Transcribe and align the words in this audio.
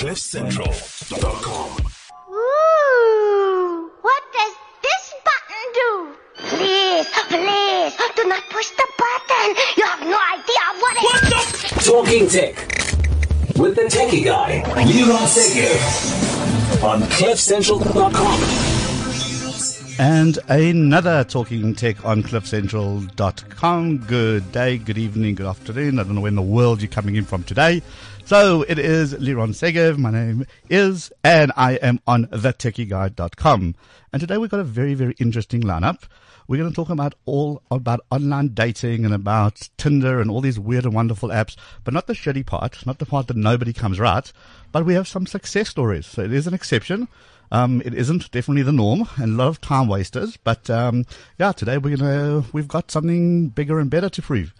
CliffCentral.com. 0.00 1.70
Ooh, 2.30 3.90
what 4.00 4.22
does 4.32 4.54
this 4.80 5.14
button 5.28 5.64
do? 5.74 6.16
Please, 6.38 7.06
please, 7.28 7.92
do 8.16 8.24
not 8.26 8.42
push 8.48 8.70
the 8.70 8.86
button. 8.96 9.54
You 9.76 9.84
have 9.84 10.00
no 10.00 10.18
idea 10.32 10.64
what 10.80 10.96
it 10.96 11.02
What 11.04 11.20
the? 11.28 11.40
Talking 11.84 12.28
Tech 12.28 12.56
with 13.58 13.76
the 13.76 13.82
techie 13.94 14.24
guy, 14.24 14.62
Liron 14.68 15.26
Segev 15.28 16.82
on 16.82 17.02
CliffCentral.com. 17.02 18.69
And 20.00 20.38
another 20.48 21.24
Talking 21.24 21.74
Tech 21.74 22.06
on 22.06 22.22
CliffCentral.com. 22.22 23.98
Good 23.98 24.50
day, 24.50 24.78
good 24.78 24.96
evening, 24.96 25.34
good 25.34 25.44
afternoon. 25.44 25.98
I 25.98 26.04
don't 26.04 26.14
know 26.14 26.22
where 26.22 26.30
in 26.30 26.36
the 26.36 26.40
world 26.40 26.80
you're 26.80 26.88
coming 26.90 27.16
in 27.16 27.26
from 27.26 27.42
today. 27.44 27.82
So 28.24 28.62
it 28.62 28.78
is 28.78 29.12
Liron 29.12 29.50
Segev. 29.50 29.98
My 29.98 30.10
name 30.10 30.46
is, 30.70 31.12
and 31.22 31.52
I 31.54 31.72
am 31.74 32.00
on 32.06 32.28
thetechieguy.com. 32.28 33.74
And 34.10 34.20
today 34.20 34.38
we've 34.38 34.48
got 34.48 34.60
a 34.60 34.64
very, 34.64 34.94
very 34.94 35.14
interesting 35.18 35.60
lineup. 35.60 36.04
We're 36.48 36.56
going 36.56 36.70
to 36.70 36.74
talk 36.74 36.88
about 36.88 37.14
all 37.26 37.60
about 37.70 38.00
online 38.10 38.54
dating 38.54 39.04
and 39.04 39.12
about 39.12 39.68
Tinder 39.76 40.22
and 40.22 40.30
all 40.30 40.40
these 40.40 40.58
weird 40.58 40.86
and 40.86 40.94
wonderful 40.94 41.28
apps, 41.28 41.56
but 41.84 41.92
not 41.92 42.06
the 42.06 42.14
shitty 42.14 42.46
part, 42.46 42.86
not 42.86 43.00
the 43.00 43.06
part 43.06 43.26
that 43.26 43.36
nobody 43.36 43.74
comes 43.74 44.00
right, 44.00 44.32
but 44.72 44.86
we 44.86 44.94
have 44.94 45.06
some 45.06 45.26
success 45.26 45.68
stories. 45.68 46.06
So 46.06 46.22
it 46.22 46.32
is 46.32 46.46
an 46.46 46.54
exception. 46.54 47.06
Um, 47.50 47.82
it 47.84 47.94
isn't 47.94 48.30
definitely 48.30 48.62
the 48.62 48.72
norm 48.72 49.08
and 49.16 49.34
a 49.34 49.36
lot 49.42 49.48
of 49.48 49.60
time 49.60 49.88
wasters, 49.88 50.36
but, 50.36 50.70
um, 50.70 51.04
yeah, 51.38 51.52
today 51.52 51.78
we're 51.78 51.96
gonna, 51.96 52.44
we've 52.52 52.68
got 52.68 52.90
something 52.90 53.48
bigger 53.48 53.80
and 53.80 53.90
better 53.90 54.08
to 54.08 54.22
prove. 54.22 54.54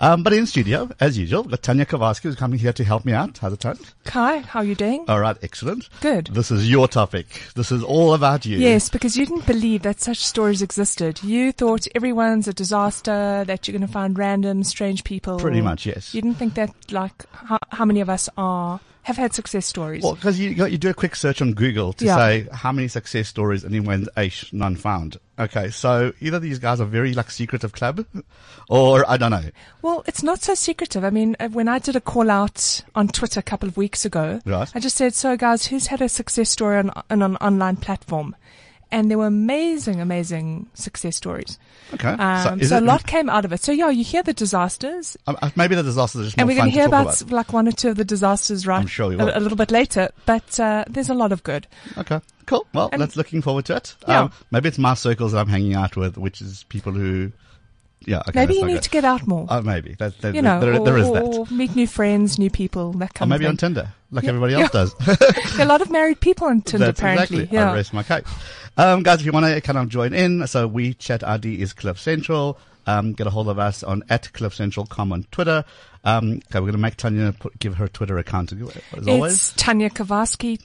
Um, 0.00 0.24
but 0.24 0.32
in 0.32 0.46
studio, 0.46 0.90
as 0.98 1.16
usual, 1.16 1.44
got 1.44 1.62
Tanya 1.62 1.86
Kovarsky 1.86 2.22
who's 2.22 2.34
coming 2.34 2.58
here 2.58 2.72
to 2.72 2.82
help 2.82 3.04
me 3.04 3.12
out. 3.12 3.38
How's 3.38 3.52
it, 3.52 3.60
Tanya? 3.60 3.82
Hi, 4.08 4.38
how 4.38 4.58
are 4.58 4.64
you 4.64 4.74
doing? 4.74 5.04
All 5.06 5.20
right, 5.20 5.36
excellent. 5.42 5.88
Good. 6.00 6.26
This 6.32 6.50
is 6.50 6.68
your 6.68 6.88
topic. 6.88 7.26
This 7.54 7.70
is 7.70 7.84
all 7.84 8.12
about 8.12 8.44
you. 8.44 8.58
Yes, 8.58 8.88
because 8.88 9.16
you 9.16 9.26
didn't 9.26 9.46
believe 9.46 9.82
that 9.82 10.00
such 10.00 10.18
stories 10.18 10.60
existed. 10.60 11.22
You 11.22 11.52
thought 11.52 11.86
everyone's 11.94 12.48
a 12.48 12.52
disaster, 12.52 13.44
that 13.46 13.68
you're 13.68 13.78
going 13.78 13.86
to 13.86 13.92
find 13.92 14.18
random, 14.18 14.64
strange 14.64 15.04
people. 15.04 15.38
Pretty 15.38 15.60
much, 15.60 15.86
yes. 15.86 16.12
You 16.12 16.20
didn't 16.20 16.38
think 16.38 16.54
that, 16.54 16.74
like, 16.90 17.24
how, 17.30 17.58
how 17.68 17.84
many 17.84 18.00
of 18.00 18.10
us 18.10 18.28
are, 18.36 18.80
have 19.02 19.16
had 19.16 19.34
success 19.34 19.66
stories? 19.66 20.02
Well, 20.02 20.14
because 20.14 20.38
you, 20.38 20.50
you 20.50 20.78
do 20.78 20.90
a 20.90 20.94
quick 20.94 21.16
search 21.16 21.42
on 21.42 21.52
Google 21.54 21.92
to 21.94 22.04
Yeah. 22.04 22.16
say 22.16 22.48
how 22.52 22.72
many 22.72 22.88
success 22.88 23.28
stories 23.28 23.64
and 23.64 23.74
then 23.74 23.84
when 23.84 24.06
Aish, 24.16 24.52
none 24.52 24.76
found. 24.76 25.18
Okay, 25.38 25.70
so 25.70 26.12
either 26.20 26.38
these 26.38 26.58
guys 26.58 26.80
are 26.80 26.84
very 26.84 27.14
like 27.14 27.30
secretive 27.30 27.72
club, 27.72 28.04
or 28.68 29.08
I 29.10 29.16
don't 29.16 29.30
know. 29.30 29.50
Well, 29.80 30.04
it's 30.06 30.22
not 30.22 30.42
so 30.42 30.54
secretive. 30.54 31.04
I 31.04 31.10
mean, 31.10 31.36
uh, 31.40 31.48
when 31.48 31.68
I 31.68 31.78
did 31.78 31.96
a 31.96 32.00
call 32.00 32.30
out 32.30 32.82
on 32.94 33.08
Twitter 33.08 33.40
a 33.40 33.42
couple 33.42 33.68
of 33.68 33.76
weeks 33.76 34.04
ago, 34.04 34.40
Right. 34.44 34.70
I 34.74 34.78
just 34.78 34.96
said, 34.96 35.14
so 35.14 35.36
guys, 35.36 35.66
who's 35.66 35.86
had 35.88 36.00
a 36.00 36.08
success 36.08 36.50
story 36.50 36.78
on, 36.78 36.90
on 37.10 37.22
an 37.22 37.36
online 37.36 37.76
platform? 37.76 38.36
And 38.92 39.10
there 39.10 39.16
were 39.18 39.26
amazing, 39.26 40.00
amazing 40.00 40.68
success 40.74 41.16
stories. 41.16 41.58
Okay, 41.94 42.10
Um, 42.10 42.60
is 42.60 42.68
so, 42.68 42.78
a 42.78 42.80
lot 42.80 43.06
came 43.06 43.28
out 43.30 43.44
of 43.46 43.52
it. 43.52 43.60
So 43.62 43.72
yeah, 43.72 43.88
you 43.88 44.04
hear 44.04 44.22
the 44.22 44.34
disasters, 44.34 45.16
Um, 45.26 45.36
uh, 45.42 45.50
maybe 45.56 45.74
the 45.74 45.82
disasters 45.82 46.20
are 46.20 46.24
just 46.24 46.36
and 46.38 46.46
more 46.46 46.54
we're 46.54 46.60
going 46.60 46.70
to 46.70 46.78
hear 46.78 46.88
talk 46.88 47.20
about, 47.20 47.32
like 47.32 47.52
one 47.54 47.66
or 47.66 47.72
two 47.72 47.88
of 47.88 47.96
the 47.96 48.04
disasters 48.04 48.66
right 48.66 48.80
I'm 48.80 48.86
sure 48.86 49.08
we 49.08 49.14
a, 49.14 49.18
will. 49.18 49.32
a 49.34 49.40
little 49.40 49.56
bit 49.56 49.70
later. 49.70 50.10
But 50.26 50.60
uh, 50.60 50.84
there's 50.88 51.08
a 51.08 51.14
lot 51.14 51.32
of 51.32 51.42
good. 51.42 51.66
Okay, 51.96 52.20
cool. 52.46 52.66
Well, 52.74 52.90
And- 52.92 53.00
that's 53.00 53.16
looking 53.16 53.40
forward 53.42 53.64
to 53.66 53.76
it. 53.76 53.96
Yeah. 54.06 54.20
Um, 54.24 54.32
maybe 54.50 54.68
it's 54.68 54.78
my 54.78 54.92
circles 54.94 55.32
that 55.32 55.38
I'm 55.38 55.48
hanging 55.48 55.74
out 55.74 55.96
with, 55.96 56.18
which 56.18 56.40
is 56.42 56.64
people 56.68 56.92
who, 56.92 57.32
yeah. 58.06 58.18
Okay, 58.28 58.32
Maybe 58.34 58.54
you 58.54 58.64
need 58.66 58.74
good. 58.74 58.82
to 58.84 58.90
get 58.90 59.04
out 59.04 59.26
more. 59.26 59.46
Oh, 59.48 59.62
maybe 59.62 59.94
that, 59.98 60.18
that, 60.20 60.34
you 60.34 60.42
know, 60.42 60.60
there, 60.60 60.74
or, 60.80 60.84
there 60.84 60.98
is 60.98 61.10
that. 61.12 61.22
or 61.22 61.46
meet 61.50 61.74
new 61.76 61.86
friends, 61.86 62.38
new 62.38 62.50
people, 62.50 62.92
that 62.94 63.10
Or 63.10 63.14
kind 63.14 63.28
maybe 63.30 63.44
of 63.44 63.50
on. 63.50 63.56
Tinder, 63.56 63.92
like 64.10 64.24
Yeah. 64.24 64.30
everybody 64.30 64.52
Yeah. 64.54 64.60
else 64.60 64.70
does. 64.70 64.94
There 65.06 65.16
are 65.58 65.62
a 65.62 65.64
lot 65.66 65.82
of 65.82 65.90
married 65.90 66.20
people 66.20 66.46
on 66.48 66.62
Tinder, 66.62 66.86
That's 66.86 67.00
apparently. 67.00 67.38
exactly. 67.44 67.58
I 67.58 67.62
Yeah. 67.68 67.74
rest 67.74 67.92
my 67.94 68.02
case. 68.02 68.24
Um, 68.76 69.02
guys, 69.02 69.20
if 69.20 69.26
you 69.26 69.32
want 69.32 69.46
to 69.46 69.60
kind 69.60 69.78
of 69.78 69.88
join 69.88 70.12
in, 70.14 70.46
so 70.46 70.68
WeChat 70.68 71.22
ID 71.22 71.60
is 71.60 71.72
Cliff 71.72 71.98
Central. 71.98 72.58
Um, 72.86 73.12
get 73.12 73.28
a 73.28 73.30
hold 73.30 73.48
of 73.48 73.58
us 73.60 73.84
on 73.84 74.02
at 74.10 74.32
Cliff 74.32 74.54
Central 74.54 74.86
com 74.86 75.12
on 75.12 75.24
Twitter. 75.30 75.64
Um, 76.04 76.40
okay, 76.50 76.58
we're 76.58 76.62
going 76.62 76.72
to 76.72 76.78
make 76.78 76.96
Tanya 76.96 77.32
put, 77.38 77.56
give 77.60 77.76
her 77.76 77.86
Twitter 77.86 78.18
account 78.18 78.50
as 78.52 79.06
always. 79.06 79.32
It's 79.34 79.52
Tanya 79.52 79.88
Kovarsky, 79.88 80.58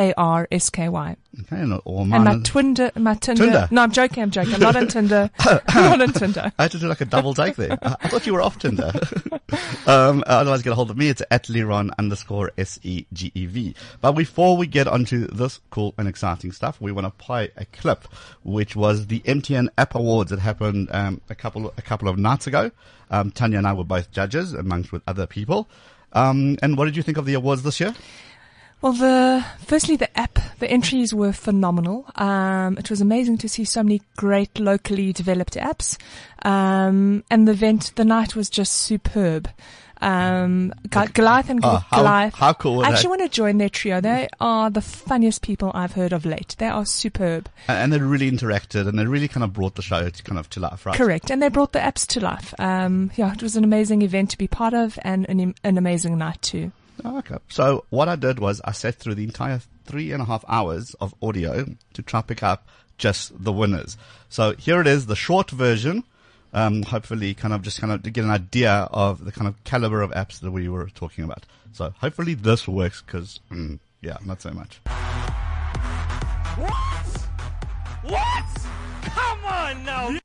T-A-N-Y-A-K-O-V-A-R-S-K-Y. 0.00 1.16
Okay, 1.42 1.60
and 1.60 1.74
all 1.84 2.00
And 2.00 2.10
mine. 2.10 2.24
my 2.24 2.34
is- 2.34 2.42
Tinder, 2.42 2.90
my 2.96 3.14
Tinder. 3.14 3.44
Tinder? 3.44 3.68
No, 3.70 3.82
I'm 3.82 3.92
joking, 3.92 4.22
I'm 4.24 4.30
joking. 4.32 4.54
I'm 4.54 4.60
not 4.60 4.74
on 4.74 4.88
Tinder. 4.88 5.30
I'm 5.38 5.98
not 5.98 6.02
on 6.02 6.12
Tinder. 6.12 6.52
I 6.58 6.62
had 6.62 6.72
to 6.72 6.78
do 6.80 6.88
like 6.88 7.00
a 7.00 7.04
double 7.04 7.34
take 7.34 7.54
there. 7.54 7.78
I, 7.82 8.08
thought 8.08 8.26
you 8.26 8.32
were 8.32 8.42
off 8.42 8.58
Tinder. 8.58 8.90
um, 9.86 10.24
otherwise, 10.26 10.62
get 10.62 10.72
a 10.72 10.74
hold 10.74 10.90
of 10.90 10.96
me. 10.96 11.08
It's 11.08 11.22
at 11.30 11.44
Liron 11.44 11.90
underscore 11.98 12.50
S-E-G-E-V. 12.58 13.74
But 14.00 14.12
before 14.12 14.56
we 14.56 14.66
get 14.66 14.88
onto 14.88 15.28
this 15.28 15.60
cool 15.70 15.94
and 15.98 16.08
exciting 16.08 16.50
stuff, 16.50 16.80
we 16.80 16.90
want 16.90 17.06
to 17.06 17.10
play 17.24 17.50
a 17.56 17.64
clip, 17.66 18.04
which 18.42 18.74
was 18.74 19.06
the 19.06 19.20
MTN 19.20 19.68
App 19.78 19.94
Awards 19.94 20.30
that 20.30 20.40
happened 20.40 20.88
um, 20.90 21.20
a 21.30 21.34
couple 21.36 21.72
a 21.76 21.82
couple 21.82 22.08
of 22.08 22.18
nights 22.18 22.46
ago. 22.48 22.70
Um, 23.10 23.30
Tanya 23.30 23.58
and 23.58 23.66
I 23.66 23.72
were 23.72 23.84
both 23.84 24.10
judges, 24.10 24.52
amongst 24.52 24.90
with 24.92 25.02
other 25.06 25.26
people. 25.26 25.68
Um, 26.12 26.56
and 26.60 26.76
what 26.76 26.86
did 26.86 26.96
you 26.96 27.04
think 27.04 27.18
of 27.18 27.24
the 27.24 27.34
awards 27.34 27.62
this 27.62 27.78
year? 27.78 27.94
Well, 28.82 28.94
the 28.94 29.44
firstly, 29.66 29.96
the 29.96 30.18
app, 30.18 30.38
the 30.58 30.70
entries 30.70 31.12
were 31.12 31.32
phenomenal. 31.32 32.06
Um, 32.14 32.78
it 32.78 32.88
was 32.88 33.02
amazing 33.02 33.36
to 33.38 33.48
see 33.48 33.64
so 33.64 33.82
many 33.82 34.00
great 34.16 34.58
locally 34.58 35.12
developed 35.12 35.54
apps, 35.54 35.98
um, 36.46 37.22
and 37.30 37.46
the 37.46 37.52
event, 37.52 37.92
the 37.96 38.06
night 38.06 38.34
was 38.34 38.48
just 38.48 38.72
superb. 38.72 39.50
Um, 40.02 40.72
Goliath 40.88 41.50
and 41.50 41.60
Oh, 41.62 41.84
Goliath. 41.92 42.34
how 42.36 42.54
cool 42.54 42.76
was 42.76 42.86
I 42.86 42.90
that? 42.90 42.94
actually 42.96 43.08
want 43.10 43.20
to 43.20 43.28
join 43.28 43.58
their 43.58 43.68
trio. 43.68 44.00
They 44.00 44.28
are 44.40 44.70
the 44.70 44.80
funniest 44.80 45.42
people 45.42 45.70
I've 45.74 45.92
heard 45.92 46.14
of 46.14 46.24
late. 46.24 46.56
They 46.56 46.68
are 46.68 46.86
superb. 46.86 47.50
And, 47.68 47.76
and 47.76 47.92
they 47.92 47.98
really 47.98 48.30
interacted, 48.30 48.88
and 48.88 48.98
they 48.98 49.04
really 49.04 49.28
kind 49.28 49.44
of 49.44 49.52
brought 49.52 49.74
the 49.74 49.82
show 49.82 50.08
to 50.08 50.22
kind 50.22 50.38
of 50.38 50.48
to 50.50 50.60
life, 50.60 50.86
right? 50.86 50.96
Correct. 50.96 51.30
And 51.30 51.42
they 51.42 51.50
brought 51.50 51.72
the 51.72 51.80
apps 51.80 52.06
to 52.06 52.20
life. 52.20 52.54
Um, 52.58 53.10
yeah, 53.16 53.30
it 53.34 53.42
was 53.42 53.56
an 53.56 53.64
amazing 53.64 54.00
event 54.00 54.30
to 54.30 54.38
be 54.38 54.48
part 54.48 54.72
of 54.72 54.98
and 55.02 55.28
an, 55.28 55.54
an 55.64 55.76
amazing 55.76 56.16
night 56.16 56.40
too. 56.40 56.72
Oh, 57.04 57.18
okay. 57.18 57.36
So 57.48 57.84
what 57.90 58.08
I 58.08 58.16
did 58.16 58.38
was 58.38 58.60
I 58.64 58.72
sat 58.72 58.96
through 58.96 59.14
the 59.14 59.24
entire 59.24 59.60
three 59.84 60.12
and 60.12 60.22
a 60.22 60.24
half 60.24 60.44
hours 60.48 60.94
of 60.94 61.14
audio 61.22 61.66
to 61.94 62.02
try 62.02 62.22
pick 62.22 62.42
up 62.42 62.68
just 62.98 63.42
the 63.42 63.52
winners. 63.52 63.96
So 64.28 64.54
here 64.54 64.80
it 64.80 64.86
is, 64.86 65.06
the 65.06 65.16
short 65.16 65.50
version. 65.50 66.04
Um, 66.52 66.82
hopefully 66.82 67.32
kind 67.34 67.54
of 67.54 67.62
just 67.62 67.80
kind 67.80 67.92
of 67.92 68.02
to 68.02 68.10
get 68.10 68.24
an 68.24 68.30
idea 68.30 68.88
of 68.90 69.24
the 69.24 69.30
kind 69.30 69.46
of 69.46 69.62
caliber 69.62 70.02
of 70.02 70.10
apps 70.10 70.40
that 70.40 70.50
we 70.50 70.68
were 70.68 70.88
talking 70.88 71.22
about. 71.24 71.46
So 71.72 71.94
hopefully 72.00 72.34
this 72.34 72.66
works 72.66 73.02
because, 73.02 73.38
mm, 73.50 73.78
yeah, 74.00 74.16
not 74.24 74.42
so 74.42 74.50
much. 74.50 74.80
What? 76.56 77.06
What? 78.02 78.44
Come 79.02 79.44
on 79.44 79.84
now. 79.84 80.18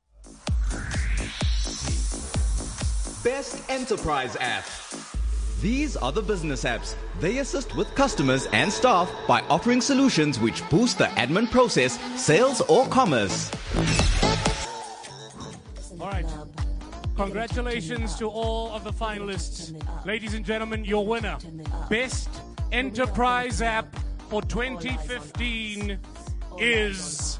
Best 3.22 3.62
Enterprise 3.70 4.36
App. 4.40 4.64
These 5.60 5.96
are 5.96 6.12
the 6.12 6.20
business 6.20 6.64
apps. 6.64 6.94
They 7.18 7.38
assist 7.38 7.74
with 7.76 7.94
customers 7.94 8.46
and 8.52 8.70
staff 8.70 9.10
by 9.26 9.40
offering 9.42 9.80
solutions 9.80 10.38
which 10.38 10.68
boost 10.68 10.98
the 10.98 11.06
admin 11.16 11.50
process, 11.50 11.98
sales, 12.20 12.60
or 12.62 12.86
commerce. 12.88 13.50
All 15.98 16.08
right. 16.08 16.26
Congratulations 17.16 18.16
to 18.16 18.28
all 18.28 18.70
of 18.72 18.84
the 18.84 18.92
finalists. 18.92 19.72
Ladies 20.04 20.34
and 20.34 20.44
gentlemen, 20.44 20.84
your 20.84 21.06
winner. 21.06 21.38
Best 21.88 22.28
Enterprise 22.70 23.62
App 23.62 23.96
for 24.28 24.42
2015 24.42 25.98
is 26.58 27.38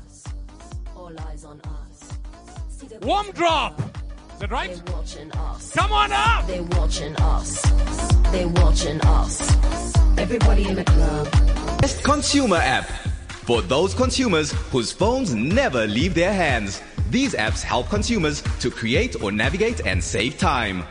WumDrop. 3.03 4.06
Is 4.37 4.41
that 4.41 4.51
right? 4.51 4.83
They're 4.85 4.95
watching 4.95 5.33
us. 5.33 5.73
Come 5.73 5.93
on 5.93 6.13
up. 6.13 6.47
They're 6.47 6.63
watching 6.63 7.17
us. 7.17 7.63
They're 8.31 8.47
watching 8.47 9.01
us. 9.01 9.97
Everybody 10.19 10.69
in 10.69 10.75
the 10.75 10.85
club. 10.85 11.81
Best 11.81 12.05
Consumer 12.05 12.59
App. 12.59 12.85
For 12.85 13.63
those 13.63 13.95
consumers 13.95 14.53
whose 14.71 14.93
phones 14.93 15.35
never 15.35 15.87
leave 15.87 16.13
their 16.13 16.35
hands. 16.35 16.83
These 17.09 17.33
apps 17.33 17.63
help 17.63 17.89
consumers 17.89 18.43
to 18.61 18.71
create 18.71 19.23
or 19.23 19.33
navigate 19.33 19.87
and 19.87 20.05
save 20.05 20.37
time. 20.37 20.85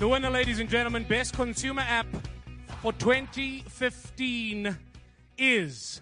The 0.00 0.08
winner, 0.08 0.28
ladies 0.28 0.58
and 0.58 0.68
gentlemen, 0.68 1.04
Best 1.04 1.36
Consumer 1.36 1.82
App 1.82 2.06
for 2.80 2.92
2015 2.94 4.76
is 5.38 6.00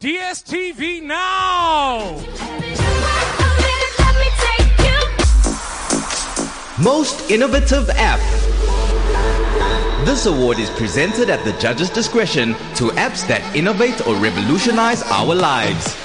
DSTV 0.00 1.02
Now. 1.02 2.14
Most 6.80 7.28
Innovative 7.32 7.90
App. 7.94 8.20
This 10.06 10.26
award 10.26 10.60
is 10.60 10.70
presented 10.70 11.30
at 11.30 11.44
the 11.44 11.52
judge's 11.54 11.90
discretion 11.90 12.54
to 12.76 12.90
apps 12.94 13.26
that 13.26 13.42
innovate 13.56 14.06
or 14.06 14.14
revolutionize 14.14 15.02
our 15.10 15.34
lives. 15.34 15.96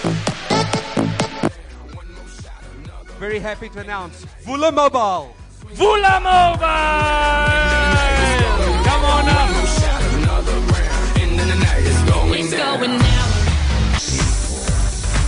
very 3.19 3.37
happy 3.37 3.69
to 3.69 3.79
announce 3.79 4.25
Vula 4.43 4.73
Mobile. 4.73 5.35
Vula 5.75 6.19
Mobile! 6.19 6.63
Come 8.89 9.05
on 9.05 9.29
up. 9.29 9.53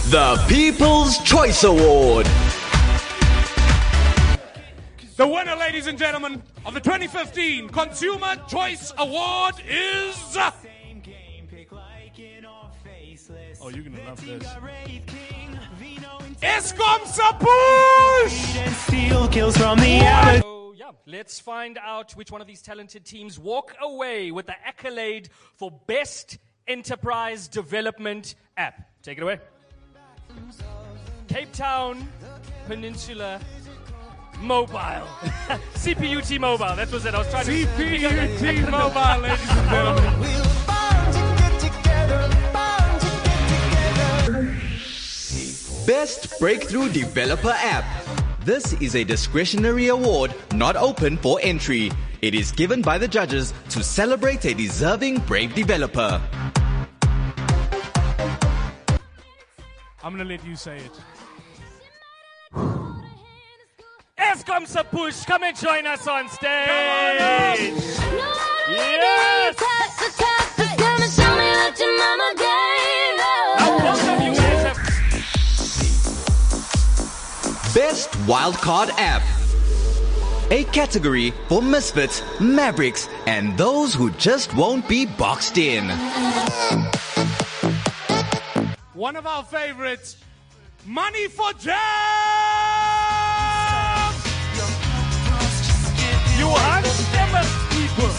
It's 0.05 0.13
going 0.13 0.37
down. 0.37 0.37
The 0.47 0.53
People's 0.53 1.17
Choice 1.19 1.63
Award. 1.63 2.27
The 5.17 5.25
winner, 5.27 5.55
ladies 5.55 5.87
and 5.87 5.97
gentlemen, 5.97 6.43
of 6.65 6.73
the 6.73 6.79
2015 6.79 7.69
Consumer 7.69 8.35
Choice 8.47 8.93
Award 8.97 9.55
is. 9.67 10.37
Oh, 13.61 13.69
you're 13.69 13.83
gonna 13.83 14.03
love 14.05 14.23
this. 14.23 14.43
EskomSePush! 16.41 18.27
Steel 18.87 19.27
kills 19.29 19.57
from 19.57 19.79
the 19.79 20.01
outer. 20.01 20.41
So, 20.41 20.73
yeah, 20.77 20.91
let's 21.07 21.39
find 21.39 21.79
out 21.79 22.11
which 22.11 22.29
one 22.31 22.41
of 22.41 22.47
these 22.47 22.61
talented 22.61 23.05
teams 23.05 23.39
walk 23.39 23.73
away 23.81 24.29
with 24.31 24.45
the 24.45 24.55
accolade 24.65 25.29
for 25.55 25.71
Best 25.87 26.37
Enterprise 26.67 27.47
Development 27.47 28.35
App. 28.57 28.87
Take 29.01 29.17
it 29.17 29.23
away. 29.23 29.39
Cape 31.27 31.51
Town 31.51 32.07
Peninsula 32.67 33.39
Mobile. 34.41 34.75
CPUT 35.75 36.39
Mobile. 36.39 36.75
That 36.75 36.91
was 36.91 37.05
it. 37.05 37.13
I 37.15 37.19
was 37.19 37.29
trying 37.29 37.45
to. 37.45 37.51
CPUT 37.51 38.71
Mobile, 38.71 39.21
ladies 39.21 39.49
and 39.49 39.69
gentlemen. 39.69 40.45
Best 45.85 46.39
Breakthrough 46.39 46.89
Developer 46.89 47.53
App. 47.55 47.85
This 48.43 48.73
is 48.73 48.95
a 48.95 49.03
discretionary 49.03 49.89
award 49.89 50.33
not 50.53 50.75
open 50.75 51.17
for 51.17 51.39
entry. 51.43 51.91
It 52.21 52.33
is 52.33 52.51
given 52.51 52.81
by 52.81 52.97
the 52.97 53.07
judges 53.07 53.53
to 53.69 53.83
celebrate 53.83 54.45
a 54.45 54.53
deserving 54.53 55.19
brave 55.19 55.53
developer. 55.53 56.19
I'm 60.05 60.11
gonna 60.11 60.29
let 60.29 60.45
you 60.45 60.55
say 60.55 60.77
it. 60.77 60.91
EskomSePush, 64.19 65.25
come 65.25 65.41
and 65.41 65.57
join 65.57 65.87
us 65.87 66.07
on 66.07 66.29
stage. 66.29 66.67
Yes! 66.67 67.97
Now, 73.17 73.77
both 73.79 74.03
you 74.21 74.35
guys 74.35 74.63
have 74.67 74.77
Best 77.73 78.11
Wildcard 78.27 78.91
App. 78.99 79.23
A 80.51 80.65
category 80.65 81.33
for 81.47 81.63
misfits, 81.63 82.21
mavericks, 82.39 83.09
and 83.25 83.57
those 83.57 83.95
who 83.95 84.11
just 84.11 84.53
won't 84.53 84.87
be 84.87 85.07
boxed 85.07 85.57
in. 85.57 85.89
One 88.95 89.15
of 89.17 89.27
our 89.27 89.43
favorites, 89.43 90.15
Money 90.85 91.27
for 91.27 91.51
Jam! 91.59 91.75
You 96.39 96.47
unsteppers 96.47 97.51
people. 97.71 98.09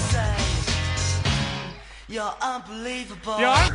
You're 2.08 2.34
unbelievable. 2.43 3.40
Yeah? 3.40 3.70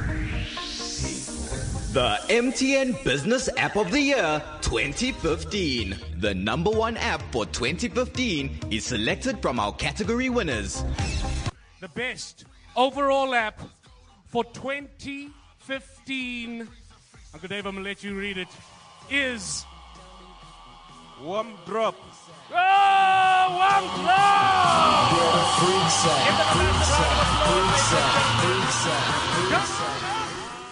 The 1.93 2.19
MTN 2.29 3.03
Business 3.03 3.49
App 3.57 3.75
of 3.77 3.89
the 3.89 3.99
Year 3.99 4.43
2015. 4.61 5.95
The 6.19 6.35
number 6.35 6.69
one 6.69 6.97
app 6.97 7.23
for 7.31 7.47
2015 7.47 8.59
is 8.69 8.85
selected 8.85 9.41
from 9.41 9.59
our 9.59 9.73
category 9.73 10.29
winners. 10.29 10.83
The 11.79 11.87
best 11.89 12.45
overall 12.75 13.33
app 13.33 13.59
for 14.27 14.43
2015. 14.43 16.67
Uncle 17.33 17.47
Dave, 17.47 17.65
I'm 17.65 17.75
gonna 17.75 17.87
let 17.87 18.03
you 18.03 18.13
read 18.17 18.37
it. 18.37 18.49
Is 19.09 19.65
Warm 21.21 21.53
drop. 21.67 21.95
Oh, 22.51 23.47
one 23.57 23.87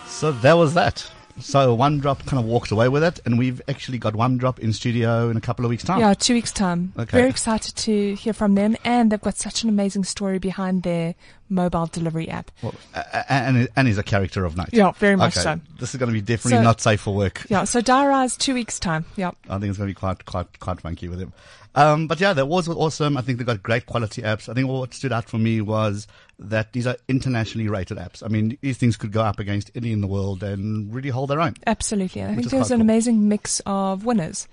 So 0.08 0.32
that 0.32 0.54
was 0.54 0.74
that. 0.74 1.12
So 1.40 1.76
WumDrop 1.76 2.26
kind 2.26 2.40
of 2.40 2.46
walked 2.46 2.72
away 2.72 2.90
with 2.90 3.04
it, 3.04 3.20
and 3.26 3.38
we've 3.38 3.62
actually 3.68 3.98
got 3.98 4.14
WumDrop 4.14 4.60
in 4.60 4.74
studio 4.74 5.30
in 5.30 5.38
a 5.38 5.42
couple 5.42 5.66
of 5.66 5.70
weeks' 5.70 5.84
time. 5.84 6.00
Yeah, 6.00 6.14
two 6.14 6.34
weeks 6.34 6.52
time. 6.52 6.94
Okay. 6.98 7.18
Very 7.18 7.30
excited 7.30 7.76
to 7.76 8.16
hear 8.16 8.34
from 8.34 8.56
them, 8.56 8.76
and 8.84 9.12
they've 9.12 9.22
got 9.22 9.38
such 9.38 9.64
an 9.64 9.70
amazing 9.70 10.04
story 10.04 10.40
behind 10.40 10.84
their 10.84 11.16
mobile 11.50 11.88
delivery 11.88 12.30
app. 12.30 12.52
Well, 12.62 12.74
and 13.28 13.68
and 13.76 13.88
he's 13.88 13.98
a 13.98 14.04
character 14.04 14.46
of 14.46 14.56
note. 14.56 14.70
Yeah, 14.72 14.92
very 14.92 15.16
much 15.16 15.38
okay. 15.38 15.44
so. 15.44 15.60
This 15.80 15.94
is 15.94 16.00
going 16.00 16.10
to 16.10 16.14
be 16.14 16.22
definitely 16.22 16.60
So- 16.60 16.64
not 16.64 16.82
safe 16.82 17.02
for 17.02 17.16
work. 17.16 17.46
Yeah, 17.50 17.64
so 17.64 17.82
Dara 17.82 18.30
two 18.38 18.54
weeks 18.54 18.80
time. 18.80 19.06
Yeah. 19.16 19.32
I 19.50 19.58
think 19.60 19.70
it's 19.70 19.78
going 19.78 19.88
to 19.88 19.94
be 19.94 20.00
quite 20.00 20.26
quite 20.26 20.60
quite 20.60 20.82
funky 20.82 21.08
with 21.08 21.20
him. 21.20 21.34
Um, 21.76 22.08
but 22.08 22.20
yeah, 22.20 22.34
that 22.34 22.48
was 22.48 22.68
awesome. 22.68 23.16
I 23.16 23.22
think 23.22 23.38
they 23.38 23.44
got 23.44 23.62
great 23.62 23.86
quality 23.86 24.24
apps. 24.24 24.50
I 24.50 24.54
think 24.54 24.68
what 24.68 24.94
stood 24.94 25.14
out 25.14 25.30
for 25.30 25.38
me 25.38 25.62
was 25.62 26.08
that 26.40 26.72
these 26.74 26.88
are 26.88 26.96
internationally 27.08 27.68
rated 27.70 27.98
apps. 27.98 28.24
I 28.24 28.28
mean, 28.30 28.58
these 28.62 28.78
things 28.78 28.96
could 28.98 29.12
go 29.12 29.22
up 29.22 29.40
against 29.40 29.72
any 29.76 29.92
in 29.92 30.02
the 30.02 30.08
world 30.08 30.42
and 30.42 30.94
really 30.94 31.10
hold 31.10 31.30
their 31.30 31.42
own. 31.42 31.56
Absolutely. 31.68 32.24
I 32.24 32.28
think 32.34 32.46
is 32.46 32.52
there 32.52 32.60
was 32.60 32.72
an 32.72 32.78
cool. 32.78 32.84
amazing 32.84 33.28
mix 33.28 33.62
of 33.66 34.06
winners. 34.06 34.48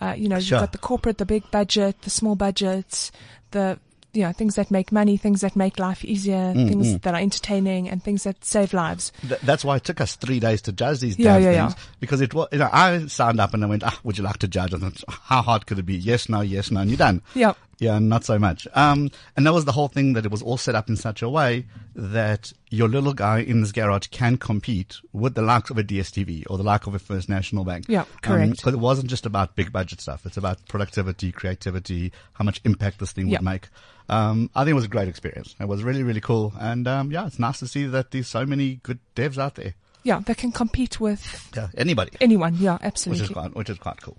Uh, 0.00 0.14
you 0.16 0.28
know, 0.28 0.38
Sure. 0.40 0.58
you've 0.58 0.62
got 0.62 0.72
the 0.72 0.78
corporate, 0.78 1.18
the 1.18 1.26
big 1.26 1.48
budget, 1.50 2.02
the 2.02 2.10
small 2.10 2.34
budgets, 2.36 3.12
the 3.52 3.78
you 4.14 4.22
know 4.22 4.32
things 4.32 4.56
that 4.56 4.70
make 4.70 4.92
money, 4.92 5.16
things 5.16 5.40
that 5.40 5.56
make 5.56 5.78
life 5.78 6.04
easier, 6.04 6.52
Mm, 6.54 6.68
things 6.68 6.86
mm. 6.88 7.02
that 7.02 7.14
are 7.14 7.20
entertaining, 7.20 7.88
and 7.88 8.02
things 8.04 8.24
that 8.24 8.44
save 8.44 8.74
lives. 8.74 9.10
Th- 9.26 9.40
that's 9.40 9.64
why 9.64 9.76
it 9.76 9.84
took 9.84 10.02
us 10.02 10.16
three 10.16 10.38
days 10.38 10.60
to 10.62 10.72
judge 10.72 11.00
these 11.00 11.18
Yeah, 11.18 11.38
damn 11.38 11.42
yeah, 11.54 11.68
things 11.68 11.80
because 11.98 12.20
it 12.20 12.34
was. 12.34 12.48
You 12.52 12.58
know, 12.58 12.68
I 12.70 13.06
signed 13.06 13.40
up 13.40 13.54
and 13.54 13.64
I 13.64 13.68
went, 13.68 13.84
ah, 13.84 13.98
"Would 14.04 14.18
you 14.18 14.24
like 14.24 14.36
to 14.38 14.48
judge?" 14.48 14.74
And 14.74 14.94
how 15.08 15.40
hard 15.40 15.64
could 15.64 15.78
it 15.78 15.86
be? 15.86 15.94
Yes, 15.96 16.28
no, 16.28 16.42
yes, 16.42 16.70
no, 16.70 16.80
and 16.80 16.90
you're 16.90 16.98
done. 16.98 17.22
Yep. 17.34 17.56
Yeah, 17.82 17.98
not 17.98 18.24
so 18.24 18.38
much. 18.38 18.68
Um, 18.74 19.10
and 19.36 19.44
that 19.44 19.52
was 19.52 19.64
the 19.64 19.72
whole 19.72 19.88
thing 19.88 20.12
that 20.12 20.24
it 20.24 20.30
was 20.30 20.40
all 20.40 20.56
set 20.56 20.74
up 20.76 20.88
in 20.88 20.96
such 20.96 21.20
a 21.20 21.28
way 21.28 21.66
that 21.96 22.52
your 22.70 22.88
little 22.88 23.12
guy 23.12 23.40
in 23.40 23.60
this 23.60 23.72
garage 23.72 24.06
can 24.06 24.36
compete 24.36 24.98
with 25.12 25.34
the 25.34 25.42
likes 25.42 25.68
of 25.68 25.78
a 25.78 25.82
DSTV 25.82 26.44
or 26.48 26.56
the 26.58 26.62
like 26.62 26.86
of 26.86 26.94
a 26.94 26.98
First 27.00 27.28
National 27.28 27.64
Bank. 27.64 27.86
Yeah, 27.88 28.04
correct. 28.22 28.58
Because 28.58 28.74
it 28.74 28.78
wasn't 28.78 29.10
just 29.10 29.26
about 29.26 29.56
big 29.56 29.72
budget 29.72 30.00
stuff. 30.00 30.24
It's 30.26 30.36
about 30.36 30.64
productivity, 30.68 31.32
creativity, 31.32 32.12
how 32.34 32.44
much 32.44 32.60
impact 32.64 33.00
this 33.00 33.10
thing 33.12 33.26
Yeah. 33.28 33.38
would 33.38 33.44
make. 33.44 33.68
Um, 34.08 34.48
I 34.54 34.60
think 34.62 34.70
it 34.72 34.74
was 34.74 34.84
a 34.84 34.88
great 34.88 35.08
experience. 35.08 35.54
It 35.60 35.66
was 35.68 35.82
really, 35.82 36.02
really 36.04 36.20
cool. 36.20 36.52
And, 36.60 36.86
um, 36.86 37.10
yeah, 37.10 37.26
it's 37.26 37.38
nice 37.38 37.58
to 37.60 37.66
see 37.66 37.86
that 37.86 38.10
there's 38.12 38.28
so 38.28 38.46
many 38.46 38.76
good 38.84 39.00
devs 39.16 39.38
out 39.38 39.56
there. 39.56 39.74
Yeah, 40.04 40.18
they 40.18 40.34
can 40.34 40.50
compete 40.50 40.98
with 41.00 41.50
Yeah, 41.56 41.68
anybody. 41.76 42.10
anyone. 42.20 42.56
Yeah, 42.58 42.74
Which 42.74 42.82
absolutely. 42.84 43.24
is 43.24 43.30
quite, 43.30 43.54
which 43.54 43.70
is 43.70 43.78
quite 43.78 44.00
cool. 44.02 44.16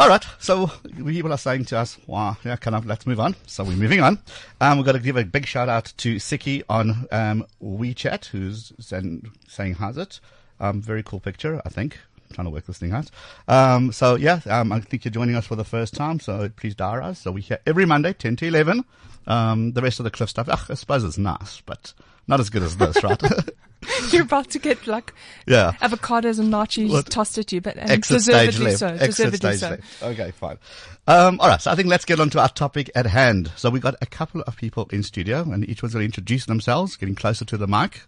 All 0.00 0.08
right, 0.08 0.24
so 0.38 0.68
people 0.96 1.30
are 1.30 1.36
saying 1.36 1.66
to 1.66 1.78
us, 1.78 1.98
"Wow, 2.06 2.38
yeah, 2.42 2.56
kind 2.56 2.74
of. 2.74 2.86
Let's 2.86 3.06
move 3.06 3.20
on." 3.20 3.36
So 3.46 3.64
we're 3.64 3.76
moving 3.76 4.00
on. 4.00 4.18
Um, 4.58 4.78
we've 4.78 4.86
got 4.86 4.92
to 4.92 4.98
give 4.98 5.18
a 5.18 5.24
big 5.26 5.44
shout 5.44 5.68
out 5.68 5.92
to 5.98 6.16
Siki 6.16 6.62
on 6.70 7.06
um, 7.12 7.44
WeChat, 7.62 8.24
who's 8.24 8.72
saying, 8.80 9.30
saying 9.46 9.74
how's 9.74 9.98
it? 9.98 10.18
Um, 10.58 10.80
very 10.80 11.02
cool 11.02 11.20
picture, 11.20 11.60
I 11.66 11.68
think. 11.68 11.98
trying 12.32 12.46
to 12.46 12.50
work 12.50 12.64
this 12.64 12.78
thing 12.78 12.92
out. 12.92 13.10
Um, 13.46 13.92
so 13.92 14.14
yeah, 14.14 14.40
um, 14.46 14.72
I 14.72 14.80
think 14.80 15.04
you're 15.04 15.12
joining 15.12 15.34
us 15.34 15.46
for 15.46 15.56
the 15.56 15.64
first 15.64 15.92
time. 15.92 16.18
So 16.18 16.48
please 16.48 16.74
dial 16.74 17.04
us. 17.04 17.18
So 17.18 17.32
we 17.32 17.42
here 17.42 17.58
every 17.66 17.84
Monday, 17.84 18.14
ten 18.14 18.36
to 18.36 18.46
eleven. 18.46 18.86
Um, 19.26 19.72
the 19.72 19.82
rest 19.82 20.00
of 20.00 20.04
the 20.04 20.10
cliff 20.10 20.30
stuff, 20.30 20.48
ugh, 20.48 20.64
I 20.70 20.74
suppose 20.76 21.04
it's 21.04 21.18
nice, 21.18 21.60
but 21.60 21.92
not 22.26 22.40
as 22.40 22.48
good 22.48 22.62
as 22.62 22.78
this, 22.78 23.04
right? 23.04 23.22
You're 24.10 24.22
about 24.22 24.50
to 24.50 24.58
get 24.58 24.86
like 24.86 25.14
Yeah. 25.46 25.72
avocados 25.80 26.38
and 26.38 26.52
nachos 26.52 26.90
What? 26.90 27.10
tossed 27.10 27.38
at 27.38 27.50
you, 27.52 27.60
but 27.60 27.76
and 27.76 28.02
deservedly 28.02 28.72
so. 28.72 28.96
Deservedly 28.96 29.56
stage 29.56 29.60
so. 29.60 29.70
left. 29.70 30.02
Okay, 30.02 30.30
fine. 30.32 30.58
Um, 31.06 31.40
all 31.40 31.48
right, 31.48 31.60
so 31.60 31.70
I 31.70 31.74
think 31.76 31.88
let's 31.88 32.04
get 32.04 32.20
on 32.20 32.30
to 32.30 32.40
our 32.40 32.48
topic 32.50 32.90
at 32.94 33.06
hand. 33.06 33.50
So 33.56 33.70
we've 33.70 33.82
got 33.82 33.94
a 34.02 34.06
couple 34.06 34.42
of 34.42 34.56
people 34.56 34.86
in 34.92 35.02
studio, 35.02 35.40
and 35.42 35.68
each 35.68 35.82
one's 35.82 35.94
going 35.94 36.02
to 36.02 36.06
introduce 36.06 36.46
themselves, 36.46 36.96
getting 36.96 37.14
closer 37.14 37.44
to 37.46 37.56
the 37.56 37.66
mic, 37.66 38.02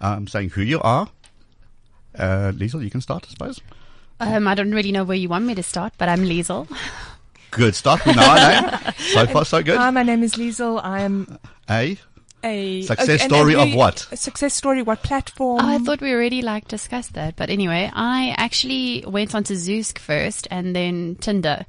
um, 0.00 0.26
saying 0.28 0.50
who 0.50 0.62
you 0.62 0.80
are. 0.80 1.08
Uh, 2.16 2.52
Liesel, 2.54 2.82
you 2.82 2.90
can 2.90 3.00
start, 3.00 3.26
I 3.28 3.30
suppose. 3.30 3.60
Um, 4.20 4.46
I 4.48 4.54
don't 4.54 4.72
really 4.72 4.92
know 4.92 5.04
where 5.04 5.16
you 5.16 5.28
want 5.28 5.44
me 5.44 5.54
to 5.56 5.62
start, 5.62 5.92
but 5.98 6.08
I'm 6.08 6.20
Liesel. 6.22 6.66
Good 7.50 7.74
start. 7.74 8.04
We 8.06 8.14
know 8.14 8.22
our 8.22 8.62
name. 8.62 8.70
So 8.98 9.26
far, 9.26 9.44
so 9.44 9.62
good. 9.62 9.76
Hi, 9.76 9.90
my 9.90 10.02
name 10.02 10.22
is 10.22 10.34
Liesel. 10.34 10.80
I'm 10.82 11.38
A 11.70 11.98
a 12.46 12.82
Success 12.82 13.08
okay, 13.20 13.28
story 13.28 13.54
of 13.56 13.68
who- 13.68 13.76
what? 13.76 14.06
A 14.12 14.16
success 14.16 14.54
story. 14.54 14.82
What 14.82 15.02
platform? 15.02 15.60
Oh, 15.62 15.68
I 15.68 15.78
thought 15.78 16.00
we 16.00 16.12
already 16.12 16.40
like 16.42 16.68
discussed 16.68 17.12
that, 17.14 17.36
but 17.36 17.50
anyway, 17.50 17.90
I 17.92 18.34
actually 18.38 19.04
went 19.06 19.34
onto 19.34 19.54
Zoosk 19.54 19.98
first 19.98 20.48
and 20.50 20.74
then 20.74 21.16
Tinder. 21.20 21.66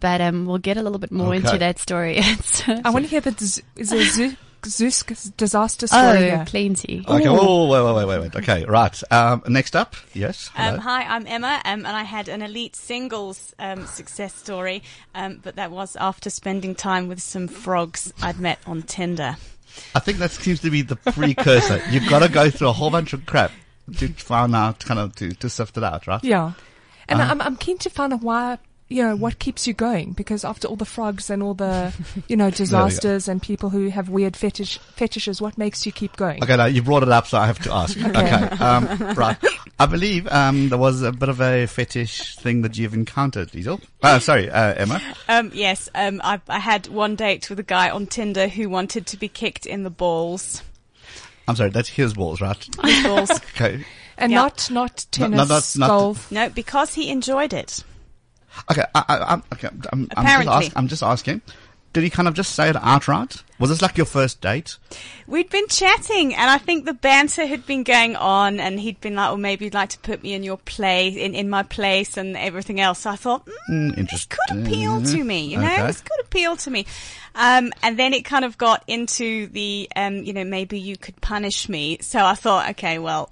But 0.00 0.20
um, 0.20 0.44
we'll 0.46 0.58
get 0.58 0.76
a 0.76 0.82
little 0.82 0.98
bit 0.98 1.10
more 1.12 1.28
Okay. 1.28 1.36
into 1.38 1.58
that 1.58 1.78
story. 1.78 2.18
I 2.84 2.90
want 2.90 3.04
to 3.06 3.10
hear 3.10 3.20
that. 3.22 3.40
z- 3.40 3.62
Is 3.76 3.90
there 3.90 4.04
Zook, 4.04 4.34
Zusk 4.62 5.36
disaster 5.38 5.86
story 5.86 6.02
Oh, 6.04 6.16
here? 6.20 6.44
plenty. 6.46 7.02
Okay. 7.06 7.26
Oh, 7.28 7.68
wait, 7.70 7.82
wait, 7.82 7.94
wait, 7.94 8.06
wait, 8.06 8.20
wait. 8.20 8.36
Okay, 8.42 8.64
right. 8.66 9.02
Um, 9.10 9.42
next 9.48 9.74
up, 9.74 9.94
yes. 10.12 10.50
Um, 10.56 10.78
hi, 10.78 11.02
I'm 11.04 11.26
Emma, 11.26 11.62
um, 11.64 11.86
and 11.86 11.96
I 11.96 12.02
had 12.02 12.28
an 12.28 12.42
elite 12.42 12.76
singles 12.76 13.54
um, 13.58 13.86
success 13.86 14.34
story, 14.34 14.82
um, 15.14 15.40
but 15.42 15.56
that 15.56 15.70
was 15.70 15.96
after 15.96 16.28
spending 16.30 16.74
time 16.74 17.08
with 17.08 17.22
some 17.22 17.48
frogs 17.48 18.12
I'd 18.22 18.38
met 18.38 18.58
on 18.66 18.82
Tinder. 18.82 19.36
I 19.94 19.98
think 20.00 20.18
that 20.18 20.30
seems 20.30 20.60
to 20.60 20.70
be 20.70 20.82
the 20.82 20.96
precursor. 20.96 21.82
You've 21.90 22.08
got 22.08 22.20
to 22.20 22.28
go 22.28 22.50
through 22.50 22.68
a 22.68 22.72
whole 22.72 22.90
bunch 22.90 23.12
of 23.12 23.24
crap 23.26 23.50
to 23.98 24.08
find 24.08 24.54
out, 24.54 24.80
kind 24.80 25.00
of, 25.00 25.14
to, 25.16 25.32
to 25.34 25.48
sift 25.48 25.76
it 25.76 25.84
out, 25.84 26.06
right? 26.06 26.22
Yeah. 26.24 26.52
And 27.08 27.20
Uh-huh. 27.20 27.30
I'm, 27.30 27.40
I'm 27.40 27.56
keen 27.56 27.78
to 27.78 27.90
find 27.90 28.12
out 28.12 28.20
why, 28.22 28.58
you 28.88 29.02
know, 29.02 29.16
what 29.16 29.38
keeps 29.40 29.66
you 29.66 29.74
going 29.74 30.12
because 30.12 30.44
after 30.44 30.68
all 30.68 30.76
the 30.76 30.84
frogs 30.84 31.28
and 31.28 31.42
all 31.42 31.54
the, 31.54 31.92
you 32.28 32.36
know, 32.36 32.50
disasters 32.50 33.26
and 33.28 33.42
people 33.42 33.70
who 33.70 33.88
have 33.88 34.08
weird 34.08 34.36
fetish, 34.36 34.78
fetishes, 34.78 35.40
what 35.42 35.58
makes 35.58 35.84
you 35.86 35.90
keep 35.92 36.16
going? 36.16 36.42
Okay, 36.42 36.56
now 36.56 36.66
you 36.66 36.82
brought 36.82 37.02
it 37.02 37.08
up, 37.08 37.26
so 37.26 37.38
I 37.38 37.46
have 37.46 37.58
to 37.60 37.72
ask. 37.72 37.98
Okay. 37.98 38.08
okay. 38.10 38.64
Um, 38.64 38.86
right. 39.16 39.36
I 39.78 39.86
believe 39.86 40.28
um, 40.28 40.68
there 40.68 40.78
was 40.78 41.02
a 41.02 41.10
bit 41.12 41.28
of 41.28 41.40
a 41.40 41.66
fetish 41.66 42.36
thing 42.36 42.62
that 42.62 42.78
you've 42.78 42.94
encountered, 42.94 43.50
Diesel. 43.50 43.80
Uh, 44.02 44.18
sorry, 44.20 44.48
uh, 44.50 44.74
Emma. 44.74 45.00
Um, 45.28 45.50
yes, 45.52 45.88
um, 45.94 46.20
I, 46.22 46.40
I 46.48 46.60
had 46.60 46.86
one 46.86 47.16
date 47.16 47.50
with 47.50 47.58
a 47.58 47.64
guy 47.64 47.90
on 47.90 48.06
Tinder 48.06 48.46
who 48.46 48.68
wanted 48.68 49.06
to 49.08 49.16
be 49.16 49.28
kicked 49.28 49.66
in 49.66 49.82
the 49.82 49.90
balls. 49.90 50.62
I'm 51.48 51.56
sorry, 51.56 51.70
that's 51.70 51.88
his 51.88 52.14
balls, 52.14 52.40
right? 52.40 52.68
His 52.84 53.02
balls. 53.04 53.30
Okay. 53.32 53.84
And 54.16 54.30
Yeah. 54.30 54.42
not, 54.42 54.70
not 54.70 55.06
tennis, 55.10 55.36
no, 55.36 55.44
not- 55.44 55.74
not- 55.76 55.86
golf. 55.88 56.30
No, 56.30 56.48
because 56.48 56.94
he 56.94 57.10
enjoyed 57.10 57.52
it. 57.52 57.82
Okay, 58.70 58.84
I, 58.94 59.04
I, 59.08 59.32
I'm, 59.32 59.42
okay, 59.52 59.68
I'm, 59.92 60.08
I'm, 60.16 60.26
just 60.26 60.48
ask, 60.48 60.72
I'm 60.76 60.88
just 60.88 61.02
asking. 61.02 61.42
Did 61.92 62.04
he 62.04 62.10
kind 62.10 62.28
of 62.28 62.34
just 62.34 62.54
say 62.54 62.68
it 62.68 62.76
outright? 62.76 63.42
Was 63.58 63.70
this 63.70 63.80
like 63.80 63.96
your 63.96 64.06
first 64.06 64.40
date? 64.40 64.76
We'd 65.26 65.48
been 65.50 65.66
chatting, 65.68 66.34
and 66.34 66.50
I 66.50 66.58
think 66.58 66.84
the 66.84 66.92
banter 66.92 67.46
had 67.46 67.66
been 67.66 67.82
going 67.84 68.14
on, 68.14 68.60
and 68.60 68.78
he'd 68.78 69.00
been 69.00 69.14
like, 69.14 69.28
"Well, 69.30 69.38
maybe 69.38 69.64
you'd 69.64 69.74
like 69.74 69.88
to 69.90 69.98
put 69.98 70.22
me 70.22 70.34
in 70.34 70.42
your 70.42 70.58
place, 70.58 71.16
in, 71.16 71.34
in 71.34 71.48
my 71.48 71.62
place, 71.62 72.16
and 72.16 72.36
everything 72.36 72.80
else." 72.80 73.00
So 73.00 73.10
I 73.10 73.16
thought, 73.16 73.46
mm, 73.46 73.52
Mm, 73.70 73.98
interesting. 73.98 74.36
could 74.48 74.58
appeal 74.66 75.00
to 75.02 75.24
me, 75.24 75.46
you 75.46 75.56
know, 75.58 75.64
Okay. 75.72 75.86
this 75.86 76.00
could 76.02 76.20
appeal 76.24 76.56
to 76.56 76.70
me. 76.70 76.86
Um, 77.38 77.70
and 77.82 77.98
then 77.98 78.14
it 78.14 78.24
kind 78.24 78.46
of 78.46 78.56
got 78.56 78.82
into 78.86 79.46
the, 79.48 79.90
um, 79.94 80.22
you 80.22 80.32
know, 80.32 80.44
maybe 80.44 80.78
you 80.80 80.96
could 80.96 81.20
punish 81.20 81.68
me. 81.68 81.98
So 82.00 82.24
I 82.24 82.34
thought, 82.34 82.70
okay, 82.70 82.98
well, 82.98 83.28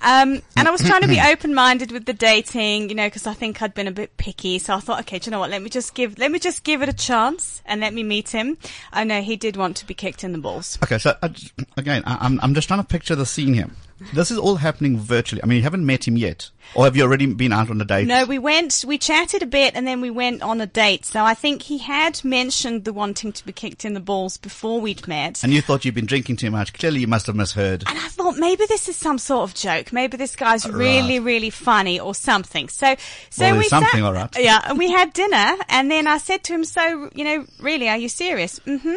um, 0.00 0.40
and 0.56 0.68
I 0.68 0.70
was 0.70 0.80
trying 0.80 1.02
to 1.02 1.08
be 1.08 1.18
open-minded 1.26 1.90
with 1.90 2.04
the 2.04 2.12
dating, 2.12 2.88
you 2.88 2.94
know, 2.94 3.06
because 3.08 3.26
I 3.26 3.34
think 3.34 3.60
I'd 3.60 3.74
been 3.74 3.88
a 3.88 3.92
bit 3.92 4.16
picky. 4.16 4.60
So 4.60 4.74
I 4.74 4.80
thought, 4.80 5.00
okay, 5.00 5.18
do 5.18 5.26
you 5.28 5.32
know 5.32 5.40
what? 5.40 5.50
Let 5.50 5.60
me 5.62 5.70
just 5.70 5.94
give, 5.94 6.18
let 6.18 6.30
me 6.30 6.38
just 6.38 6.62
give 6.62 6.82
it 6.82 6.88
a 6.88 6.92
chance 6.92 7.60
and 7.66 7.80
let 7.80 7.92
me 7.92 8.04
meet 8.04 8.28
him. 8.28 8.58
Oh 8.92 9.02
no, 9.02 9.22
he 9.22 9.34
did 9.34 9.56
want 9.56 9.67
to 9.74 9.86
be 9.86 9.94
kicked 9.94 10.24
in 10.24 10.32
the 10.32 10.38
balls. 10.38 10.78
Okay, 10.82 10.98
so 10.98 11.16
uh, 11.22 11.28
again, 11.76 12.02
I, 12.06 12.18
I'm, 12.20 12.40
I'm 12.40 12.54
just 12.54 12.68
trying 12.68 12.80
to 12.80 12.86
picture 12.86 13.14
the 13.14 13.26
scene 13.26 13.54
here. 13.54 13.70
This 14.14 14.30
is 14.30 14.38
all 14.38 14.56
happening 14.56 14.96
virtually. 14.96 15.42
I 15.42 15.46
mean, 15.46 15.56
you 15.56 15.62
haven't 15.64 15.84
met 15.84 16.06
him 16.06 16.16
yet. 16.16 16.50
Or 16.74 16.84
have 16.84 16.96
you 16.96 17.02
already 17.02 17.26
been 17.26 17.52
out 17.52 17.70
on 17.70 17.80
a 17.80 17.84
date? 17.84 18.06
No, 18.06 18.26
we 18.26 18.38
went, 18.38 18.84
we 18.86 18.98
chatted 18.98 19.42
a 19.42 19.46
bit 19.46 19.74
and 19.74 19.86
then 19.86 20.00
we 20.00 20.10
went 20.10 20.42
on 20.42 20.60
a 20.60 20.66
date. 20.66 21.04
So 21.04 21.24
I 21.24 21.34
think 21.34 21.62
he 21.62 21.78
had 21.78 22.22
mentioned 22.24 22.84
the 22.84 22.92
wanting 22.92 23.32
to 23.32 23.44
be 23.44 23.52
kicked 23.52 23.84
in 23.84 23.94
the 23.94 24.00
balls 24.00 24.36
before 24.36 24.80
we'd 24.80 25.08
met. 25.08 25.42
And 25.42 25.52
you 25.52 25.62
thought 25.62 25.84
you'd 25.84 25.94
been 25.94 26.06
drinking 26.06 26.36
too 26.36 26.50
much. 26.50 26.74
Clearly, 26.74 27.00
you 27.00 27.06
must 27.08 27.26
have 27.26 27.34
misheard. 27.34 27.84
And 27.88 27.98
I 27.98 28.08
thought 28.08 28.36
maybe 28.36 28.66
this 28.66 28.88
is 28.88 28.96
some 28.96 29.18
sort 29.18 29.50
of 29.50 29.56
joke. 29.56 29.92
Maybe 29.92 30.16
this 30.16 30.36
guy's 30.36 30.68
really, 30.68 31.18
really 31.18 31.50
funny 31.50 31.98
or 31.98 32.14
something. 32.14 32.68
So, 32.68 32.94
so 33.30 33.44
Well, 33.44 33.58
we 33.58 33.64
something, 33.64 33.90
sat, 33.90 34.02
all 34.02 34.12
right. 34.12 34.38
Yeah, 34.38 34.60
and 34.64 34.78
we 34.78 34.90
had 34.90 35.12
dinner, 35.12 35.56
and 35.68 35.90
then 35.90 36.06
I 36.06 36.18
said 36.18 36.44
to 36.44 36.54
him, 36.54 36.64
"So, 36.64 37.10
you 37.14 37.24
know, 37.24 37.46
really, 37.60 37.88
are 37.88 37.96
you 37.96 38.08
serious?" 38.08 38.60
Mm-hmm. 38.60 38.96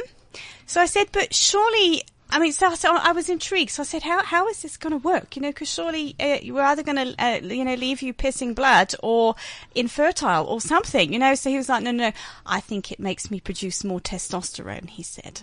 So 0.65 0.81
I 0.81 0.85
said, 0.85 1.07
"But 1.11 1.33
surely." 1.33 2.03
I 2.33 2.39
mean, 2.39 2.53
so, 2.53 2.73
so 2.75 2.95
I 2.95 3.11
was 3.11 3.27
intrigued. 3.27 3.71
So 3.71 3.83
I 3.83 3.85
said, 3.85 4.03
"How 4.03 4.23
how 4.23 4.47
is 4.47 4.61
this 4.61 4.77
going 4.77 4.91
to 4.91 4.97
work? 4.97 5.35
You 5.35 5.41
know, 5.41 5.49
because 5.49 5.67
surely 5.67 6.15
uh, 6.19 6.37
we're 6.45 6.61
either 6.61 6.81
going 6.83 6.95
to, 6.95 7.23
uh, 7.23 7.39
you 7.43 7.65
know, 7.65 7.73
leave 7.75 8.01
you 8.01 8.13
pissing 8.13 8.55
blood 8.55 8.93
or 9.03 9.35
infertile 9.75 10.45
or 10.45 10.61
something." 10.61 11.11
You 11.11 11.19
know. 11.19 11.35
So 11.35 11.49
he 11.49 11.57
was 11.57 11.67
like, 11.69 11.83
"No, 11.83 11.91
no, 11.91 12.05
no. 12.09 12.11
I 12.45 12.59
think 12.61 12.91
it 12.91 12.99
makes 12.99 13.29
me 13.31 13.39
produce 13.39 13.83
more 13.83 13.99
testosterone." 13.99 14.89
He 14.89 15.03
said. 15.03 15.41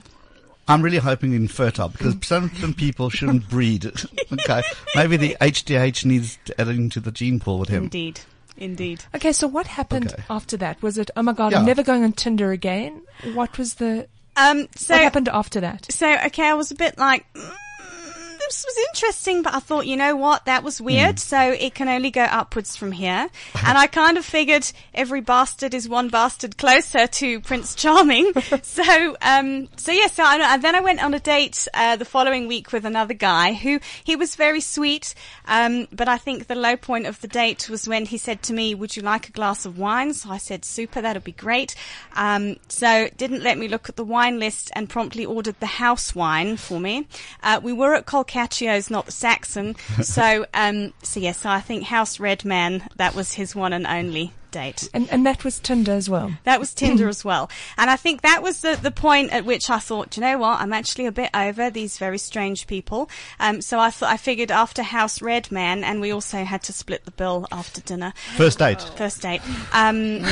I'm 0.70 0.82
really 0.82 0.98
hoping 0.98 1.32
infertile 1.32 1.88
because 1.88 2.14
some, 2.26 2.50
some 2.56 2.74
people 2.74 3.08
shouldn't 3.08 3.48
breed. 3.50 3.86
okay, 4.30 4.62
maybe 4.94 5.16
the 5.16 5.34
HDH 5.40 6.04
needs 6.04 6.38
to 6.44 6.60
add 6.60 6.68
into 6.68 7.00
the 7.00 7.10
gene 7.10 7.40
pool 7.40 7.58
with 7.58 7.70
him. 7.70 7.84
Indeed, 7.84 8.20
indeed. 8.54 9.02
Okay, 9.14 9.32
so 9.32 9.46
what 9.46 9.66
happened 9.66 10.12
Okay. 10.12 10.22
after 10.28 10.58
that? 10.58 10.82
Was 10.82 10.98
it, 10.98 11.10
oh 11.16 11.22
my 11.22 11.32
God, 11.32 11.52
Yeah. 11.52 11.60
I'm 11.60 11.64
never 11.64 11.82
going 11.82 12.04
on 12.04 12.12
Tinder 12.12 12.52
again? 12.52 13.00
What 13.32 13.56
was 13.56 13.76
the, 13.76 14.08
Um, 14.38 14.68
so 14.76 14.94
what 14.94 15.02
happened 15.02 15.28
after 15.28 15.60
that? 15.60 15.90
So, 15.92 16.06
okay, 16.26 16.48
I 16.48 16.54
was 16.54 16.70
a 16.70 16.76
bit 16.76 16.96
like, 16.96 17.26
mm, 17.32 17.56
this 18.48 18.64
was 18.66 18.86
interesting, 18.88 19.42
but 19.42 19.54
I 19.54 19.60
thought, 19.60 19.86
you 19.86 19.96
know 19.96 20.16
what, 20.16 20.46
that 20.46 20.62
was 20.64 20.80
weird. 20.80 21.12
Hmm. 21.12 21.16
So 21.18 21.40
it 21.52 21.74
can 21.74 21.88
only 21.88 22.10
go 22.10 22.22
upwards 22.22 22.76
from 22.76 22.92
here. 22.92 23.28
and 23.64 23.78
I 23.78 23.86
kind 23.86 24.16
of 24.16 24.24
figured 24.24 24.70
every 24.94 25.20
bastard 25.20 25.74
is 25.74 25.88
one 25.88 26.08
bastard 26.08 26.56
closer 26.56 27.06
to 27.06 27.40
Prince 27.40 27.74
Charming. 27.74 28.32
so, 28.62 29.16
um, 29.20 29.68
so 29.76 29.92
yeah, 29.92 30.06
so 30.06 30.24
I, 30.24 30.54
and 30.54 30.62
then 30.62 30.74
I 30.74 30.80
went 30.80 31.02
on 31.02 31.12
a 31.14 31.20
date, 31.20 31.68
uh, 31.74 31.96
the 31.96 32.04
following 32.04 32.48
week 32.48 32.72
with 32.72 32.84
another 32.84 33.14
guy 33.14 33.52
who, 33.52 33.80
he 34.02 34.16
was 34.16 34.34
very 34.34 34.60
sweet. 34.60 35.14
Um, 35.46 35.86
but 35.92 36.08
I 36.08 36.16
think 36.16 36.46
the 36.46 36.54
low 36.54 36.76
point 36.76 37.06
of 37.06 37.20
the 37.20 37.28
date 37.28 37.68
was 37.68 37.86
when 37.86 38.06
he 38.06 38.16
said 38.16 38.42
to 38.44 38.54
me, 38.54 38.74
would 38.74 38.96
you 38.96 39.02
like 39.02 39.28
a 39.28 39.32
glass 39.32 39.66
of 39.66 39.78
wine? 39.78 40.14
So 40.14 40.30
I 40.30 40.38
said, 40.38 40.64
super, 40.64 41.02
that'll 41.02 41.22
be 41.22 41.32
great. 41.32 41.74
Um, 42.16 42.56
so 42.68 43.08
didn't 43.16 43.42
let 43.42 43.58
me 43.58 43.68
look 43.68 43.88
at 43.88 43.96
the 43.96 44.04
wine 44.04 44.38
list 44.38 44.70
and 44.74 44.88
promptly 44.88 45.26
ordered 45.26 45.56
the 45.60 45.66
house 45.66 46.14
wine 46.14 46.56
for 46.56 46.80
me. 46.80 47.06
Uh, 47.42 47.60
we 47.62 47.72
were 47.72 47.94
at 47.94 48.06
Col'Cacchio's, 48.38 48.90
not 48.90 49.06
the 49.06 49.12
Saxon. 49.12 49.76
So, 50.02 50.46
um, 50.54 50.92
so 51.02 51.20
yes, 51.20 51.38
so 51.40 51.50
I 51.50 51.60
think 51.60 51.84
House 51.84 52.20
Red 52.20 52.44
Man, 52.44 52.88
that 52.96 53.14
was 53.14 53.34
his 53.34 53.54
one 53.54 53.72
and 53.72 53.86
only 53.86 54.32
date. 54.50 54.88
And, 54.94 55.08
and 55.10 55.24
that 55.26 55.44
was 55.44 55.58
Tinder 55.58 55.92
as 55.92 56.08
well. 56.08 56.32
That 56.44 56.60
was 56.60 56.74
Tinder 56.74 57.08
as 57.08 57.24
well. 57.24 57.50
And 57.76 57.90
I 57.90 57.96
think 57.96 58.22
that 58.22 58.42
was 58.42 58.60
the, 58.60 58.78
the 58.80 58.90
point 58.90 59.32
at 59.32 59.44
which 59.44 59.70
I 59.70 59.78
thought, 59.78 60.16
you 60.16 60.20
know 60.22 60.38
what, 60.38 60.60
I'm 60.60 60.72
actually 60.72 61.06
a 61.06 61.12
bit 61.12 61.30
over 61.34 61.70
these 61.70 61.98
very 61.98 62.18
strange 62.18 62.66
people. 62.66 63.08
Um, 63.40 63.60
so 63.60 63.78
I 63.78 63.90
thought, 63.90 64.10
I 64.12 64.16
figured 64.16 64.50
after 64.50 64.82
House 64.82 65.20
Red 65.22 65.50
Man, 65.52 65.84
and 65.84 66.00
we 66.00 66.10
also 66.10 66.44
had 66.44 66.62
to 66.64 66.72
split 66.72 67.04
the 67.04 67.10
bill 67.10 67.46
after 67.52 67.80
dinner. 67.80 68.12
First 68.36 68.58
date. 68.58 68.80
First 68.96 69.22
date. 69.22 69.40
Um, 69.72 70.22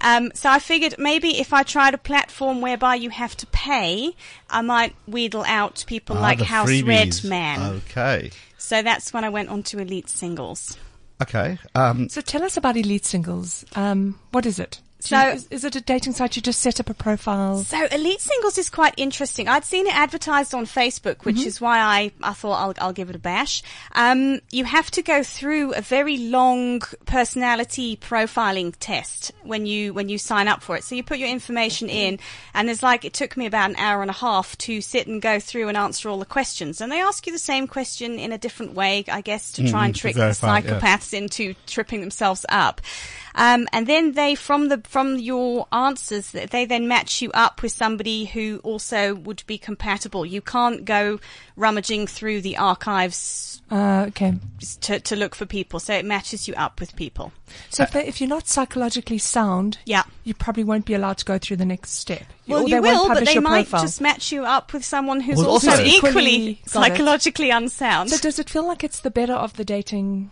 um, 0.00 0.30
so 0.34 0.50
I 0.50 0.58
figured 0.60 0.96
maybe 0.98 1.38
if 1.40 1.52
I 1.52 1.62
tried 1.62 1.94
a 1.94 1.98
platform 1.98 2.60
whereby 2.60 2.94
you 2.96 3.10
have 3.10 3.36
to 3.38 3.46
pay, 3.46 4.14
I 4.48 4.62
might 4.62 4.94
wheedle 5.06 5.44
out 5.46 5.84
people 5.86 6.16
Ah, 6.18 6.20
like 6.20 6.40
House 6.40 6.68
freebies. 6.68 6.86
Red 6.86 7.28
Man. 7.28 7.60
Okay. 7.88 8.30
So 8.58 8.82
that's 8.82 9.12
when 9.12 9.24
I 9.24 9.28
went 9.28 9.48
on 9.48 9.62
to 9.64 9.78
Elite 9.78 10.08
Singles. 10.08 10.76
Okay. 11.22 11.58
Um, 11.74 12.08
So 12.08 12.20
tell 12.20 12.42
us 12.42 12.56
about 12.56 12.76
Elite 12.76 13.04
Singles. 13.04 13.64
Um, 13.76 14.18
what 14.32 14.46
is 14.46 14.58
it? 14.58 14.80
So- 15.00 15.16
So 15.16 15.28
is, 15.30 15.46
is 15.50 15.64
it 15.64 15.76
a 15.76 15.80
dating 15.80 16.12
site? 16.12 16.36
You 16.36 16.42
just 16.42 16.60
set 16.60 16.78
up 16.80 16.88
a 16.90 16.94
profile. 16.94 17.64
So 17.64 17.86
Elite 17.86 18.20
Singles 18.20 18.58
is 18.58 18.68
quite 18.70 18.94
interesting. 18.96 19.48
I'd 19.48 19.64
seen 19.64 19.86
it 19.86 19.94
advertised 19.96 20.54
on 20.54 20.66
Facebook, 20.66 21.24
which 21.24 21.44
is 21.46 21.60
why 21.60 21.78
I, 21.78 22.12
I 22.22 22.32
thought 22.34 22.60
I'll, 22.60 22.74
I'll 22.86 22.92
give 22.92 23.08
it 23.10 23.16
a 23.16 23.18
bash. 23.18 23.62
Um, 23.94 24.40
you 24.50 24.64
have 24.64 24.90
to 24.92 25.02
go 25.02 25.22
through 25.22 25.72
a 25.74 25.80
very 25.80 26.16
long 26.18 26.80
personality 27.06 27.96
profiling 27.96 28.74
test 28.80 29.32
when 29.42 29.66
you 29.66 29.92
when 29.94 30.08
you 30.08 30.18
sign 30.18 30.48
up 30.48 30.62
for 30.62 30.76
it. 30.76 30.84
So 30.84 30.94
you 30.94 31.02
put 31.02 31.18
your 31.18 31.28
information 31.28 31.88
in, 31.88 32.18
and 32.54 32.68
there's 32.68 32.82
like 32.82 33.04
it 33.04 33.12
took 33.12 33.36
me 33.36 33.46
about 33.46 33.70
an 33.70 33.76
hour 33.76 34.02
and 34.02 34.10
a 34.10 34.14
half 34.14 34.56
to 34.58 34.80
sit 34.80 35.06
and 35.06 35.20
go 35.22 35.38
through 35.40 35.68
and 35.68 35.76
answer 35.76 36.08
all 36.08 36.18
the 36.18 36.24
questions. 36.26 36.80
And 36.80 36.90
they 36.90 37.00
ask 37.00 37.26
you 37.26 37.32
the 37.32 37.38
same 37.38 37.66
question 37.66 38.18
in 38.18 38.32
a 38.32 38.38
different 38.38 38.74
way, 38.74 39.04
I 39.10 39.20
guess, 39.20 39.52
to 39.52 39.68
try 39.68 39.82
Mhm, 39.82 39.86
and 39.86 39.94
trick 39.96 40.14
the 40.14 40.20
yeah. 40.20 40.30
psychopaths 40.32 41.12
into 41.12 41.54
tripping 41.66 42.00
themselves 42.00 42.44
up. 42.48 42.80
Um, 43.34 43.68
and 43.72 43.86
then 43.86 44.12
they, 44.12 44.34
from 44.34 44.68
the 44.68 44.80
from 44.84 45.18
your 45.18 45.66
answers, 45.72 46.32
they 46.32 46.64
then 46.64 46.88
match 46.88 47.22
you 47.22 47.30
up 47.32 47.62
with 47.62 47.72
somebody 47.72 48.24
who 48.24 48.60
also 48.64 49.14
would 49.14 49.42
be 49.46 49.56
compatible. 49.58 50.26
You 50.26 50.40
can't 50.40 50.84
go 50.84 51.20
rummaging 51.56 52.06
through 52.08 52.40
the 52.40 52.56
archives 52.56 53.62
Uh, 53.70 54.06
okay. 54.08 54.34
to, 54.80 54.98
to 55.00 55.14
look 55.14 55.34
for 55.36 55.46
people, 55.46 55.78
so 55.78 55.94
it 55.94 56.04
matches 56.04 56.48
you 56.48 56.54
up 56.54 56.80
with 56.80 56.96
people. 56.96 57.32
So 57.68 57.84
if, 57.84 57.94
if 57.94 58.20
you're 58.20 58.28
not 58.28 58.48
psychologically 58.48 59.18
sound, 59.18 59.78
Yeah. 59.84 60.02
you 60.24 60.34
probably 60.34 60.64
won't 60.64 60.84
be 60.86 60.94
allowed 60.94 61.18
to 61.18 61.24
go 61.24 61.38
through 61.38 61.58
the 61.58 61.64
next 61.64 61.90
step. 61.92 62.22
Well, 62.48 62.60
or 62.64 62.68
you 62.68 62.74
they 62.76 62.80
won't 62.80 63.14
but 63.14 63.24
they 63.24 63.38
might 63.38 63.68
profile. 63.68 63.82
just 63.82 64.00
match 64.00 64.32
you 64.32 64.44
up 64.44 64.72
with 64.72 64.84
someone 64.84 65.20
who's 65.20 65.36
Who's 65.38 65.46
also, 65.46 65.70
also 65.70 65.84
equally 65.84 66.08
equally- 66.34 66.54
got 66.54 66.64
it. 66.66 66.70
psychologically 66.70 67.50
unsound. 67.50 68.10
So 68.10 68.18
does 68.18 68.38
it 68.40 68.50
feel 68.50 68.66
like 68.66 68.82
it's 68.82 69.00
the 69.00 69.10
better 69.10 69.34
of 69.34 69.52
the 69.56 69.64
dating? 69.64 70.30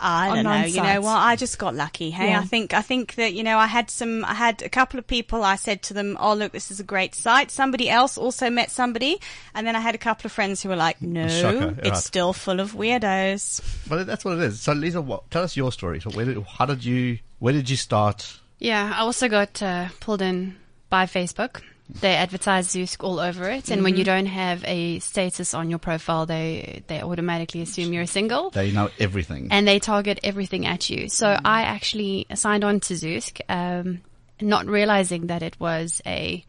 I 0.00 0.34
don't 0.34 0.44
know. 0.44 0.50
online 0.50 0.70
You 0.70 0.82
know 0.82 1.00
what? 1.02 1.16
I 1.16 1.36
just 1.36 1.58
got 1.58 1.74
lucky. 1.74 2.10
Hey, 2.10 2.30
Yeah. 2.30 2.40
I 2.40 2.44
think 2.44 2.74
I 2.74 2.82
think 2.82 3.14
that 3.16 3.34
you 3.34 3.42
know 3.42 3.58
I 3.58 3.66
had 3.66 3.90
some. 3.90 4.24
I 4.24 4.34
had 4.34 4.62
a 4.62 4.68
couple 4.68 4.98
of 4.98 5.06
people. 5.06 5.44
I 5.44 5.56
said 5.56 5.82
to 5.84 5.94
them, 5.94 6.16
"Oh, 6.20 6.34
look, 6.34 6.52
this 6.52 6.70
is 6.70 6.80
a 6.80 6.84
great 6.84 7.14
site." 7.14 7.50
Somebody 7.50 7.88
else 7.90 8.16
also 8.18 8.50
met 8.50 8.70
somebody, 8.70 9.20
and 9.54 9.66
then 9.66 9.76
I 9.76 9.80
had 9.80 9.94
a 9.94 9.98
couple 9.98 10.26
of 10.26 10.32
friends 10.32 10.62
who 10.62 10.68
were 10.68 10.76
like, 10.76 11.00
"No, 11.02 11.28
Shocker, 11.28 11.74
it's 11.78 11.90
right. 11.90 11.96
still 11.96 12.32
full 12.32 12.60
of 12.60 12.72
weirdos." 12.72 13.60
well, 13.90 14.04
that's 14.04 14.24
what 14.24 14.38
it 14.38 14.42
is. 14.44 14.60
So, 14.60 14.72
Lisa, 14.72 15.00
what, 15.00 15.30
tell 15.30 15.42
us 15.42 15.56
your 15.56 15.72
story. 15.72 16.00
So, 16.00 16.10
where 16.10 16.24
did, 16.24 16.42
how 16.44 16.66
did 16.66 16.84
you, 16.84 17.18
where 17.38 17.52
did 17.52 17.68
you 17.68 17.76
start? 17.76 18.38
Yeah, 18.58 18.92
I 18.94 19.00
also 19.00 19.28
got 19.28 19.62
uh, 19.62 19.88
pulled 20.00 20.22
in 20.22 20.56
by 20.90 21.06
Facebook. 21.06 21.62
They 22.00 22.14
advertise 22.14 22.68
Zoosk 22.68 23.02
all 23.02 23.18
over 23.20 23.48
it, 23.48 23.70
and 23.70 23.82
when 23.82 23.96
you 23.96 24.04
don't 24.04 24.26
have 24.26 24.64
a 24.66 24.98
status 25.00 25.54
on 25.54 25.70
your 25.70 25.78
profile, 25.78 26.26
they 26.26 26.82
they 26.86 27.02
automatically 27.02 27.62
assume 27.62 27.92
you're 27.92 28.06
single. 28.06 28.50
They 28.50 28.70
know 28.70 28.90
everything. 28.98 29.48
and 29.50 29.66
they 29.66 29.78
target 29.78 30.20
everything 30.22 30.66
at 30.66 30.88
you. 30.90 31.08
So 31.08 31.38
I 31.44 31.62
actually 31.62 32.26
signed 32.34 32.64
on 32.64 32.80
to 32.80 32.94
Zoosk, 32.94 33.40
um, 33.48 34.00
not 34.40 34.66
realizing 34.66 35.26
that 35.28 35.42
it 35.42 35.58
was 35.58 36.00
a. 36.06 36.44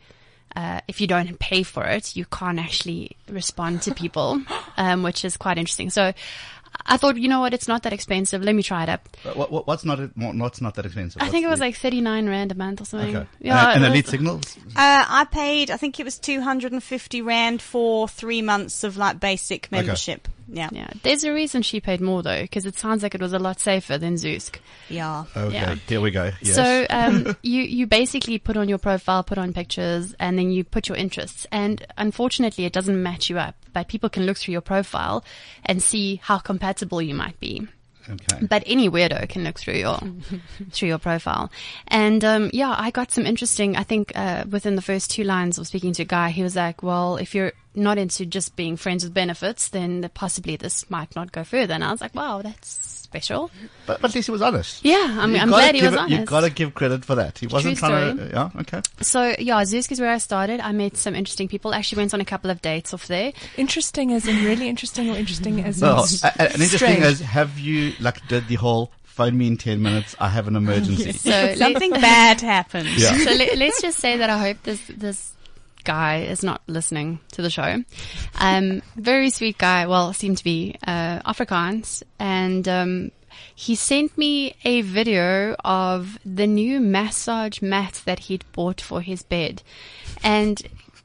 Uh, 0.54 0.82
if 0.90 1.00
you 1.00 1.08
don't 1.08 1.40
pay 1.40 1.64
for 1.64 1.86
it, 1.86 2.14
you 2.18 2.26
can't 2.26 2.60
actually 2.60 3.16
respond 3.30 3.82
to 3.84 3.96
people, 3.96 4.42
um, 4.78 5.02
which 5.02 5.24
is 5.24 5.38
quite 5.38 5.58
interesting. 5.58 5.90
So 5.90 6.12
I 6.86 6.98
thought, 6.98 7.18
you 7.18 7.28
know 7.28 7.40
what, 7.42 7.54
it's 7.54 7.68
not 7.68 7.84
that 7.84 7.94
expensive. 7.94 8.42
Let 8.44 8.56
me 8.56 8.64
try 8.64 8.84
it 8.84 8.90
up. 8.90 9.08
What, 9.34 9.52
what, 9.52 9.68
what's 9.68 9.86
not 9.86 10.00
what's 10.16 10.62
not 10.62 10.76
that 10.76 10.86
expensive? 10.86 11.22
I 11.22 11.30
think 11.30 11.46
it 11.46 11.50
was 11.50 11.60
the- 11.60 11.66
like 11.66 11.76
39 11.76 12.28
rand 12.28 12.52
a 12.52 12.56
month 12.56 12.82
or 12.82 12.86
something. 12.86 13.16
Okay. 13.16 13.28
Yeah, 13.40 13.72
and, 13.74 13.84
and 13.84 13.94
Elite 13.94 14.08
Singles. 14.08 14.58
Uh, 14.76 15.06
I 15.08 15.26
paid, 15.30 15.70
I 15.72 15.78
think 15.78 16.00
it 16.00 16.04
was 16.04 16.18
250 16.20 17.22
Rand 17.22 17.62
for 17.62 18.08
three 18.08 18.42
months 18.42 18.84
of 18.84 18.98
like 18.98 19.20
basic 19.20 19.72
membership. 19.72 20.28
Yeah. 20.48 20.70
Yeah. 20.72 20.90
There's 21.04 21.24
a 21.24 21.34
reason 21.34 21.62
she 21.62 21.80
paid 21.80 22.02
more 22.02 22.22
though, 22.24 22.42
because 22.42 22.66
it 22.66 22.78
sounds 22.78 23.04
like 23.04 23.16
it 23.16 23.22
was 23.22 23.34
a 23.34 23.40
lot 23.40 23.60
safer 23.60 23.98
than 23.98 24.16
Zoosk. 24.16 24.58
Yeah. 24.90 25.26
Okay, 25.36 25.54
Yeah. 25.54 25.76
here 25.88 26.02
we 26.02 26.12
go. 26.12 26.32
Yes. 26.42 26.56
So 26.56 26.86
um, 26.90 27.36
you 27.44 27.62
you 27.64 27.88
basically 27.88 28.38
put 28.40 28.58
on 28.58 28.68
your 28.70 28.78
profile, 28.78 29.24
put 29.24 29.38
on 29.38 29.54
pictures, 29.54 30.14
and 30.20 30.38
then 30.38 30.52
you 30.52 30.64
put 30.64 30.88
your 30.90 30.98
interests. 30.98 31.46
And 31.52 31.86
unfortunately, 31.98 32.66
it 32.66 32.74
doesn't 32.74 33.02
match 33.02 33.30
you 33.30 33.40
up. 33.40 33.56
But 33.74 33.88
people 33.88 34.10
can 34.10 34.26
look 34.26 34.38
through 34.38 34.52
your 34.54 34.62
profile 34.62 35.24
and 35.66 35.82
see 35.82 36.20
how 36.24 36.38
compatible 36.40 37.02
you 37.02 37.14
might 37.16 37.40
be. 37.40 37.68
okay. 38.10 38.46
But 38.50 38.64
any 38.66 38.90
weirdo 38.90 39.30
can 39.30 39.44
look 39.44 39.58
through 39.60 39.76
your 39.76 40.00
through 40.72 40.90
your 40.90 40.98
profile, 40.98 41.52
and 41.88 42.26
um, 42.26 42.50
yeah, 42.52 42.74
I 42.78 42.90
got 42.92 43.12
some 43.12 43.26
interesting. 43.26 43.78
I 43.78 43.84
think 43.84 44.12
uh, 44.16 44.44
within 44.50 44.76
the 44.76 44.82
first 44.82 45.12
two 45.12 45.24
lines 45.24 45.58
of 45.60 45.68
speaking 45.68 45.94
to 45.94 46.02
a 46.02 46.06
guy, 46.06 46.32
he 46.32 46.44
was 46.44 46.56
like, 46.56 46.82
"Well, 46.84 47.18
if 47.18 47.34
you're 47.36 47.54
not 47.76 47.98
into 47.98 48.26
just 48.26 48.56
being 48.56 48.76
friends 48.78 49.04
with 49.04 49.14
benefits, 49.14 49.70
then 49.70 50.10
possibly 50.14 50.56
this 50.56 50.90
might 50.90 51.16
not 51.16 51.32
go 51.32 51.44
further." 51.44 51.74
And 51.74 51.84
I 51.84 51.92
was 51.92 52.02
like, 52.02 52.14
"Wow, 52.16 52.42
that's 52.42 52.70
special." 52.70 53.52
But, 53.86 54.02
but 54.02 54.12
at 54.12 54.16
least 54.16 54.28
he 54.28 54.32
was 54.32 54.42
honest. 54.42 54.84
Yeah, 54.86 55.18
I'm, 55.20 55.36
I'm 55.36 55.50
glad 55.50 55.76
he 55.76 55.82
give 55.82 55.92
was 55.92 55.96
it- 55.96 56.00
honest. 56.00 56.18
You've 56.20 56.28
got 56.30 56.42
to 56.42 56.50
give 56.50 56.74
credit 56.74 57.04
for 57.06 57.16
that. 57.16 57.40
He 57.40 57.48
wasn't 57.48 57.78
True 57.78 57.90
trying 57.90 58.18
to. 58.18 58.28
story. 58.30 58.32
Yeah. 58.34 58.62
Okay. 58.62 58.82
So 59.02 59.36
yeah, 59.40 59.62
Zoosk 59.64 59.92
is 59.92 60.00
where 60.00 60.12
I 60.12 60.18
started. 60.18 60.60
I 60.60 60.72
met 60.72 60.98
some 60.98 61.16
interesting 61.16 61.48
people. 61.48 61.74
Actually 61.74 62.00
went 62.02 62.14
on 62.14 62.22
a 62.22 62.26
couple 62.26 62.50
of 62.52 62.62
dates 62.62 62.94
off 62.94 63.08
there. 63.08 63.34
Interesting 63.58 64.14
as 64.14 64.28
in 64.28 64.44
really 64.46 64.68
interesting 64.70 65.10
or 65.10 65.16
interesting 65.18 65.64
as 65.64 65.82
in 65.82 65.88
No, 65.88 66.00
s- 66.04 66.24
a- 66.24 66.28
a- 66.28 66.42
an 66.42 66.62
interesting 66.62 66.78
strange? 66.78 67.04
is 67.04 67.20
have 67.22 67.60
you 67.60 67.94
like 68.00 68.26
did 68.28 68.48
the 68.48 68.56
whole 68.56 68.92
phone 69.04 69.38
me 69.38 69.48
in 69.48 69.58
ten 69.58 69.82
minutes? 69.82 70.16
I 70.20 70.30
have 70.30 70.48
an 70.48 70.56
emergency. 70.56 71.12
So 71.32 71.56
Something 71.56 71.92
bad 71.92 72.40
happened. 72.42 72.88
Yeah. 72.98 73.18
So 73.18 73.32
let, 73.32 73.58
let's 73.58 73.82
just 73.82 74.00
say 74.00 74.18
that 74.18 74.30
I 74.30 74.38
hope 74.38 74.64
this 74.64 74.82
this 74.88 75.34
guy 75.84 76.22
is 76.22 76.44
not 76.44 76.62
listening 76.68 77.20
to 77.34 77.42
the 77.42 77.50
show. 77.50 77.84
Um, 78.40 78.82
very 78.96 79.30
sweet 79.30 79.58
guy. 79.58 79.88
Well, 79.88 80.14
seemed 80.14 80.38
to 80.38 80.44
be 80.44 80.76
uh, 80.86 81.20
Afrikaans, 81.22 82.04
and 82.20 82.68
um, 82.68 83.12
he 83.56 83.76
sent 83.76 84.18
me 84.18 84.56
a 84.64 84.82
video 84.82 85.56
of 85.64 86.20
the 86.26 86.48
new 86.48 86.80
massage 86.80 87.62
mat 87.62 88.02
that 88.06 88.20
he'd 88.20 88.46
bought 88.52 88.82
for 88.82 89.02
his 89.02 89.24
bed, 89.24 89.62
and 90.24 90.62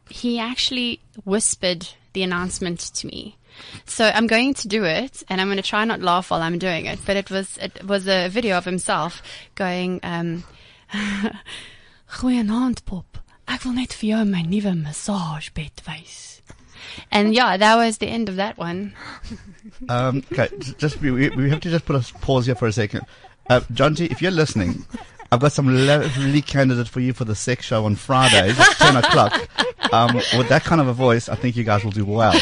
he 0.08 0.38
actually 0.38 1.00
whispered 1.24 1.88
the 2.12 2.22
announcement 2.22 2.80
to 2.80 3.06
me. 3.06 3.36
So 3.84 4.10
I'm 4.14 4.26
going 4.26 4.54
to 4.54 4.68
do 4.68 4.84
it, 4.84 5.22
and 5.28 5.40
I'm 5.40 5.48
going 5.48 5.56
to 5.56 5.62
try 5.62 5.84
not 5.84 6.00
laugh 6.00 6.30
while 6.30 6.42
I'm 6.42 6.58
doing 6.58 6.86
it. 6.86 6.98
But 7.06 7.16
it 7.16 7.30
was 7.30 7.56
it 7.58 7.84
was 7.84 8.06
a 8.06 8.28
video 8.28 8.56
of 8.58 8.64
himself 8.64 9.22
going, 9.54 10.00
um, 10.02 10.44
"Goeienaand, 12.10 12.84
Pop. 12.84 13.18
Ek 13.48 13.64
wil 13.64 13.74
net 13.74 13.92
vir 13.94 14.08
jou 14.10 14.24
my 14.24 14.42
nuwe 14.42 14.74
massagebed 14.82 15.84
wys." 15.86 16.22
And 17.10 17.34
yeah, 17.34 17.56
that 17.56 17.76
was 17.76 17.98
the 17.98 18.06
end 18.08 18.28
of 18.28 18.36
that 18.36 18.56
one. 18.58 18.94
Um, 19.88 20.22
okay, 20.32 20.48
just 20.78 21.00
we, 21.00 21.10
we 21.10 21.28
we 21.30 21.50
have 21.50 21.60
to 21.60 21.70
just 21.70 21.84
put 21.84 21.96
a 21.96 22.14
pause 22.18 22.46
here 22.46 22.54
for 22.54 22.66
a 22.68 22.72
second. 22.72 23.02
Uh, 23.50 23.60
John 23.72 23.94
G, 23.94 24.06
if 24.06 24.22
you're 24.22 24.30
listening, 24.30 24.84
I've 25.30 25.40
got 25.40 25.52
some 25.52 25.68
lovely 25.86 26.42
candidate 26.42 26.88
for 26.88 27.00
you 27.00 27.12
for 27.12 27.24
the 27.24 27.34
sex 27.34 27.66
show 27.66 27.84
on 27.84 27.96
Fridays 27.96 28.58
at 28.58 28.72
ten 28.78 28.96
o'clock. 28.96 29.48
Um, 29.92 30.16
with 30.16 30.48
that 30.48 30.64
kind 30.64 30.80
of 30.80 30.88
a 30.88 30.92
voice, 30.92 31.28
I 31.28 31.36
think 31.36 31.54
you 31.54 31.62
guys 31.62 31.84
will 31.84 31.92
do 31.92 32.04
well. 32.04 32.32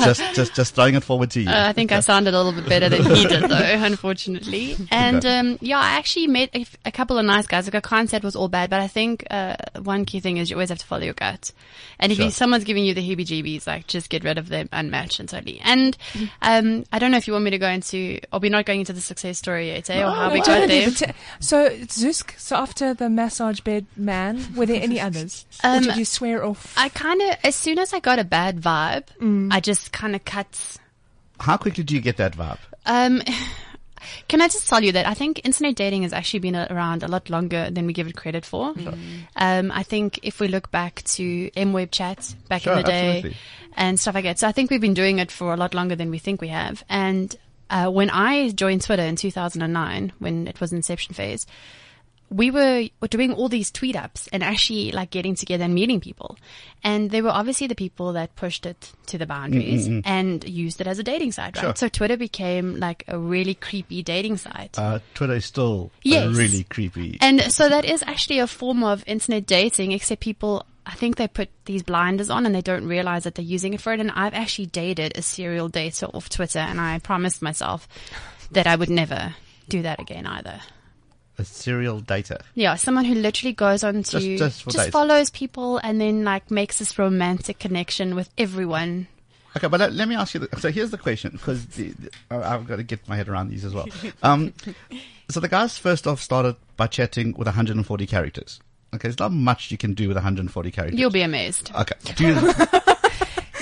just 0.04 0.34
just 0.34 0.54
just 0.54 0.74
throwing 0.74 0.94
it 0.94 1.02
forward 1.04 1.30
to 1.32 1.40
you. 1.40 1.48
Uh, 1.50 1.66
I 1.68 1.72
think 1.72 1.92
I 1.92 2.00
sounded 2.00 2.34
a 2.34 2.42
little 2.42 2.60
bit 2.60 2.68
better 2.68 2.88
than 2.88 3.04
he 3.04 3.26
did, 3.26 3.42
though, 3.44 3.56
unfortunately. 3.84 4.76
And 4.90 5.16
Okay. 5.18 5.38
um, 5.38 5.58
yeah, 5.60 5.78
I 5.78 5.92
actually 5.98 6.26
met 6.26 6.50
a, 6.54 6.66
a 6.84 6.92
couple 6.92 7.18
of 7.18 7.24
nice 7.24 7.46
guys. 7.46 7.66
Like 7.66 7.74
I 7.74 7.80
can't 7.88 8.08
say 8.08 8.16
it 8.18 8.22
was 8.24 8.36
all 8.36 8.48
bad, 8.48 8.70
but 8.70 8.80
I 8.80 8.86
think 8.88 9.26
uh, 9.30 9.56
one 9.82 10.04
key 10.04 10.20
thing 10.20 10.36
is 10.36 10.50
you 10.50 10.56
always 10.56 10.68
have 10.68 10.78
to 10.78 10.86
follow 10.86 11.02
your 11.04 11.14
gut. 11.14 11.52
And 11.98 12.12
if 12.12 12.16
Sure. 12.16 12.26
you, 12.26 12.30
someone's 12.30 12.64
giving 12.64 12.84
you 12.84 12.94
the 12.94 13.00
heebie-jeebies, 13.08 13.66
like 13.66 13.86
just 13.86 14.10
get 14.10 14.22
rid 14.24 14.38
of 14.38 14.48
them, 14.48 14.68
unmatched 14.72 15.18
and 15.20 15.28
totally. 15.28 15.60
And 15.64 15.96
um, 16.42 16.84
I 16.92 16.98
don't 16.98 17.10
know 17.10 17.16
if 17.16 17.26
you 17.26 17.32
want 17.32 17.44
me 17.44 17.50
to 17.52 17.58
go 17.58 17.68
into, 17.68 18.20
or 18.32 18.40
we're 18.40 18.50
not 18.50 18.66
going 18.66 18.80
into 18.80 18.92
the 18.92 19.00
success 19.00 19.38
story 19.38 19.68
yet, 19.68 19.88
eh, 19.90 20.02
or 20.06 20.10
how 20.10 20.30
we 20.32 20.40
got 20.40 20.68
there. 20.68 20.90
t- 20.90 21.06
So 21.40 21.70
Zoosk. 21.70 22.38
So 22.38 22.56
after 22.56 22.94
the 22.94 23.08
massage 23.08 23.60
bed 23.60 23.86
man, 23.96 24.54
were 24.54 24.66
there 24.66 24.82
any 24.82 25.00
others? 25.00 25.46
or 25.64 25.70
Um, 25.70 25.82
did 25.84 25.96
you 25.96 26.04
swear 26.04 26.44
off? 26.44 26.74
I 26.76 26.88
kind 26.90 27.20
of, 27.22 27.36
as 27.44 27.54
soon 27.56 27.78
as 27.78 27.92
I 27.94 28.00
got 28.00 28.18
a 28.18 28.24
bad 28.24 28.60
vibe, 28.60 29.04
I 29.52 29.60
just 29.60 29.85
kind 29.88 30.14
of 30.14 30.24
cuts. 30.24 30.78
How 31.40 31.56
quickly 31.56 31.84
do 31.84 31.94
you 31.94 32.00
get 32.00 32.16
that 32.16 32.36
vibe? 32.36 32.58
Um, 32.86 33.22
can 34.28 34.40
I 34.40 34.48
just 34.48 34.68
tell 34.68 34.82
you 34.82 34.92
that 34.92 35.06
I 35.06 35.14
think 35.14 35.40
internet 35.44 35.76
dating 35.76 36.02
has 36.02 36.12
actually 36.12 36.40
been 36.40 36.56
around 36.56 37.02
a 37.02 37.08
lot 37.08 37.28
longer 37.28 37.70
than 37.70 37.86
we 37.86 37.92
give 37.92 38.06
it 38.06 38.16
credit 38.16 38.44
for. 38.44 38.74
Um, 39.36 39.70
I 39.72 39.82
think 39.82 40.20
if 40.22 40.40
we 40.40 40.48
look 40.48 40.70
back 40.70 41.02
to 41.04 41.50
MWeb 41.50 41.90
chat 41.90 42.34
back 42.48 42.62
Sure, 42.62 42.72
in 42.74 42.78
the 42.78 42.84
day 42.84 43.08
absolutely. 43.18 43.36
and 43.74 44.00
stuff 44.00 44.14
like 44.14 44.24
that, 44.24 44.38
so 44.38 44.48
I 44.48 44.52
think 44.52 44.70
we've 44.70 44.80
been 44.80 44.94
doing 44.94 45.18
it 45.18 45.30
for 45.30 45.52
a 45.52 45.56
lot 45.56 45.74
longer 45.74 45.96
than 45.96 46.10
we 46.10 46.18
think 46.18 46.40
we 46.40 46.48
have. 46.48 46.84
And 46.88 47.34
uh, 47.68 47.90
when 47.90 48.10
I 48.10 48.50
joined 48.50 48.82
Twitter 48.82 49.02
in 49.02 49.16
2009, 49.16 50.12
when 50.18 50.46
it 50.48 50.60
was 50.60 50.72
inception 50.72 51.14
phase, 51.14 51.46
we 52.28 52.50
were 52.50 52.88
were 53.00 53.08
doing 53.08 53.32
all 53.32 53.48
these 53.48 53.70
tweet 53.70 53.94
ups 53.94 54.28
and 54.32 54.42
actually 54.42 54.90
like 54.92 55.10
getting 55.10 55.34
together 55.36 55.64
and 55.64 55.74
meeting 55.74 56.00
people. 56.00 56.36
And 56.82 57.10
they 57.10 57.22
were 57.22 57.30
obviously 57.30 57.66
the 57.68 57.74
people 57.74 58.12
that 58.14 58.34
pushed 58.36 58.66
it 58.66 58.92
to 59.06 59.18
the 59.18 59.26
boundaries 59.26 59.88
Mm, 59.88 59.92
mm, 59.92 59.98
mm. 59.98 60.02
and 60.06 60.48
used 60.48 60.80
it 60.80 60.86
as 60.86 60.98
a 60.98 61.02
dating 61.02 61.32
site, 61.32 61.56
right? 61.56 61.62
Sure. 61.62 61.74
So 61.76 61.88
Twitter 61.88 62.16
became 62.16 62.78
like 62.80 63.04
a 63.08 63.18
really 63.18 63.54
creepy 63.54 64.02
dating 64.02 64.38
site. 64.38 64.76
Uh, 64.78 64.98
Twitter 65.14 65.34
is 65.34 65.44
still 65.44 65.90
Yes. 66.02 66.34
really 66.34 66.64
creepy. 66.64 67.18
And 67.20 67.40
so 67.52 67.68
that 67.68 67.84
is 67.84 68.02
actually 68.06 68.40
a 68.40 68.46
form 68.46 68.82
of 68.82 69.04
internet 69.06 69.46
dating, 69.46 69.92
except 69.92 70.20
people, 70.20 70.64
I 70.84 70.94
think 70.94 71.16
they 71.16 71.28
put 71.28 71.48
these 71.64 71.82
blinders 71.84 72.28
on 72.30 72.44
and 72.46 72.54
they 72.54 72.60
don't 72.62 72.86
realize 72.86 73.24
that 73.24 73.36
they're 73.36 73.44
using 73.44 73.72
it 73.74 73.80
for 73.80 73.92
it. 73.92 74.00
And 74.00 74.10
I've 74.10 74.34
actually 74.34 74.66
dated 74.66 75.16
a 75.16 75.22
serial 75.22 75.68
dater 75.70 76.12
off 76.14 76.28
Twitter 76.28 76.58
and 76.60 76.80
I 76.80 76.98
promised 76.98 77.40
myself 77.42 77.88
that 78.50 78.66
I 78.66 78.74
would 78.76 78.90
never 78.90 79.34
do 79.68 79.82
that 79.82 80.00
again 80.00 80.26
either. 80.26 80.60
A 81.38 81.44
serial 81.44 82.00
data. 82.00 82.40
Yeah, 82.54 82.74
someone 82.76 83.04
who 83.04 83.14
literally 83.14 83.52
goes 83.52 83.84
on 83.84 84.02
to 84.04 84.20
Just- 84.38 84.64
just 84.64 84.76
dates. 84.76 84.90
follows 84.90 85.30
people 85.30 85.78
and 85.78 86.00
then 86.00 86.24
like 86.24 86.50
makes 86.50 86.78
this 86.78 86.98
romantic 86.98 87.58
connection 87.58 88.14
with 88.14 88.30
everyone. 88.38 89.06
Okay, 89.56 89.68
but 89.68 89.80
let, 89.80 89.92
let 89.94 90.06
me 90.08 90.14
ask 90.14 90.34
you. 90.34 90.40
The, 90.40 90.60
so 90.60 90.70
here's 90.70 90.90
the 90.90 90.98
question, 90.98 91.30
because 91.32 91.64
the, 91.68 91.90
the, 91.92 92.10
I- 92.30 92.54
I've 92.54 92.66
got 92.66 92.76
to 92.76 92.82
get 92.82 93.08
my 93.08 93.16
head 93.16 93.28
around 93.28 93.48
these 93.48 93.64
as 93.64 93.72
well. 93.74 93.86
Um, 94.22 94.52
so 95.30 95.40
the 95.40 95.48
guys 95.48 95.76
first 95.78 96.06
off 96.06 96.20
started 96.20 96.56
by 96.76 96.86
chatting 96.86 97.32
with 97.36 97.46
140 97.46 98.06
characters. 98.06 98.60
Okay, 98.94 99.08
there's 99.08 99.18
not 99.18 99.32
much 99.32 99.70
you 99.70 99.78
can 99.78 99.94
do 99.94 100.08
with 100.08 100.16
140 100.16 100.70
characters. 100.70 100.98
You'll 101.00 101.10
be 101.10 101.22
amazed. 101.22 101.70
Okay. 101.74 101.96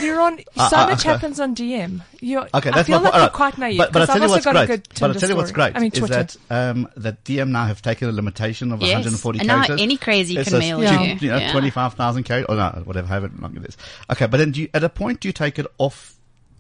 Do 0.04 0.08
you, 0.08 0.14
You're 0.14 0.22
on. 0.22 0.38
So 0.38 0.76
uh, 0.76 0.86
much 0.86 1.00
okay. 1.00 1.08
happens 1.08 1.40
on 1.40 1.54
DM. 1.54 2.00
You're, 2.20 2.48
Okay, 2.54 2.70
I 2.70 2.72
that's 2.72 2.86
feel 2.86 2.98
my 2.98 3.04
like 3.04 3.12
point. 3.12 3.22
you're 3.22 3.30
quite 3.30 3.58
naive. 3.58 3.78
But, 3.78 3.92
but 3.92 4.02
I'll 4.02 4.06
'cause 4.06 4.14
tell 4.14 4.16
you 4.18 4.24
I've 4.24 4.30
what's 4.30 4.46
also 4.46 4.52
got 4.54 4.62
a 4.62 4.66
great. 4.66 4.82
good 4.90 5.00
But 5.00 5.02
I'll 5.10 5.14
tell 5.20 5.28
you 5.28 5.36
what's 5.36 5.48
story. 5.50 5.64
great 5.70 5.76
I 5.76 5.80
mean, 5.80 5.92
is 5.92 5.98
Twitter. 5.98 6.14
that 6.14 6.36
um, 6.50 6.88
that 6.96 7.24
DM 7.24 7.48
now 7.48 7.66
have 7.66 7.82
taken 7.82 8.08
a 8.08 8.12
limitation 8.12 8.72
of 8.72 8.80
Yes, 8.82 8.90
140 8.92 9.38
and 9.40 9.48
now 9.48 9.54
characters. 9.64 9.80
any 9.80 9.96
crazy 9.96 10.36
It's 10.38 10.48
can 10.48 10.56
a 10.56 10.58
mail 10.60 10.78
stupid, 10.86 11.22
you. 11.22 11.30
know, 11.30 11.36
Yeah. 11.38 11.52
25,000 11.52 12.24
characters, 12.24 12.54
or 12.54 12.56
no, 12.56 12.82
whatever, 12.84 13.06
I 13.08 13.14
haven't. 13.14 13.42
long 13.42 13.54
this. 13.54 13.76
Okay, 14.12 14.26
but 14.26 14.36
then 14.38 14.52
do 14.52 14.62
you, 14.62 14.68
at 14.74 14.82
a 14.84 14.88
point 14.88 15.20
do 15.20 15.28
you 15.28 15.32
take 15.32 15.58
it 15.58 15.66
off 15.78 16.13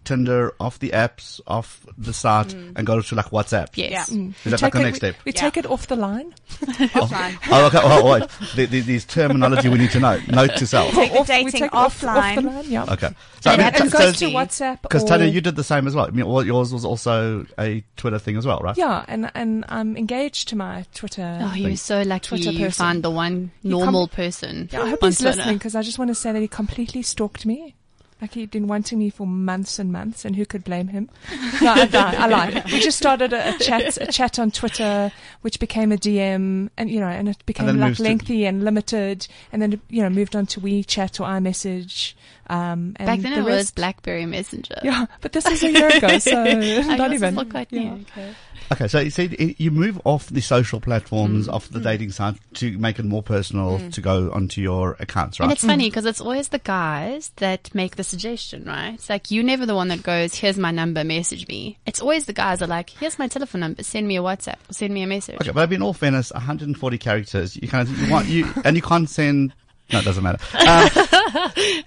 Tinder, 0.04 0.54
off 0.60 0.78
the 0.78 0.90
apps, 0.90 1.40
off 1.46 1.86
the 1.98 2.12
site, 2.12 2.52
and 2.54 2.84
go 2.86 3.00
to 3.00 3.14
like 3.14 3.26
WhatsApp? 3.26 3.68
Yes. 3.74 4.10
Mm. 4.10 4.30
Is 4.30 4.44
We 4.44 4.50
that 4.50 4.62
like 4.62 4.72
take 4.72 4.72
the 4.72 4.80
it- 4.80 4.82
next 4.84 4.94
we- 4.94 4.98
step? 5.10 5.16
We 5.24 5.32
take 5.32 5.56
it 5.56 5.66
off 5.66 5.86
the 5.86 5.96
line. 5.96 6.34
Offline. 6.60 7.38
Oh, 7.50 7.66
okay. 7.66 7.78
Oh, 7.82 8.12
wait. 8.12 8.28
The, 8.56 8.66
the, 8.66 8.80
these 8.80 9.04
terminology 9.04 9.68
we 9.68 9.78
need 9.78 9.90
to 9.92 10.00
know. 10.00 10.20
Note 10.28 10.56
to 10.56 10.66
self. 10.66 10.92
Take 10.94 11.12
the 11.12 11.18
Off- 11.18 11.28
we 11.28 11.34
dating 11.34 11.52
take 11.52 11.62
it 11.62 11.74
off, 11.74 12.02
off 12.04 12.16
offline. 12.16 12.44
line. 12.44 12.64
Yeah. 12.68 12.84
Okay. 12.84 13.10
So, 13.40 13.50
And 13.50 13.62
I 13.62 13.64
mean, 13.70 13.74
it 13.86 13.90
so- 13.90 13.98
goes 13.98 14.18
so- 14.18 14.28
to 14.28 14.34
WhatsApp. 14.34 14.82
Because 14.82 15.04
Tanya, 15.04 15.26
you 15.26 15.40
did 15.40 15.56
the 15.56 15.64
same 15.64 15.86
as 15.86 15.94
well. 15.94 16.06
I 16.06 16.10
mean, 16.10 16.26
well, 16.26 16.44
yours 16.44 16.72
was 16.72 16.84
also 16.84 17.46
a 17.58 17.82
Twitter 17.96 18.18
thing 18.18 18.36
as 18.36 18.46
well, 18.46 18.60
right? 18.60 18.76
Yeah, 18.76 19.04
and 19.08 19.30
and 19.34 19.64
I'm 19.68 19.96
engaged 19.96 20.48
to 20.48 20.56
my 20.56 20.84
Twitter. 20.94 21.38
Oh, 21.42 21.54
you're 21.54 21.76
so 21.76 22.02
lucky 22.02 22.28
Twitter 22.28 22.50
you 22.52 22.66
person. 22.66 22.84
found 22.84 23.02
the 23.02 23.10
one 23.10 23.50
normal 23.62 24.06
com- 24.08 24.16
person. 24.16 24.68
Yeah, 24.72 24.82
I 24.82 24.90
hope 24.90 25.00
he's 25.02 25.18
Twitter. 25.18 25.36
listening 25.36 25.58
because 25.58 25.74
I 25.74 25.82
just 25.82 25.98
want 25.98 26.08
to 26.10 26.14
say 26.14 26.32
that 26.32 26.40
he 26.40 26.48
completely 26.48 27.02
stalked 27.02 27.44
me. 27.46 27.74
Like 28.22 28.34
he'd 28.34 28.50
been 28.50 28.66
wanting 28.68 28.98
me 29.00 29.10
for 29.10 29.26
months 29.26 29.78
and 29.78 29.92
months, 29.92 30.24
and 30.24 30.34
who 30.36 30.46
could 30.46 30.64
blame 30.64 30.88
him? 30.88 31.10
No, 31.60 31.72
I, 31.72 31.84
no, 31.86 31.98
I 32.00 32.26
lied. 32.26 32.64
We 32.72 32.80
just 32.80 32.96
started 32.96 33.32
a, 33.34 33.54
a 33.54 33.58
chat, 33.58 33.98
a 33.98 34.06
chat 34.10 34.38
on 34.38 34.50
Twitter, 34.50 35.12
which 35.42 35.58
became 35.60 35.92
a 35.92 35.96
DM, 35.96 36.70
and 36.78 36.90
you 36.90 37.00
know, 37.00 37.08
and 37.08 37.28
it 37.28 37.44
became 37.44 37.66
then 37.66 37.80
like 37.80 37.88
moves 37.88 37.98
to- 37.98 38.04
lengthy 38.04 38.46
and 38.46 38.64
limited, 38.64 39.26
and 39.52 39.60
then 39.60 39.80
you 39.90 40.00
know 40.00 40.08
moved 40.08 40.36
on 40.36 40.46
to 40.46 40.60
WeChat 40.60 41.20
or 41.20 41.24
iMessage. 41.24 42.14
Um, 42.46 42.94
and 42.96 43.06
Back 43.06 43.20
then 43.20 43.32
the 43.32 43.38
it 43.40 43.44
was 43.44 43.70
BlackBerry 43.72 44.26
Messenger. 44.26 44.76
Yeah, 44.82 45.06
but 45.20 45.32
this 45.32 45.46
is 45.46 45.62
a 45.62 45.72
year 45.72 45.88
ago, 45.88 46.18
so 46.18 46.32
not 46.44 47.12
even. 47.12 47.28
it's 47.28 47.36
not 47.36 47.50
quite 47.50 47.68
Yeah. 47.72 47.80
new. 47.94 48.04
Okay. 48.12 48.34
Okay, 48.74 48.88
so 48.88 49.00
you 49.00 49.10
said 49.10 49.36
you 49.58 49.70
move 49.70 50.00
off 50.04 50.28
the 50.28 50.40
social 50.40 50.80
platforms, 50.80 51.48
Mm. 51.48 51.52
off 51.52 51.68
the 51.70 51.80
dating 51.80 52.10
site 52.10 52.36
to 52.54 52.76
make 52.78 52.98
it 52.98 53.04
more 53.04 53.22
personal 53.22 53.80
to 53.90 54.00
go 54.00 54.30
onto 54.32 54.60
your 54.60 54.96
accounts, 55.00 55.38
right? 55.38 55.46
And 55.46 55.52
it's 55.52 55.64
funny 55.64 55.88
because 55.88 56.06
it's 56.06 56.20
always 56.20 56.48
the 56.48 56.58
guys 56.58 57.30
that 57.36 57.74
make 57.74 57.96
the 57.96 58.04
suggestion, 58.04 58.64
right? 58.64 58.94
It's 58.94 59.08
like 59.08 59.30
you're 59.30 59.44
never 59.44 59.64
the 59.66 59.74
one 59.74 59.88
that 59.88 60.02
goes, 60.02 60.34
"Here's 60.34 60.58
my 60.58 60.70
number, 60.70 61.04
message 61.04 61.46
me." 61.48 61.78
It's 61.86 62.00
always 62.00 62.26
the 62.26 62.32
guys 62.32 62.58
that 62.58 62.66
are 62.66 62.68
like, 62.68 62.90
"Here's 62.90 63.18
my 63.18 63.28
telephone 63.28 63.60
number, 63.60 63.82
send 63.82 64.06
me 64.08 64.16
a 64.16 64.22
WhatsApp, 64.22 64.56
or 64.68 64.72
send 64.72 64.92
me 64.92 65.02
a 65.02 65.06
message." 65.06 65.36
Okay, 65.40 65.50
but 65.52 65.72
in 65.72 65.82
all 65.82 65.92
fairness, 65.92 66.32
140 66.34 66.98
characters. 66.98 67.56
You 67.56 67.68
kind 67.68 67.88
of 67.88 67.98
you 68.00 68.10
want 68.10 68.28
you 68.28 68.46
and 68.64 68.76
you 68.76 68.82
can't 68.82 69.08
send. 69.08 69.54
No, 69.92 69.98
it 69.98 70.04
doesn't 70.04 70.22
matter. 70.24 70.38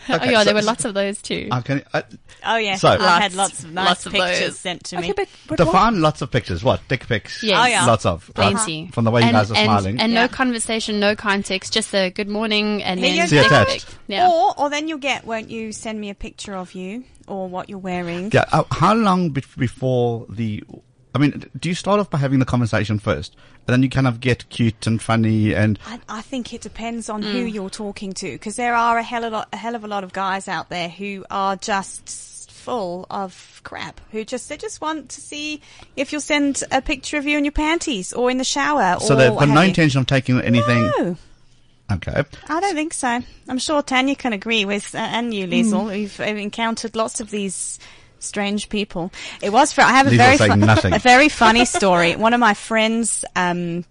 Um, 0.10 0.22
oh 0.22 0.30
yeah, 0.30 0.40
so- 0.40 0.46
there 0.46 0.54
were 0.54 0.62
lots 0.62 0.86
of 0.86 0.94
those 0.94 1.22
too. 1.22 1.48
I 1.52 1.62
can, 1.62 1.84
I, 1.94 2.04
Oh 2.46 2.58
yeah, 2.58 2.76
So- 2.76 2.90
I 2.90 3.20
had 3.22 3.34
lots 3.34 3.64
of 3.64 3.72
nice 3.74 3.88
Lots 3.88 4.06
of 4.06 4.12
pictures 4.14 4.40
those. 4.40 4.60
sent 4.60 4.84
to 4.86 4.98
Okay, 4.98 5.08
me. 5.10 5.14
but, 5.16 5.28
but 5.48 5.68
what- 5.68 5.94
lots 5.96 6.22
of 6.22 6.30
pictures. 6.32 6.64
What 6.64 6.82
dick 6.88 7.08
pics? 7.08 7.42
Yes. 7.44 7.60
Oh, 7.62 7.66
yeah. 7.68 7.86
lots 7.86 8.06
of 8.06 8.30
right? 8.38 8.52
Plenty. 8.54 8.88
From 8.90 9.04
the 9.06 9.12
way 9.12 9.24
you 9.26 9.32
guys 9.32 9.52
are 9.52 9.56
and, 9.58 9.66
smiling. 9.66 10.00
And 10.00 10.12
Yeah. 10.12 10.22
no 10.24 10.28
conversation, 10.28 11.00
no 11.00 11.16
context, 11.16 11.74
just 11.74 11.94
a 11.96 12.10
good 12.10 12.30
morning 12.30 12.84
and 12.84 13.00
Here 13.00 13.10
then 13.10 13.18
you 13.18 13.28
See 13.28 13.38
attached. 13.40 13.88
Yeah. 14.08 14.30
Or, 14.30 14.54
or 14.60 14.70
then 14.70 14.88
you'll 14.88 15.00
get, 15.00 15.26
won't 15.26 15.50
you, 15.50 15.72
send 15.72 16.00
me 16.00 16.10
a 16.10 16.16
picture 16.16 16.56
of 16.56 16.74
you 16.74 17.04
or 17.28 17.48
what 17.48 17.68
you're 17.70 17.80
wearing. 17.80 18.30
yeah. 18.34 18.46
Uh, 18.52 18.64
how 18.72 18.94
long 18.94 19.30
be- 19.32 19.44
before 19.58 20.26
the? 20.30 20.64
I 21.15 21.20
mean, 21.20 21.50
do 21.60 21.70
you 21.70 21.76
start 21.76 22.00
off 22.00 22.10
by 22.10 22.17
having 22.20 22.39
the 22.39 22.46
conversation 22.46 23.00
first, 23.00 23.36
and 23.67 23.74
then 23.74 23.82
you 23.84 23.89
kind 23.89 24.08
of 24.08 24.20
get 24.20 24.48
cute 24.50 24.86
and 24.86 25.02
funny 25.02 25.56
and 25.56 25.80
I, 25.86 26.00
I 26.08 26.22
think 26.22 26.54
it 26.54 26.62
depends 26.62 27.10
on 27.10 27.24
who 27.24 27.39
you're 27.39 27.70
talking 27.70 28.13
to 28.13 28.32
because 28.34 28.56
there 28.56 28.76
are 28.76 28.98
a 28.98 29.04
hell, 29.04 29.24
of 29.24 29.34
a 29.34 29.36
lot, 29.38 29.48
a 29.52 29.58
hell 29.58 29.76
of 29.76 29.84
a 29.84 29.88
lot 29.88 30.04
of 30.04 30.13
guys 30.13 30.48
out 30.48 30.70
there 30.70 30.89
who 30.89 31.26
are 31.32 31.56
just 31.56 32.52
full 32.52 33.08
of 33.10 33.62
crap 33.63 34.02
who 34.12 34.26
just 34.26 34.50
they 34.50 34.58
just 34.58 34.82
want 34.82 35.10
to 35.10 35.22
see 35.22 35.62
if 35.96 36.12
you'll 36.12 36.20
send 36.20 36.63
a 36.70 36.82
picture 36.82 37.17
of 37.17 37.26
you 37.26 37.38
in 37.38 37.46
your 37.46 37.52
panties 37.54 38.12
or 38.12 38.30
in 38.30 38.38
the 38.38 38.43
shower 38.43 39.00
so 39.00 39.13
or 39.13 39.17
they've 39.17 39.34
got 39.34 39.48
no 39.48 39.62
you. 39.62 39.70
intention 39.70 40.02
of 40.02 40.06
taking 40.08 40.39
anything. 40.41 40.84
No, 40.98 41.15
Okay. 41.89 42.24
I 42.50 42.60
don't 42.60 42.76
think 42.76 42.93
so. 42.93 43.22
I'm 43.48 43.58
sure 43.60 43.82
Tanya 43.82 44.15
can 44.15 44.34
agree 44.34 44.65
with, 44.65 44.93
uh, 44.93 44.98
and 44.98 45.34
you, 45.34 45.48
Liesel. 45.48 45.88
We've, 45.89 46.20
we've 46.20 46.38
encountered 46.38 46.98
lots 46.98 47.22
of 47.22 47.30
these 47.32 47.80
strange 48.19 48.69
people. 48.69 49.12
It 49.41 49.51
was 49.51 49.73
for, 49.73 49.82
I 49.82 49.91
have 49.91 50.08
a 50.08 50.12
very, 50.17 50.38
fu- 50.38 50.93
a 50.95 50.99
very 50.99 51.30
funny 51.30 51.65
story. 51.65 52.15
One 52.15 52.34
of 52.34 52.39
my 52.39 52.53
friends, 52.53 53.25
um, 53.36 53.86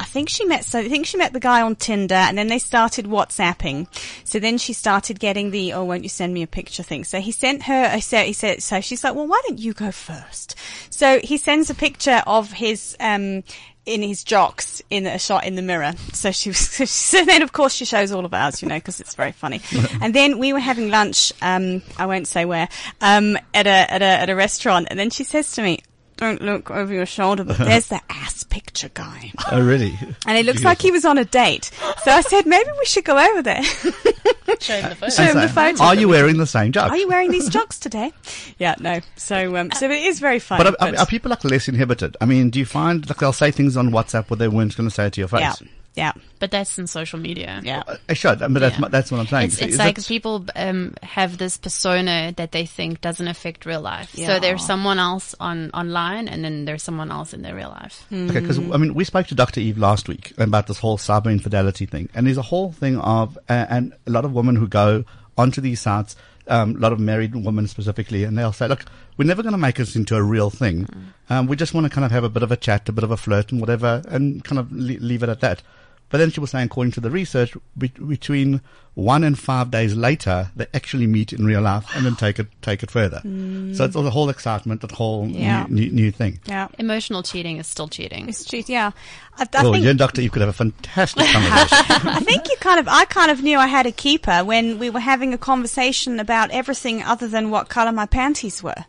I 0.00 0.04
think 0.04 0.28
she 0.28 0.44
met, 0.44 0.64
so 0.64 0.78
I 0.78 0.88
think 0.88 1.06
she 1.06 1.16
met 1.16 1.32
the 1.32 1.40
guy 1.40 1.60
on 1.60 1.74
Tinder 1.74 2.14
and 2.14 2.38
then 2.38 2.46
they 2.46 2.60
started 2.60 3.06
WhatsApping. 3.06 3.88
So 4.22 4.38
then 4.38 4.56
she 4.56 4.72
started 4.72 5.18
getting 5.18 5.50
the, 5.50 5.72
oh, 5.72 5.84
won't 5.84 6.04
you 6.04 6.08
send 6.08 6.32
me 6.32 6.42
a 6.42 6.46
picture 6.46 6.84
thing? 6.84 7.02
So 7.02 7.20
he 7.20 7.32
sent 7.32 7.64
her, 7.64 7.90
I 7.92 7.98
said, 7.98 8.26
he 8.26 8.32
said, 8.32 8.62
so 8.62 8.80
she's 8.80 9.02
like, 9.02 9.16
well, 9.16 9.26
why 9.26 9.40
don't 9.48 9.58
you 9.58 9.72
go 9.72 9.90
first? 9.90 10.54
So 10.90 11.18
he 11.18 11.36
sends 11.36 11.68
a 11.68 11.74
picture 11.74 12.22
of 12.28 12.52
his, 12.52 12.96
um, 13.00 13.42
in 13.88 14.02
his 14.02 14.22
jocks 14.22 14.82
in 14.90 15.06
a 15.06 15.18
shot 15.18 15.44
in 15.44 15.54
the 15.54 15.62
mirror. 15.62 15.94
So 16.12 16.30
she 16.30 16.50
was, 16.50 16.58
so 16.90 17.24
then 17.24 17.42
of 17.42 17.52
course 17.52 17.74
she 17.74 17.84
shows 17.84 18.12
all 18.12 18.24
of 18.24 18.34
ours, 18.34 18.62
you 18.62 18.68
know, 18.68 18.76
because 18.76 19.00
it's 19.00 19.14
very 19.14 19.32
funny. 19.32 19.62
and 20.02 20.14
then 20.14 20.38
we 20.38 20.52
were 20.52 20.60
having 20.60 20.90
lunch, 20.90 21.32
um, 21.40 21.82
I 21.96 22.06
won't 22.06 22.28
say 22.28 22.44
where, 22.44 22.68
um, 23.00 23.36
at 23.54 23.66
a, 23.66 23.92
at 23.92 24.02
a, 24.02 24.04
at 24.04 24.30
a 24.30 24.36
restaurant. 24.36 24.88
And 24.90 24.98
then 24.98 25.10
she 25.10 25.24
says 25.24 25.52
to 25.52 25.62
me, 25.62 25.80
don't 26.18 26.42
look 26.42 26.70
over 26.70 26.92
your 26.92 27.06
shoulder, 27.06 27.44
but 27.44 27.56
there's 27.58 27.86
the 27.86 28.00
ass 28.10 28.42
picture 28.42 28.90
guy. 28.92 29.32
Oh, 29.50 29.60
really? 29.60 29.96
And 30.26 30.36
it 30.36 30.44
looks 30.44 30.64
like 30.64 30.82
he 30.82 30.90
was 30.90 31.04
on 31.04 31.16
a 31.16 31.24
date. 31.24 31.70
So 32.02 32.10
I 32.10 32.20
said, 32.22 32.44
maybe 32.44 32.68
we 32.78 32.84
should 32.84 33.04
go 33.04 33.16
over 33.16 33.40
there. 33.40 33.62
Show 34.60 34.74
him 34.74 34.88
the 34.90 34.96
photo. 34.96 35.14
Show 35.14 35.22
him 35.22 35.40
the 35.40 35.48
photo. 35.48 35.84
Are 35.84 35.94
you 35.94 36.08
wearing 36.08 36.38
the 36.38 36.46
same 36.46 36.72
joke? 36.72 36.90
Are 36.90 36.96
you 36.96 37.08
wearing 37.08 37.30
these 37.30 37.48
jocks 37.50 37.78
today? 37.78 38.12
Yeah, 38.58 38.74
no. 38.80 39.00
So, 39.16 39.56
um, 39.56 39.70
so 39.70 39.86
it 39.86 40.02
is 40.02 40.18
very 40.18 40.40
funny. 40.40 40.64
But 40.64 40.82
are, 40.82 40.88
are, 40.88 41.00
are 41.00 41.06
people 41.06 41.30
like 41.30 41.44
less 41.44 41.68
inhibited? 41.68 42.16
I 42.20 42.24
mean, 42.24 42.50
do 42.50 42.58
you 42.58 42.66
find 42.66 43.08
like 43.08 43.18
they'll 43.18 43.32
say 43.32 43.50
things 43.50 43.76
on 43.76 43.90
WhatsApp 43.90 44.28
what 44.28 44.38
they 44.38 44.48
weren't 44.48 44.76
going 44.76 44.88
to 44.88 44.94
say 44.94 45.08
to 45.10 45.20
your 45.20 45.28
face? 45.28 45.40
yeah, 45.40 45.54
yeah, 45.98 46.12
But 46.38 46.50
that's 46.54 46.78
in 46.78 46.86
social 46.86 47.18
media. 47.18 47.60
yeah. 47.64 47.82
I 48.08 48.14
should, 48.14 48.38
but 48.38 48.54
that's 48.64 48.78
Yeah. 48.78 48.88
that's 48.88 49.10
what 49.10 49.20
I'm 49.20 49.26
saying. 49.26 49.46
It's, 49.48 49.60
it's 49.60 49.78
like 49.78 49.98
it- 49.98 50.06
people 50.06 50.46
um, 50.54 50.94
have 51.02 51.36
this 51.38 51.56
persona 51.58 52.32
that 52.36 52.50
they 52.52 52.64
think 52.66 53.00
doesn't 53.00 53.28
affect 53.34 53.66
real 53.66 53.80
life. 53.82 54.10
Yeah. 54.14 54.26
So 54.28 54.40
there's 54.40 54.64
someone 54.64 54.98
else 54.98 55.34
on 55.40 55.70
online, 55.82 56.28
and 56.28 56.44
then 56.44 56.64
there's 56.66 56.82
someone 56.82 57.10
else 57.10 57.34
in 57.36 57.42
their 57.42 57.54
real 57.60 57.70
life. 57.82 58.06
Okay, 58.12 58.40
because 58.40 58.58
I 58.58 58.76
mean, 58.82 58.94
we 58.94 59.04
spoke 59.04 59.26
to 59.28 59.34
Dr. 59.34 59.60
Eve 59.60 59.78
last 59.78 60.08
week 60.08 60.32
about 60.38 60.66
this 60.68 60.78
whole 60.78 60.98
cyber 60.98 61.30
infidelity 61.32 61.86
thing, 61.86 62.08
and 62.14 62.26
there's 62.26 62.38
a 62.38 62.42
whole 62.52 62.70
thing 62.72 62.96
of, 62.98 63.36
uh, 63.48 63.66
and 63.68 63.92
a 64.06 64.10
lot 64.10 64.24
of 64.24 64.32
women 64.32 64.56
who 64.56 64.68
go 64.68 65.04
onto 65.36 65.60
these 65.60 65.80
sites, 65.80 66.16
um, 66.48 66.76
a 66.76 66.78
lot 66.78 66.92
of 66.92 66.98
married 67.00 67.34
women 67.34 67.66
specifically, 67.66 68.24
and 68.24 68.38
they'll 68.38 68.52
say, 68.52 68.66
"Look, 68.68 68.84
we're 69.16 69.26
never 69.32 69.42
going 69.42 69.52
to 69.58 69.58
make 69.66 69.76
this 69.76 69.94
into 69.96 70.14
a 70.16 70.22
real 70.22 70.50
thing. 70.50 70.86
Um, 71.30 71.46
we 71.46 71.56
just 71.56 71.74
want 71.74 71.84
to 71.84 71.90
kind 71.90 72.04
of 72.04 72.10
have 72.10 72.24
a 72.24 72.28
bit 72.30 72.42
of 72.42 72.50
a 72.50 72.56
chat, 72.56 72.88
a 72.88 72.92
bit 72.92 73.04
of 73.04 73.10
a 73.10 73.16
flirt, 73.16 73.52
and 73.52 73.60
whatever, 73.60 74.02
and 74.08 74.42
kind 74.44 74.58
of 74.58 74.70
le- 74.72 75.00
leave 75.00 75.22
it 75.22 75.28
at 75.28 75.40
that." 75.40 75.62
But 76.10 76.18
then 76.18 76.30
she 76.30 76.40
was 76.40 76.50
saying, 76.50 76.66
according 76.66 76.92
to 76.92 77.00
the 77.00 77.10
research, 77.10 77.54
be- 77.76 77.88
between 77.88 78.60
one 78.94 79.22
and 79.22 79.38
five 79.38 79.70
days 79.70 79.94
later, 79.94 80.50
they 80.56 80.66
actually 80.74 81.06
meet 81.06 81.32
in 81.32 81.44
real 81.44 81.60
life 81.60 81.86
and 81.94 82.04
then 82.04 82.16
take 82.16 82.38
it 82.38 82.46
take 82.62 82.82
it 82.82 82.90
further. 82.90 83.20
Mm. 83.24 83.76
So 83.76 83.84
it's 83.84 83.94
all 83.94 84.02
the 84.02 84.10
whole 84.10 84.28
excitement, 84.28 84.80
that 84.80 84.90
whole 84.90 85.28
Yeah. 85.28 85.66
new, 85.68 85.86
new, 85.86 85.92
new 85.92 86.10
thing. 86.10 86.40
Yeah. 86.46 86.68
Emotional 86.78 87.22
cheating 87.22 87.58
is 87.58 87.66
still 87.66 87.88
cheating. 87.88 88.28
It's 88.28 88.44
cheat. 88.44 88.68
Yeah. 88.68 88.90
I, 89.36 89.42
I 89.42 89.66
oh, 89.66 89.72
think 89.72 89.84
you 89.84 89.90
and 89.90 89.98
Doctor, 89.98 90.22
you 90.22 90.30
could 90.30 90.40
have 90.40 90.48
a 90.48 90.52
fantastic 90.52 91.26
conversation. 91.32 92.08
I 92.08 92.20
think 92.20 92.48
you 92.48 92.56
kind 92.56 92.80
of, 92.80 92.88
I 92.88 93.04
kind 93.04 93.30
of 93.30 93.42
knew 93.42 93.58
I 93.58 93.66
had 93.66 93.86
a 93.86 93.92
keeper 93.92 94.44
when 94.44 94.78
we 94.78 94.90
were 94.90 95.00
having 95.00 95.32
a 95.34 95.38
conversation 95.38 96.18
about 96.18 96.50
everything 96.50 97.02
other 97.02 97.28
than 97.28 97.50
what 97.50 97.68
colour 97.68 97.92
my 97.92 98.06
panties 98.06 98.62
were. 98.62 98.84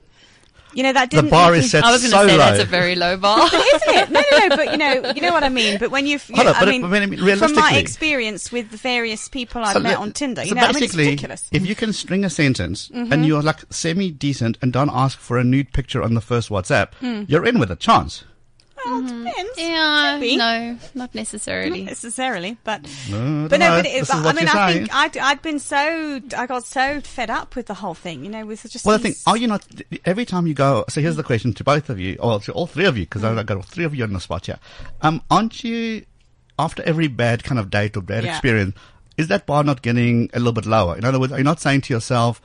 You 0.74 0.84
know, 0.84 0.94
that 0.94 1.10
didn't. 1.10 1.26
The 1.26 1.32
bar 1.32 1.56
is 1.56 1.72
set 1.72 1.84
I 1.84 1.92
was 1.92 2.02
going 2.02 2.12
to 2.12 2.18
so 2.18 2.28
say 2.28 2.34
low. 2.34 2.38
that's 2.38 2.60
a 2.62 2.66
very 2.66 2.96
low 2.96 3.18
bar. 3.26 3.40
Isn't 3.46 3.56
it? 3.88 4.10
No, 4.12 4.22
no, 4.32 4.48
no. 4.48 4.56
But 4.56 4.72
you 4.72 4.78
know, 4.78 5.12
you 5.16 5.22
know 5.22 5.32
what 5.34 5.44
I 5.44 5.50
mean. 5.50 5.80
But 5.80 5.90
when 5.92 6.06
you've, 6.06 6.24
Hold 6.34 6.48
on, 6.48 6.56
I 6.56 6.60
but 6.60 6.70
mean, 6.70 6.84
I 6.86 7.06
mean, 7.06 7.38
from 7.38 7.56
my 7.56 7.74
experience 7.78 8.52
with 8.52 8.70
the 8.72 8.78
various 8.78 9.28
people 9.28 9.62
I've 9.64 9.74
So 9.74 9.80
met 9.80 9.98
on 9.98 10.12
Tinder, 10.12 10.42
so 10.44 10.48
you 10.50 10.56
know, 10.56 10.62
I 10.62 10.68
mean, 10.68 10.70
it's 10.72 10.80
basically, 10.94 11.06
ridiculous. 11.06 11.42
Mm-hmm. 11.44 11.56
if 11.56 11.66
you 11.66 11.76
can 11.76 11.92
string 11.94 12.24
a 12.24 12.30
sentence 12.30 12.90
and 12.94 13.26
you're 13.26 13.42
like 13.42 13.60
semi 13.72 14.12
decent 14.12 14.58
and 14.62 14.72
don't 14.72 14.92
ask 14.92 15.18
for 15.20 15.38
a 15.38 15.44
nude 15.44 15.74
picture 15.74 16.04
on 16.04 16.14
the 16.14 16.22
first 16.22 16.50
WhatsApp, 16.50 16.94
Hmm. 17.00 17.24
you're 17.28 17.46
in 17.46 17.60
with 17.60 17.72
a 17.72 17.76
chance. 17.76 18.24
Well, 18.86 19.00
it 19.00 19.08
depends. 19.26 19.52
yeah, 19.58 20.20
Could 20.20 20.38
no, 20.38 20.78
not 20.96 21.14
necessarily. 21.16 21.70
Not 21.82 21.84
necessarily. 21.84 21.84
necessarily, 21.84 22.58
but 22.64 22.82
No, 23.10 23.48
but 23.50 23.60
no, 23.60 23.70
but 23.78 23.86
it, 23.86 24.08
but, 24.08 24.16
I 24.26 24.34
mean, 24.34 24.48
I 24.48 24.54
saying. 24.72 24.78
think 24.86 24.96
I'd, 24.96 25.18
I'd 25.18 25.42
been 25.42 25.60
so 25.60 26.20
I 26.38 26.46
got 26.48 26.64
so 26.66 27.02
fed 27.02 27.30
up 27.30 27.56
with 27.56 27.66
the 27.68 27.74
whole 27.74 27.94
thing, 27.94 28.24
you 28.24 28.30
know, 28.32 28.46
with 28.46 28.64
just 28.70 28.86
Well, 28.86 28.98
the 28.98 29.04
thing, 29.04 29.12
these- 29.12 29.24
are 29.28 29.38
you 29.38 29.48
not, 29.48 29.66
every 30.06 30.26
time 30.26 30.48
you 30.48 30.54
go, 30.54 30.86
so 30.90 31.02
here's 31.02 31.16
the 31.16 31.24
question 31.24 31.54
to 31.54 31.64
both 31.64 31.90
of 31.90 32.00
you, 32.00 32.18
or 32.20 32.40
to 32.42 32.52
all 32.54 32.68
three 32.68 32.86
of 32.86 32.98
you, 32.98 33.06
because 33.06 33.22
Mm. 33.24 33.38
I've 33.38 33.46
got 33.46 33.58
all 33.58 33.64
three 33.64 33.84
of 33.86 33.94
you 33.94 34.04
on 34.04 34.14
the 34.14 34.20
spot 34.20 34.46
here. 34.46 34.60
Um, 35.02 35.22
aren't 35.30 35.64
you, 35.64 36.06
after 36.58 36.82
every 36.84 37.08
bad 37.08 37.44
kind 37.44 37.60
of 37.60 37.70
date 37.70 37.96
or 37.98 38.02
bad 38.02 38.24
Yeah. 38.24 38.32
experience, 38.32 38.76
is 39.18 39.28
that 39.28 39.46
bar 39.46 39.64
not 39.64 39.82
getting 39.82 40.30
a 40.34 40.38
little 40.40 40.54
bit 40.54 40.66
lower? 40.66 40.98
In 40.98 41.04
other 41.06 41.20
words, 41.20 41.34
are 41.34 41.38
you 41.38 41.44
not 41.44 41.60
saying 41.60 41.82
to 41.82 41.94
yourself, 41.94 42.42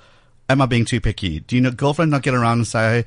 am 0.48 0.60
I 0.60 0.66
being 0.66 0.84
too 0.84 1.00
picky? 1.00 1.40
Do 1.40 1.54
you 1.56 1.62
know, 1.62 1.70
girlfriend 1.70 2.10
not 2.10 2.22
get 2.22 2.34
around 2.34 2.58
and 2.58 2.66
say, 2.66 3.04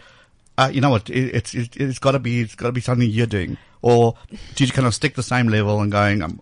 uh, 0.57 0.69
you 0.71 0.81
know 0.81 0.89
what, 0.89 1.09
it, 1.09 1.35
it's, 1.35 1.53
it, 1.53 1.77
it's 1.77 1.99
gotta 1.99 2.19
be, 2.19 2.41
it's 2.41 2.55
gotta 2.55 2.71
be 2.71 2.81
something 2.81 3.09
you're 3.09 3.25
doing? 3.27 3.57
Or 3.81 4.15
do 4.55 4.65
you 4.65 4.71
kind 4.71 4.87
of 4.87 4.95
stick 4.95 5.15
the 5.15 5.23
same 5.23 5.47
level 5.47 5.79
and 5.81 5.91
going, 5.91 6.21
um, 6.21 6.41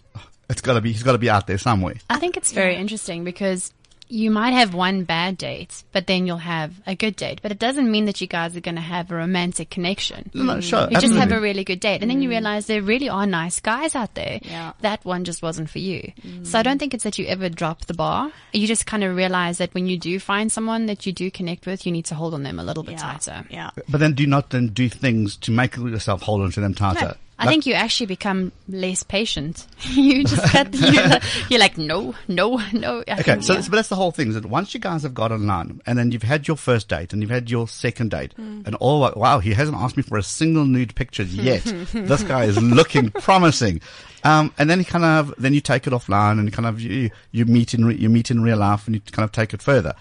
it's 0.49 0.61
gotta 0.61 0.81
be, 0.81 0.91
he's 0.91 1.03
gotta 1.03 1.17
be 1.17 1.29
out 1.29 1.47
there 1.47 1.57
somewhere? 1.57 1.95
I 2.09 2.17
think 2.17 2.37
it's 2.37 2.51
very 2.51 2.75
interesting 2.75 3.23
because 3.23 3.73
you 4.07 4.29
might 4.29 4.51
have 4.51 4.73
one 4.73 5.03
bad 5.03 5.37
date, 5.37 5.83
but 5.91 6.07
then 6.07 6.27
you'll 6.27 6.37
have 6.37 6.73
a 6.85 6.95
good 6.95 7.15
date. 7.15 7.39
But 7.41 7.51
it 7.51 7.59
doesn't 7.59 7.89
mean 7.89 8.05
that 8.05 8.21
you 8.21 8.27
guys 8.27 8.55
are 8.55 8.61
going 8.61 8.75
to 8.75 8.81
have 8.81 9.11
a 9.11 9.15
romantic 9.15 9.69
connection. 9.69 10.29
No, 10.33 10.43
no, 10.43 10.61
sure, 10.61 10.87
You 10.89 10.99
just 10.99 11.15
have 11.15 11.31
a 11.31 11.41
really 11.41 11.63
good 11.63 11.79
date. 11.79 12.01
And 12.01 12.09
then 12.09 12.21
you 12.21 12.29
mm. 12.29 12.33
realize 12.33 12.67
there 12.67 12.81
really 12.81 13.09
are 13.09 13.25
nice 13.25 13.59
guys 13.59 13.95
out 13.95 14.13
there. 14.15 14.39
Yeah. 14.43 14.73
That 14.81 15.03
one 15.05 15.23
just 15.23 15.41
wasn't 15.41 15.69
for 15.69 15.79
you. 15.79 16.11
Mm. 16.21 16.45
So 16.45 16.59
I 16.59 16.63
don't 16.63 16.77
think 16.77 16.93
it's 16.93 17.03
that 17.03 17.17
you 17.17 17.25
ever 17.25 17.49
drop 17.49 17.85
the 17.85 17.93
bar. 17.93 18.31
You 18.53 18.67
just 18.67 18.85
kind 18.85 19.03
of 19.03 19.15
realize 19.15 19.57
that 19.57 19.73
when 19.73 19.87
you 19.87 19.97
do 19.97 20.19
find 20.19 20.51
someone 20.51 20.85
that 20.85 21.05
you 21.05 21.11
do 21.11 21.31
connect 21.31 21.65
with, 21.65 21.85
you 21.85 21.91
need 21.91 22.05
to 22.05 22.15
hold 22.15 22.33
on 22.33 22.43
them 22.43 22.59
a 22.59 22.63
little 22.63 22.83
bit 22.83 22.93
yeah, 22.93 23.13
tighter. 23.13 23.45
yeah. 23.49 23.71
But 23.89 23.99
then 23.99 24.13
do 24.13 24.27
not 24.27 24.51
then 24.51 24.67
do 24.67 24.87
things 24.89 25.35
to 25.37 25.51
make 25.51 25.75
yourself 25.77 26.21
hold 26.21 26.41
on 26.41 26.51
to 26.51 26.61
them 26.61 26.73
tighter. 26.73 27.15
I 27.37 27.47
think 27.47 27.65
you 27.65 27.73
actually 27.73 28.05
become 28.05 28.53
less 28.69 29.03
patient. 29.03 29.67
you 29.89 30.23
just 30.23 30.43
cut, 30.51 30.73
you're, 30.73 31.19
you're 31.49 31.59
like, 31.59 31.77
no, 31.77 32.15
no, 32.29 32.61
no. 32.71 33.03
I 33.07 33.19
Okay, 33.19 33.41
so 33.41 33.53
yeah. 33.53 33.57
that's, 33.57 33.67
but 33.69 33.75
that's 33.75 33.89
the 33.89 33.95
whole 33.97 34.11
thing. 34.11 34.29
Is 34.29 34.35
that 34.35 34.45
once 34.45 34.73
you 34.73 34.79
guys 34.79 35.03
have 35.03 35.13
got 35.13 35.31
online, 35.33 35.81
and 35.85 35.97
then 35.97 36.11
you've 36.11 36.23
had 36.23 36.47
your 36.47 36.55
first 36.55 36.87
date, 36.87 37.11
and 37.11 37.21
you've 37.21 37.31
had 37.31 37.51
your 37.51 37.67
second 37.67 38.11
date, 38.11 38.33
Mm. 38.37 38.65
and 38.65 38.75
all 38.75 38.99
like, 38.99 39.15
wow, 39.17 39.39
he 39.39 39.53
hasn't 39.53 39.77
asked 39.77 39.97
me 39.97 40.03
for 40.03 40.17
a 40.17 40.23
single 40.23 40.65
nude 40.65 40.95
picture 40.95 41.23
yet. 41.49 41.63
this 41.93 42.23
guy 42.23 42.45
is 42.45 42.61
looking 42.61 43.11
promising. 43.11 43.81
Um, 44.23 44.53
and 44.57 44.69
then 44.69 44.79
you 44.79 44.85
kind 44.85 45.03
of 45.05 45.33
then 45.37 45.53
you 45.53 45.61
take 45.61 45.87
it 45.87 45.91
offline, 45.93 46.39
and 46.39 46.51
kind 46.53 46.65
of 46.65 46.79
you 46.79 47.11
you 47.31 47.45
meet 47.45 47.73
in 47.73 47.83
re, 47.85 47.95
you 47.95 48.09
meet 48.09 48.31
in 48.31 48.41
real 48.41 48.57
life, 48.57 48.87
and 48.87 48.95
you 48.95 49.01
kind 49.11 49.23
of 49.25 49.31
take 49.31 49.53
it 49.53 49.61
further. 49.61 49.93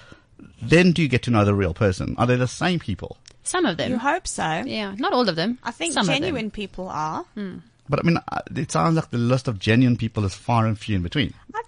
then 0.62 0.92
do 0.92 1.02
you 1.02 1.08
get 1.08 1.22
to 1.24 1.30
know 1.30 1.44
the 1.44 1.54
real 1.54 1.74
person? 1.74 2.14
Are 2.16 2.26
they 2.26 2.36
the 2.36 2.48
same 2.48 2.78
people? 2.78 3.18
Some 3.44 3.66
of 3.66 3.76
them. 3.76 3.90
You 3.92 3.98
hope 3.98 4.26
so. 4.26 4.62
Yeah, 4.64 4.94
not 4.98 5.12
all 5.12 5.28
of 5.28 5.36
them. 5.36 5.58
I 5.62 5.70
think 5.70 5.92
Some 5.92 6.02
of 6.02 6.06
them. 6.08 6.16
genuine 6.16 6.50
people 6.50 6.88
are. 6.88 7.24
But 7.88 8.00
I 8.00 8.02
mean, 8.02 8.16
uh, 8.16 8.40
it 8.56 8.72
sounds 8.72 8.96
like 8.96 9.10
the 9.10 9.18
list 9.18 9.46
of 9.46 9.58
genuine 9.58 9.96
people 9.96 10.24
is 10.24 10.34
far 10.34 10.66
and 10.66 10.78
few 10.78 10.96
in 10.96 11.02
between. 11.02 11.34
I, 11.54 11.60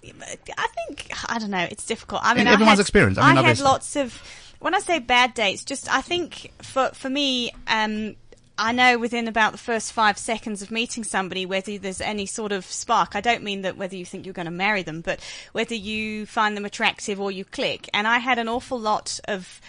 I 0.57 0.67
think 0.69 1.11
I 1.29 1.39
don't 1.39 1.51
know. 1.51 1.67
It's 1.71 1.85
difficult. 1.87 2.23
I 2.25 2.33
mean, 2.33 2.43
In 2.43 2.49
I 2.49 2.53
everyone's 2.55 2.79
had, 2.79 2.85
experience, 2.85 3.19
I 3.19 3.35
mean, 3.35 3.45
had 3.45 3.61
lots 3.61 3.97
of. 3.97 4.21
When 4.59 4.75
I 4.75 4.79
say 4.81 4.99
bad 4.99 5.35
dates, 5.35 5.65
just 5.65 5.93
I 5.93 6.01
think 6.01 6.51
for 6.63 6.89
for 6.95 7.11
me, 7.11 7.51
um, 7.69 8.17
I 8.59 8.73
know 8.73 8.97
within 8.99 9.29
about 9.29 9.53
the 9.53 9.59
first 9.59 9.93
five 9.93 10.17
seconds 10.17 10.63
of 10.63 10.71
meeting 10.71 11.05
somebody 11.05 11.45
whether 11.45 11.77
there's 11.77 12.01
any 12.01 12.25
sort 12.25 12.53
of 12.53 12.65
spark. 12.65 13.15
I 13.15 13.21
don't 13.21 13.43
mean 13.43 13.61
that 13.63 13.77
whether 13.77 13.95
you 13.97 14.07
think 14.07 14.25
you're 14.25 14.33
going 14.33 14.47
to 14.47 14.51
marry 14.51 14.83
them, 14.83 15.03
but 15.03 15.21
whether 15.53 15.75
you 15.75 16.25
find 16.25 16.57
them 16.57 16.65
attractive 16.65 17.21
or 17.21 17.31
you 17.31 17.45
click. 17.45 17.91
And 17.93 18.09
I 18.09 18.17
had 18.17 18.39
an 18.39 18.49
awful 18.49 18.81
lot 18.81 19.21
of 19.29 19.61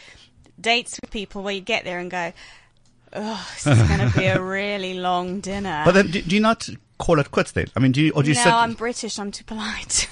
dates 0.59 0.99
with 1.01 1.11
people 1.11 1.43
where 1.43 1.53
you 1.53 1.61
get 1.61 1.83
there 1.83 1.99
and 1.99 2.09
go, 2.11 2.33
"Oh, 3.13 3.47
this 3.55 3.67
is 3.67 3.87
going 3.87 4.09
to 4.11 4.17
be 4.17 4.25
a 4.25 4.41
really 4.57 4.95
long 4.95 5.39
dinner." 5.39 5.83
But 5.85 5.93
then, 5.93 6.07
do, 6.11 6.21
do 6.21 6.35
you 6.35 6.41
not 6.41 6.67
call 6.97 7.19
it 7.19 7.29
quits 7.29 7.51
then? 7.51 7.67
I 7.75 7.79
mean, 7.79 7.91
do 7.91 8.01
you, 8.01 8.11
or 8.13 8.23
do 8.23 8.29
you 8.29 8.35
say 8.35 8.45
no, 8.45 8.49
sit? 8.51 8.53
I'm 8.55 8.73
British. 8.73 9.19
I'm 9.19 9.31
too 9.31 9.43
polite. 9.43 10.09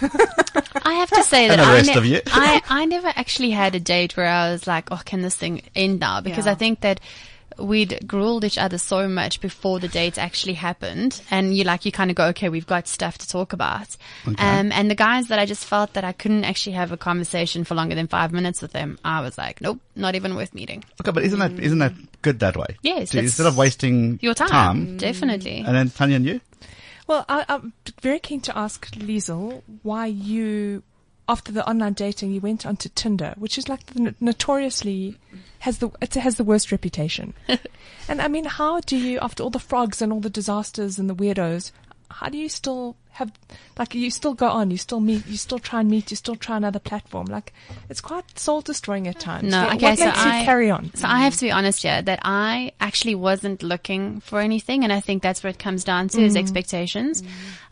I 0.84 0.94
have 0.94 1.10
to 1.10 1.24
say 1.24 1.48
that 1.48 1.60
And 1.60 1.62
the 1.62 1.66
I, 1.66 1.74
rest 1.74 1.96
of 1.96 2.06
you. 2.06 2.22
I, 2.28 2.62
I 2.70 2.86
never 2.86 3.08
actually 3.08 3.52
had 3.52 3.74
a 3.76 3.80
date 3.80 4.16
where 4.16 4.28
I 4.28 4.52
was 4.52 4.68
like, 4.68 4.92
oh, 4.92 5.02
can 5.04 5.22
this 5.22 5.36
thing 5.36 5.64
end 5.76 6.00
now? 6.00 6.22
Because 6.22 6.46
Yeah. 6.46 6.52
I 6.52 6.56
think 6.56 6.82
that 6.82 7.00
we'd 7.58 8.08
grilled 8.08 8.44
each 8.44 8.58
other 8.58 8.78
so 8.78 9.08
much 9.08 9.42
before 9.42 9.80
the 9.80 9.88
date 9.88 10.18
actually 10.18 10.54
happened. 10.54 11.22
And 11.32 11.56
you 11.56 11.64
like, 11.64 11.86
you 11.86 11.92
kind 11.92 12.10
of 12.10 12.16
go, 12.16 12.28
okay, 12.28 12.50
we've 12.50 12.68
got 12.68 12.88
stuff 12.88 13.18
to 13.20 13.28
talk 13.28 13.54
about. 13.54 13.96
Um, 14.26 14.72
and 14.72 14.90
the 14.90 14.96
guys 14.96 15.28
that 15.28 15.40
I 15.40 15.46
just 15.46 15.66
felt 15.66 15.94
that 15.94 16.04
I 16.04 16.12
couldn't 16.12 16.44
actually 16.44 16.74
have 16.74 16.92
a 16.92 16.98
conversation 16.98 17.64
for 17.64 17.76
longer 17.76 17.96
than 17.96 18.08
five 18.08 18.32
minutes 18.32 18.62
with 18.62 18.72
them, 18.72 18.98
I 19.04 19.22
was 19.22 19.38
like, 19.38 19.62
nope, 19.62 19.80
not 19.96 20.16
even 20.16 20.36
worth 20.36 20.54
meeting. 20.54 20.84
okay, 21.02 21.12
but 21.12 21.24
isn't 21.24 21.40
that 21.40 21.60
isn't 21.60 21.80
that 21.80 21.94
good 22.22 22.40
that 22.40 22.58
way? 22.58 22.78
Yes, 22.82 23.12
To- 23.12 23.20
instead 23.20 23.46
of 23.48 23.58
wasting 23.58 24.20
Your 24.22 24.34
time, 24.34 24.98
definitely. 24.98 25.58
And 25.66 25.76
then 25.76 25.90
Tanya 25.90 26.16
and 26.18 26.26
you. 26.26 26.42
Well, 27.08 27.24
I, 27.30 27.46
I'm 27.48 27.74
very 28.02 28.18
keen 28.20 28.42
to 28.42 28.58
ask 28.58 28.88
Liesel 28.96 29.62
why 29.84 30.08
you, 30.08 30.82
after 31.28 31.52
the 31.52 31.68
online 31.68 31.94
dating, 31.94 32.32
you 32.32 32.42
went 32.42 32.66
onto 32.66 32.90
Tinder, 32.90 33.34
which 33.38 33.58
is 33.58 33.68
like 33.68 33.86
the, 33.88 34.14
notoriously 34.20 35.18
has 35.60 35.80
the 35.80 35.90
it 36.02 36.14
has 36.16 36.36
the 36.36 36.44
worst 36.44 36.72
reputation. 36.72 37.34
and 38.08 38.22
I 38.22 38.28
mean, 38.28 38.46
how 38.46 38.80
do 38.82 38.98
you, 38.98 39.20
after 39.22 39.44
all 39.44 39.50
the 39.50 39.60
frogs 39.60 40.02
and 40.02 40.14
all 40.14 40.20
the 40.20 40.30
disasters 40.30 41.00
and 41.00 41.10
the 41.10 41.16
weirdos, 41.16 41.72
how 42.12 42.30
do 42.30 42.38
you 42.38 42.48
still 42.50 42.96
have 43.14 43.32
like 43.80 43.96
you 43.96 44.12
still 44.12 44.34
go 44.34 44.48
on, 44.50 44.70
you 44.72 44.78
still 44.78 45.00
meet, 45.00 45.26
you 45.26 45.38
still 45.38 45.58
try 45.60 45.80
and 45.80 45.90
meet, 45.90 46.12
you 46.12 46.18
still 46.18 46.36
try 46.36 46.58
another 46.58 46.80
platform? 46.80 47.26
Like 47.28 47.54
it's 47.90 48.02
quite 48.02 48.38
soul 48.38 48.62
destroying 48.62 49.08
at 49.08 49.20
times. 49.20 49.52
No, 49.52 49.64
What 49.64 49.76
okay, 49.78 49.90
makes 49.92 50.02
so 50.02 50.06
you 50.06 50.12
I 50.16 50.44
carry 50.46 50.70
on? 50.70 50.92
So 50.96 51.08
I 51.08 51.20
have 51.24 51.36
to 51.38 51.46
be 51.46 51.52
honest 51.52 51.82
here 51.82 52.02
that 52.02 52.20
I 52.24 52.74
actually 52.80 53.16
wasn't 53.16 53.64
looking 53.64 54.20
for 54.20 54.40
anything, 54.42 54.84
and 54.84 54.94
I 54.94 55.00
think 55.00 55.24
that's 55.24 55.44
where 55.44 55.50
it 55.52 55.60
comes 55.60 55.84
down 55.84 56.10
to 56.10 56.22
is 56.22 56.36
Mm. 56.36 56.40
expectations. 56.40 57.24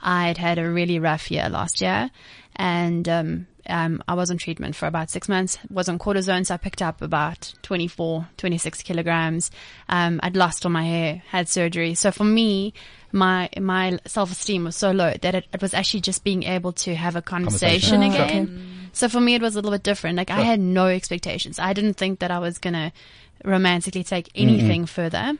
I'd 0.01 0.37
had 0.37 0.57
a 0.59 0.69
really 0.69 0.99
rough 0.99 1.29
year 1.31 1.47
last 1.49 1.81
year, 1.81 2.09
and 2.55 3.07
um, 3.09 3.47
um, 3.67 4.03
I 4.07 4.13
was 4.13 4.29
on 4.29 4.37
treatment 4.37 4.75
for 4.75 4.87
about 4.87 5.09
six 5.09 5.29
months. 5.29 5.57
Was 5.69 5.87
on 5.87 5.99
cortisone, 5.99 6.45
so 6.45 6.53
I 6.53 6.57
picked 6.57 6.81
up 6.81 7.01
about 7.01 7.53
24, 7.61 8.27
26 8.37 8.81
kilograms. 8.81 9.51
Um, 9.89 10.19
I'd 10.23 10.35
lost 10.35 10.65
all 10.65 10.71
my 10.71 10.83
hair, 10.83 11.23
had 11.27 11.47
surgery. 11.47 11.93
So 11.93 12.11
for 12.11 12.23
me, 12.23 12.73
my 13.11 13.49
my 13.59 13.99
self 14.05 14.31
esteem 14.31 14.65
was 14.65 14.75
so 14.75 14.91
low 14.91 15.13
that 15.21 15.35
it, 15.35 15.45
it 15.53 15.61
was 15.61 15.73
actually 15.73 16.01
just 16.01 16.23
being 16.23 16.43
able 16.43 16.73
to 16.73 16.95
have 16.95 17.15
a 17.15 17.21
conversation, 17.21 18.01
Conversation. 18.01 18.21
Oh, 18.21 18.25
again. 18.25 18.89
So 18.91 19.09
for 19.09 19.19
me, 19.21 19.35
it 19.35 19.41
was 19.41 19.55
a 19.55 19.57
little 19.57 19.71
bit 19.71 19.83
different. 19.83 20.17
Like 20.17 20.29
I 20.29 20.41
had 20.41 20.59
no 20.59 20.87
expectations. 20.87 21.57
I 21.57 21.73
didn't 21.73 21.95
think 21.95 22.19
that 22.19 22.31
I 22.31 22.39
was 22.39 22.57
gonna 22.57 22.91
romantically 23.45 24.03
take 24.03 24.29
anything 24.35 24.85
further, 24.85 25.33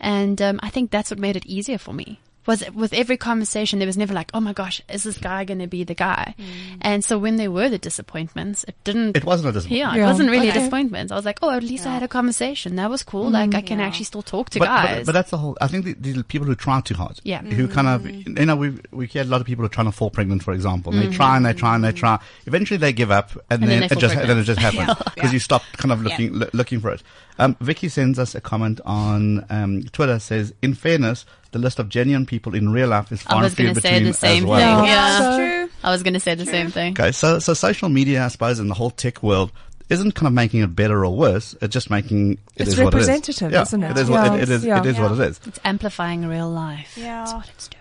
and 0.00 0.40
um, 0.42 0.60
I 0.62 0.70
think 0.70 0.90
that's 0.90 1.10
what 1.10 1.18
made 1.18 1.36
it 1.36 1.46
easier 1.46 1.78
for 1.78 1.92
me. 1.94 2.20
Was 2.48 2.64
with 2.72 2.92
every 2.94 3.16
conversation, 3.16 3.78
there 3.78 3.86
was 3.86 3.96
never 3.98 4.14
like, 4.14 4.30
"Oh 4.34 4.40
my 4.40 4.52
gosh, 4.54 4.80
is 4.88 5.04
this 5.04 5.18
guy 5.18 5.44
going 5.44 5.60
to 5.60 5.66
be 5.68 5.84
the 5.84 5.94
guy?" 5.94 6.34
And 6.80 7.04
so 7.04 7.18
when 7.18 7.36
there 7.36 7.50
were 7.50 7.68
the 7.68 7.78
disappointments, 7.78 8.64
it 8.66 8.74
didn't. 8.84 9.16
It 9.16 9.24
wasn't 9.24 9.50
a 9.50 9.52
disappointment. 9.52 9.92
Yeah, 9.92 9.94
it 9.94 10.00
Yeah. 10.02 10.06
wasn't 10.10 10.30
really 10.30 10.48
Okay. 10.48 10.56
a 10.58 10.60
disappointment. 10.62 11.12
I 11.12 11.14
was 11.14 11.24
like, 11.26 11.38
"Oh, 11.42 11.50
at 11.50 11.62
least 11.62 11.86
I 11.86 11.92
had 11.92 12.02
a 12.02 12.08
conversation. 12.08 12.76
That 12.76 12.88
was 12.90 13.02
cool. 13.02 13.30
Like 13.30 13.54
I 13.54 13.60
can 13.60 13.78
Yeah. 13.78 13.86
actually 13.86 14.06
still 14.06 14.22
talk 14.22 14.50
to 14.50 14.58
But, 14.60 14.64
guys." 14.66 14.96
but, 14.96 15.06
but 15.06 15.12
that's 15.12 15.30
the 15.30 15.36
whole. 15.38 15.58
I 15.60 15.66
think 15.68 15.84
the, 15.84 15.94
these 16.00 16.22
people 16.24 16.46
who 16.48 16.54
try 16.54 16.80
too 16.80 16.94
hard. 16.94 17.20
Yeah. 17.22 17.42
Who 17.42 17.68
kind 17.68 17.86
of, 17.86 18.08
you 18.10 18.46
know, 18.46 18.56
we 18.56 18.72
we 18.92 19.06
hear 19.06 19.22
a 19.22 19.26
lot 19.26 19.40
of 19.42 19.46
people 19.46 19.62
who 19.62 19.66
are 19.66 19.76
trying 19.78 19.86
to 19.86 19.92
fall 19.92 20.10
pregnant, 20.10 20.42
for 20.42 20.52
example. 20.54 20.92
And 20.92 21.02
Mm-hmm. 21.02 21.10
They 21.10 21.16
try 21.16 21.36
and 21.36 21.44
they 21.46 21.52
try 21.52 21.74
and 21.74 21.84
they 21.84 21.92
try. 21.92 22.18
Eventually, 22.46 22.78
they 22.78 22.92
give 22.94 23.10
up, 23.10 23.32
and, 23.50 23.62
then 23.62 23.68
then, 23.68 23.82
it 23.84 23.92
fall 23.92 24.00
just 24.00 24.14
then 24.16 24.38
it 24.38 24.44
just 24.44 24.58
happens 24.60 24.88
because 25.14 25.30
Yeah. 25.30 25.32
you 25.32 25.38
stop 25.38 25.62
kind 25.76 25.92
of 25.92 25.98
Yeah. 26.02 26.08
looking 26.08 26.32
loo- 26.32 26.50
looking 26.54 26.80
for 26.80 26.90
it. 26.92 27.02
Um, 27.40 27.56
Vicky 27.60 27.88
sends 27.88 28.18
us 28.18 28.34
a 28.34 28.40
comment 28.40 28.80
on 28.86 29.44
um, 29.50 29.82
Twitter. 29.92 30.18
Says, 30.18 30.52
in 30.60 30.74
fairness, 30.74 31.24
the 31.52 31.58
list 31.58 31.78
of 31.78 31.88
genuine 31.88 32.26
people 32.26 32.54
in 32.54 32.70
real 32.70 32.88
life 32.88 33.10
is 33.12 33.22
far 33.22 33.42
was 33.42 33.52
and 33.52 33.56
few 33.56 33.64
going 33.66 33.74
to 33.74 33.80
say 33.80 33.88
between 33.90 34.04
the 34.06 34.12
same 34.14 34.42
as 34.44 34.48
well. 34.48 34.76
thing. 34.80 34.86
Yeah. 34.88 34.94
Yeah, 34.94 35.18
So- 35.18 35.36
True. 35.38 35.70
I 35.82 35.90
was 35.92 36.02
going 36.02 36.14
to 36.14 36.20
say 36.20 36.34
the 36.34 36.44
same 36.46 36.70
thing. 36.70 36.92
Okay, 36.92 37.12
so 37.12 37.38
so 37.38 37.54
social 37.54 37.88
media, 37.88 38.24
I 38.24 38.28
suppose, 38.28 38.58
in 38.58 38.66
the 38.68 38.74
whole 38.74 38.90
tech 38.90 39.22
world, 39.22 39.52
isn't 39.88 40.12
kind 40.16 40.26
of 40.26 40.32
making 40.32 40.60
it 40.60 40.74
better 40.74 41.04
or 41.04 41.16
worse. 41.16 41.54
It's 41.62 41.72
just 41.72 41.88
making 41.88 42.32
it 42.32 42.38
It's 42.56 42.70
is 42.72 42.78
what 42.80 42.92
it 42.94 42.98
is. 42.98 43.06
representative, 43.08 43.52
Yeah, 43.52 43.62
isn't 43.62 43.82
it? 43.84 43.90
It 43.92 43.96
is 43.98 44.10
what 44.10 44.26
it, 44.34 44.42
it 44.42 44.48
is. 44.50 44.64
Yeah. 44.64 44.80
It 44.80 44.86
is 44.86 44.98
what 44.98 45.12
it 45.12 45.20
is. 45.20 45.40
It's 45.46 45.60
amplifying 45.64 46.26
real 46.26 46.50
life. 46.50 46.96
Yeah. 46.98 47.20
That's 47.20 47.32
what 47.34 47.48
it's 47.48 47.68
doing. 47.68 47.74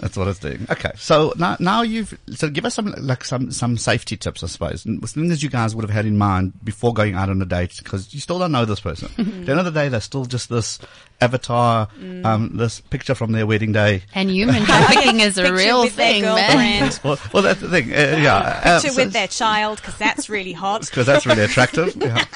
That's 0.00 0.16
what 0.16 0.28
it's 0.28 0.38
doing. 0.38 0.66
Okay, 0.70 0.92
so 0.96 1.32
now 1.36 1.56
now 1.60 1.82
you've 1.82 2.18
so 2.30 2.48
give 2.48 2.64
us 2.64 2.74
some 2.74 2.86
like 2.98 3.22
some 3.22 3.50
some 3.52 3.76
safety 3.76 4.16
tips, 4.16 4.42
I 4.42 4.46
suppose, 4.46 4.84
and 4.86 5.06
things 5.08 5.42
you 5.42 5.50
guys 5.50 5.76
would 5.76 5.82
have 5.82 5.90
had 5.90 6.06
in 6.06 6.16
mind 6.16 6.54
before 6.64 6.92
going 6.94 7.14
out 7.14 7.28
on 7.28 7.40
a 7.42 7.44
date 7.44 7.74
because 7.84 8.12
you 8.14 8.20
still 8.20 8.38
don't 8.38 8.50
know 8.50 8.64
this 8.64 8.80
person. 8.80 9.10
At 9.18 9.24
the 9.46 9.50
end 9.52 9.60
of 9.60 9.64
the 9.66 9.70
day, 9.72 9.90
they're 9.90 10.00
still 10.00 10.24
just 10.24 10.48
this 10.48 10.78
avatar, 11.20 11.88
um, 12.24 12.56
this 12.56 12.80
picture 12.80 13.14
from 13.14 13.32
their 13.32 13.46
wedding 13.46 13.72
day. 13.72 14.02
And 14.14 14.30
human 14.30 14.64
trafficking 14.66 15.20
is 15.20 15.38
a 15.38 15.52
real 15.52 15.88
thing, 15.88 16.22
man. 16.22 16.92
Well, 17.02 17.18
well, 17.32 17.42
that's 17.42 17.60
the 17.60 17.68
thing. 17.68 17.92
Uh, 17.92 18.18
yeah, 18.20 18.36
uh, 18.36 18.80
Picture 18.80 18.94
so- 18.94 19.04
with 19.04 19.12
their 19.12 19.28
child 19.28 19.78
because 19.78 19.96
that's 19.98 20.28
really 20.28 20.52
hot. 20.52 20.80
because 20.90 21.06
that's 21.06 21.26
really 21.26 21.42
attractive. 21.42 21.94
yeah. 21.96 22.24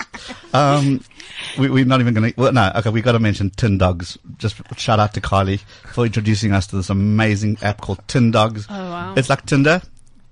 Um, 0.54 1.02
we, 1.58 1.68
we're 1.68 1.84
not 1.84 2.00
even 2.00 2.14
going 2.14 2.32
to. 2.32 2.40
Well, 2.40 2.52
no, 2.52 2.72
okay. 2.76 2.88
We 2.88 3.02
got 3.02 3.12
to 3.12 3.18
mention 3.18 3.50
Tin 3.50 3.76
Dogs. 3.76 4.16
Just 4.38 4.56
shout 4.78 4.98
out 4.98 5.12
to 5.14 5.20
Kylie 5.20 5.60
for 5.92 6.06
introducing 6.06 6.52
us 6.52 6.66
to 6.68 6.76
this 6.76 6.88
amazing 6.88 7.58
app 7.60 7.82
called 7.82 8.00
Tin 8.08 8.30
Dogs. 8.30 8.66
Oh, 8.68 8.74
wow. 8.74 9.14
It's 9.14 9.28
like 9.28 9.44
Tinder, 9.44 9.82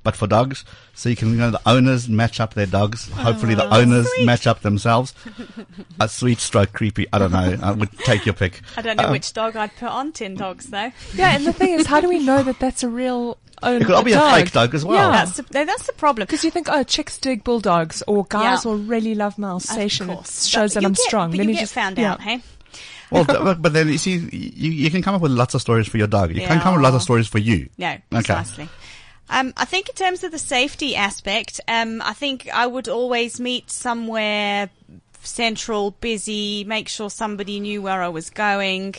but 0.07 0.15
for 0.17 0.27
dogs. 0.29 0.65
So 0.95 1.09
you 1.09 1.17
can, 1.17 1.31
you 1.31 1.37
know, 1.37 1.51
the 1.51 1.61
owners 1.67 2.09
match 2.09 2.39
up 2.39 2.55
their 2.55 2.65
dogs. 2.67 3.11
Hopefully, 3.11 3.55
the 3.57 3.69
owners 3.75 4.09
match 4.23 4.47
up 4.47 4.61
themselves. 4.63 5.13
A 6.01 6.09
sweet 6.09 6.39
stroke, 6.39 6.73
creepy. 6.73 7.07
I 7.13 7.19
don't 7.19 7.33
know. 7.33 7.59
I 7.61 7.73
would 7.73 7.91
take 7.99 8.25
your 8.25 8.35
pick. 8.35 8.63
I 8.77 8.83
don't 8.83 8.97
know 8.97 9.07
Um, 9.07 9.11
which 9.13 9.33
dog 9.33 9.57
I'd 9.57 9.75
put 9.77 9.89
on 9.89 10.13
Tin 10.13 10.37
Dogs 10.37 10.67
though. 10.67 10.93
Yeah, 11.15 11.35
and 11.35 11.45
the 11.45 11.53
thing 11.53 11.75
is, 11.75 11.87
how 11.87 12.01
do 12.01 12.09
we 12.09 12.21
know 12.25 12.43
that 12.45 12.59
that's 12.61 12.83
a 12.85 12.89
real 12.89 13.37
own 13.63 13.83
It 13.83 13.87
could 13.87 13.95
all 13.97 14.05
be 14.05 14.13
a 14.13 14.21
fake 14.31 14.53
dog 14.53 14.75
as 14.75 14.85
well. 14.85 15.11
Yeah. 15.11 15.25
That's 15.25 15.37
the, 15.39 15.43
that's 15.65 15.87
the 15.87 15.93
problem. 15.95 16.27
Because 16.27 16.45
you 16.45 16.51
think, 16.53 16.69
oh, 16.71 16.83
chicks 16.85 17.19
dig 17.19 17.43
bulldogs, 17.43 18.03
or 18.07 18.25
guys 18.29 18.65
Yeah. 18.65 18.71
will 18.71 18.79
really 18.79 19.15
love 19.17 19.37
Malsatian. 19.37 20.03
Of 20.03 20.11
It 20.11 20.15
course. 20.15 20.47
shows 20.47 20.75
that 20.75 20.83
you 20.83 20.87
I'm 20.89 20.93
get, 20.93 21.03
strong. 21.03 21.31
But 21.31 21.39
Let 21.39 21.43
you 21.45 21.49
me 21.49 21.55
get 21.55 21.61
just 21.61 21.75
found 21.75 21.99
yeah. 21.99 22.13
out, 22.13 22.21
hey? 22.21 22.43
Well, 23.11 23.25
but, 23.25 23.63
but 23.63 23.73
then 23.73 23.89
you 23.89 23.99
see, 23.99 24.17
you, 24.17 24.71
you 24.73 24.91
can 24.91 25.01
come 25.01 25.15
up 25.15 25.21
with 25.23 25.31
lots 25.33 25.55
of 25.55 25.61
stories 25.61 25.87
for 25.89 25.97
your 25.97 26.09
dog. 26.09 26.35
You 26.35 26.41
can't 26.47 26.61
come 26.61 26.75
up 26.75 26.79
with 26.79 26.83
lots 26.85 26.97
of 26.97 27.03
stories 27.03 27.29
for 27.29 27.39
you. 27.39 27.69
No, 27.79 27.97
Okay. 28.13 28.45
Precisely. 29.27 29.49
Um, 29.49 29.55
I 29.57 29.65
think 29.65 29.89
in 29.89 29.95
terms 29.95 30.25
of 30.25 30.33
the 30.33 30.39
safety 30.39 30.97
aspect, 30.97 31.61
um, 31.69 32.01
I 32.03 32.13
think 32.13 32.49
I 32.53 32.67
would 32.67 32.89
always 32.89 33.41
meet 33.41 33.71
somewhere 33.71 34.71
central, 35.23 35.91
busy, 35.91 36.65
make 36.65 36.89
sure 36.89 37.11
somebody 37.11 37.59
knew 37.61 37.83
where 37.83 38.01
I 38.03 38.09
was 38.09 38.31
going, 38.31 38.95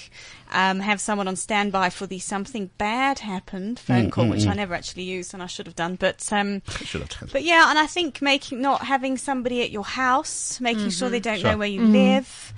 um, 0.51 0.79
have 0.81 0.99
someone 0.99 1.27
on 1.27 1.35
standby 1.37 1.89
for 1.89 2.05
the 2.05 2.19
something 2.19 2.69
bad 2.77 3.19
happened 3.19 3.79
phone 3.79 4.07
Mm, 4.07 4.11
call, 4.11 4.25
mm, 4.25 4.31
which 4.31 4.41
mm. 4.41 4.49
I 4.49 4.53
never 4.53 4.73
actually 4.73 5.03
used 5.03 5.33
and 5.33 5.41
I 5.41 5.45
should 5.45 5.67
have 5.67 5.75
done. 5.75 5.95
But 5.95 6.27
um, 6.33 6.61
Should 6.83 7.01
have 7.01 7.09
done. 7.09 7.29
but 7.31 7.43
yeah, 7.43 7.69
and 7.69 7.79
I 7.79 7.87
think 7.87 8.21
making 8.21 8.61
not 8.61 8.81
having 8.83 9.17
somebody 9.17 9.61
at 9.61 9.71
your 9.71 9.85
house, 9.85 10.59
making 10.59 10.89
sure 10.89 11.09
they 11.09 11.19
don't 11.21 11.39
Sure. 11.39 11.51
know 11.51 11.57
where 11.57 11.67
you 11.67 11.81
live. 11.83 12.53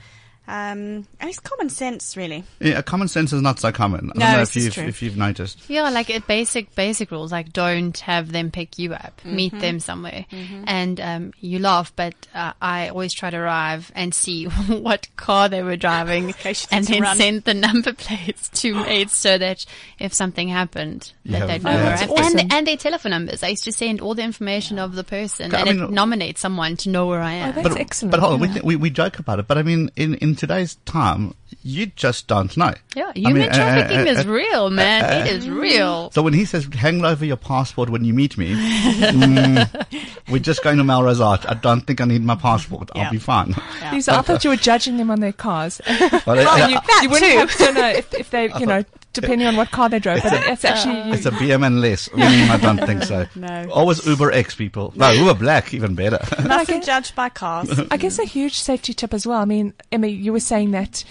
Um, 0.49 1.05
and 1.19 1.29
it's 1.29 1.39
common 1.39 1.69
sense, 1.69 2.17
really. 2.17 2.43
Yeah, 2.59 2.81
common 2.81 3.07
sense 3.07 3.31
is 3.33 3.41
not 3.41 3.59
so 3.59 3.71
common. 3.71 4.09
I 4.15 4.17
No, 4.17 4.25
don't 4.25 4.35
know 4.37 4.41
if 4.41 4.55
you've, 4.55 4.73
true. 4.73 4.83
if 4.85 5.01
you've 5.03 5.15
noticed. 5.15 5.69
Yeah, 5.69 5.87
like 5.91 6.09
it 6.09 6.25
basic 6.25 6.73
basic 6.73 7.11
rules, 7.11 7.31
like 7.31 7.53
don't 7.53 7.95
have 7.99 8.31
them 8.31 8.49
pick 8.49 8.79
you 8.79 8.93
up, 8.95 9.21
meet 9.23 9.57
them 9.59 9.79
somewhere, 9.79 10.25
and 10.31 10.99
um, 10.99 11.33
you 11.39 11.59
laugh. 11.59 11.93
But 11.95 12.15
uh, 12.33 12.53
I 12.59 12.89
always 12.89 13.13
try 13.13 13.29
to 13.29 13.37
arrive 13.37 13.91
and 13.93 14.11
see 14.13 14.45
what 14.67 15.07
car 15.17 15.49
they 15.49 15.61
were 15.61 15.77
driving, 15.77 16.33
case 16.33 16.63
you 16.71 16.77
and 16.77 16.85
then 16.87 17.01
run. 17.03 17.17
send 17.17 17.43
the 17.43 17.53
number 17.53 17.93
plates 18.05 18.49
to 18.61 18.73
mates 18.73 19.15
so 19.15 19.37
that 19.37 19.65
if 19.99 20.13
something 20.15 20.47
happened, 20.47 21.13
that 21.25 21.39
have- 21.39 21.47
they'd 21.47 21.63
know 21.63 21.69
yeah. 21.71 21.83
where 21.85 21.97
That's 21.97 22.11
awesome. 22.11 22.39
And 22.39 22.53
and 22.53 22.67
their 22.67 22.77
telephone 22.77 23.11
numbers. 23.11 23.43
I 23.43 23.49
used 23.49 23.65
to 23.65 23.71
send 23.71 24.01
all 24.01 24.15
the 24.15 24.23
information 24.23 24.79
of 24.79 24.95
the 24.95 25.03
person, 25.03 25.53
I 25.53 25.59
and 25.61 25.69
mean- 25.79 25.83
it 25.89 25.91
nominates 25.91 26.41
someone 26.41 26.75
to 26.77 26.89
know 26.89 27.05
where 27.05 27.21
I 27.21 27.33
am. 27.33 27.49
Oh, 27.49 27.51
that's 27.61 27.69
But, 27.69 27.77
excellent. 27.79 28.11
but 28.11 28.19
hold 28.19 28.33
on, 28.33 28.39
we, 28.39 28.47
th- 28.47 28.63
we, 28.63 28.75
we 28.75 28.89
joke 28.89 29.19
about 29.19 29.37
it, 29.37 29.47
but 29.47 29.57
I 29.59 29.61
mean, 29.63 29.91
in, 29.95 30.15
in 30.15 30.35
today's 30.39 30.75
time, 30.85 31.33
you 31.61 31.87
just 31.87 32.27
don't 32.27 32.55
know. 32.55 32.73
Yeah, 32.95 33.11
I 33.15 33.19
human 33.19 33.41
mean, 33.41 33.49
uh, 33.49 33.53
trafficking 33.53 33.97
uh, 34.07 34.11
is 34.11 34.25
uh, 34.25 34.29
real, 34.29 34.69
man. 34.69 35.03
uh, 35.03 35.25
it 35.25 35.33
is 35.33 35.49
real. 35.49 36.09
So 36.11 36.21
when 36.23 36.33
he 36.33 36.45
says 36.45 36.65
hang 36.73 37.03
over 37.03 37.25
your 37.25 37.35
passport 37.37 37.89
when 37.89 38.05
you 38.05 38.13
meet 38.13 38.37
me, 38.37 38.53
mm, 38.55 39.85
we're 40.29 40.39
just 40.39 40.63
going 40.63 40.77
to 40.77 40.83
Melrose 40.83 41.19
Arch. 41.21 41.45
I 41.47 41.53
don't 41.55 41.81
think 41.81 42.01
I 42.01 42.05
need 42.05 42.23
my 42.23 42.35
passport. 42.35 42.89
I'll 42.95 43.11
be 43.11 43.17
fine. 43.19 43.53
Lisa, 43.91 44.13
I 44.15 44.21
thought 44.21 44.43
you 44.43 44.49
were 44.51 44.55
judging 44.55 44.97
them 44.97 45.11
on 45.11 45.19
their 45.19 45.33
cars. 45.33 45.81
Well, 45.87 46.21
Well, 46.25 46.69
you, 46.69 46.75
That 46.75 46.99
you 47.03 47.09
wouldn't 47.09 47.31
too. 47.31 47.37
have 47.37 47.55
to 47.57 47.73
know 47.73 47.89
if, 47.89 48.13
if 48.13 48.29
they, 48.29 48.49
you 48.59 48.65
know, 48.65 48.83
depending 49.13 49.47
on 49.47 49.55
what 49.55 49.71
car 49.71 49.89
they 49.89 49.99
drove. 49.99 50.21
But 50.23 50.33
it's 50.47 50.65
actually 50.65 51.11
It's 51.11 51.25
a 51.25 51.31
BM 51.31 51.65
and 51.65 51.81
less. 51.81 52.09
Mm, 52.09 52.49
I 52.49 52.57
don't 52.57 52.85
think 52.85 53.03
so. 53.03 53.25
No. 53.35 53.69
Always 53.71 54.05
Uber 54.05 54.31
X 54.31 54.55
people. 54.55 54.93
No, 54.95 55.09
Uber 55.11 55.35
Black, 55.35 55.73
even 55.73 55.95
better. 55.95 56.19
Mustn't 56.45 56.83
judge 56.85 57.15
by 57.15 57.29
cars. 57.29 57.79
I 57.91 57.97
guess 57.97 58.19
a 58.19 58.25
huge 58.25 58.59
safety 58.59 58.93
tip 58.93 59.13
as 59.13 59.25
well. 59.25 59.39
I 59.39 59.45
mean, 59.45 59.73
Emmy, 59.91 60.09
you 60.09 60.33
were 60.33 60.39
saying 60.39 60.71
that 60.71 61.03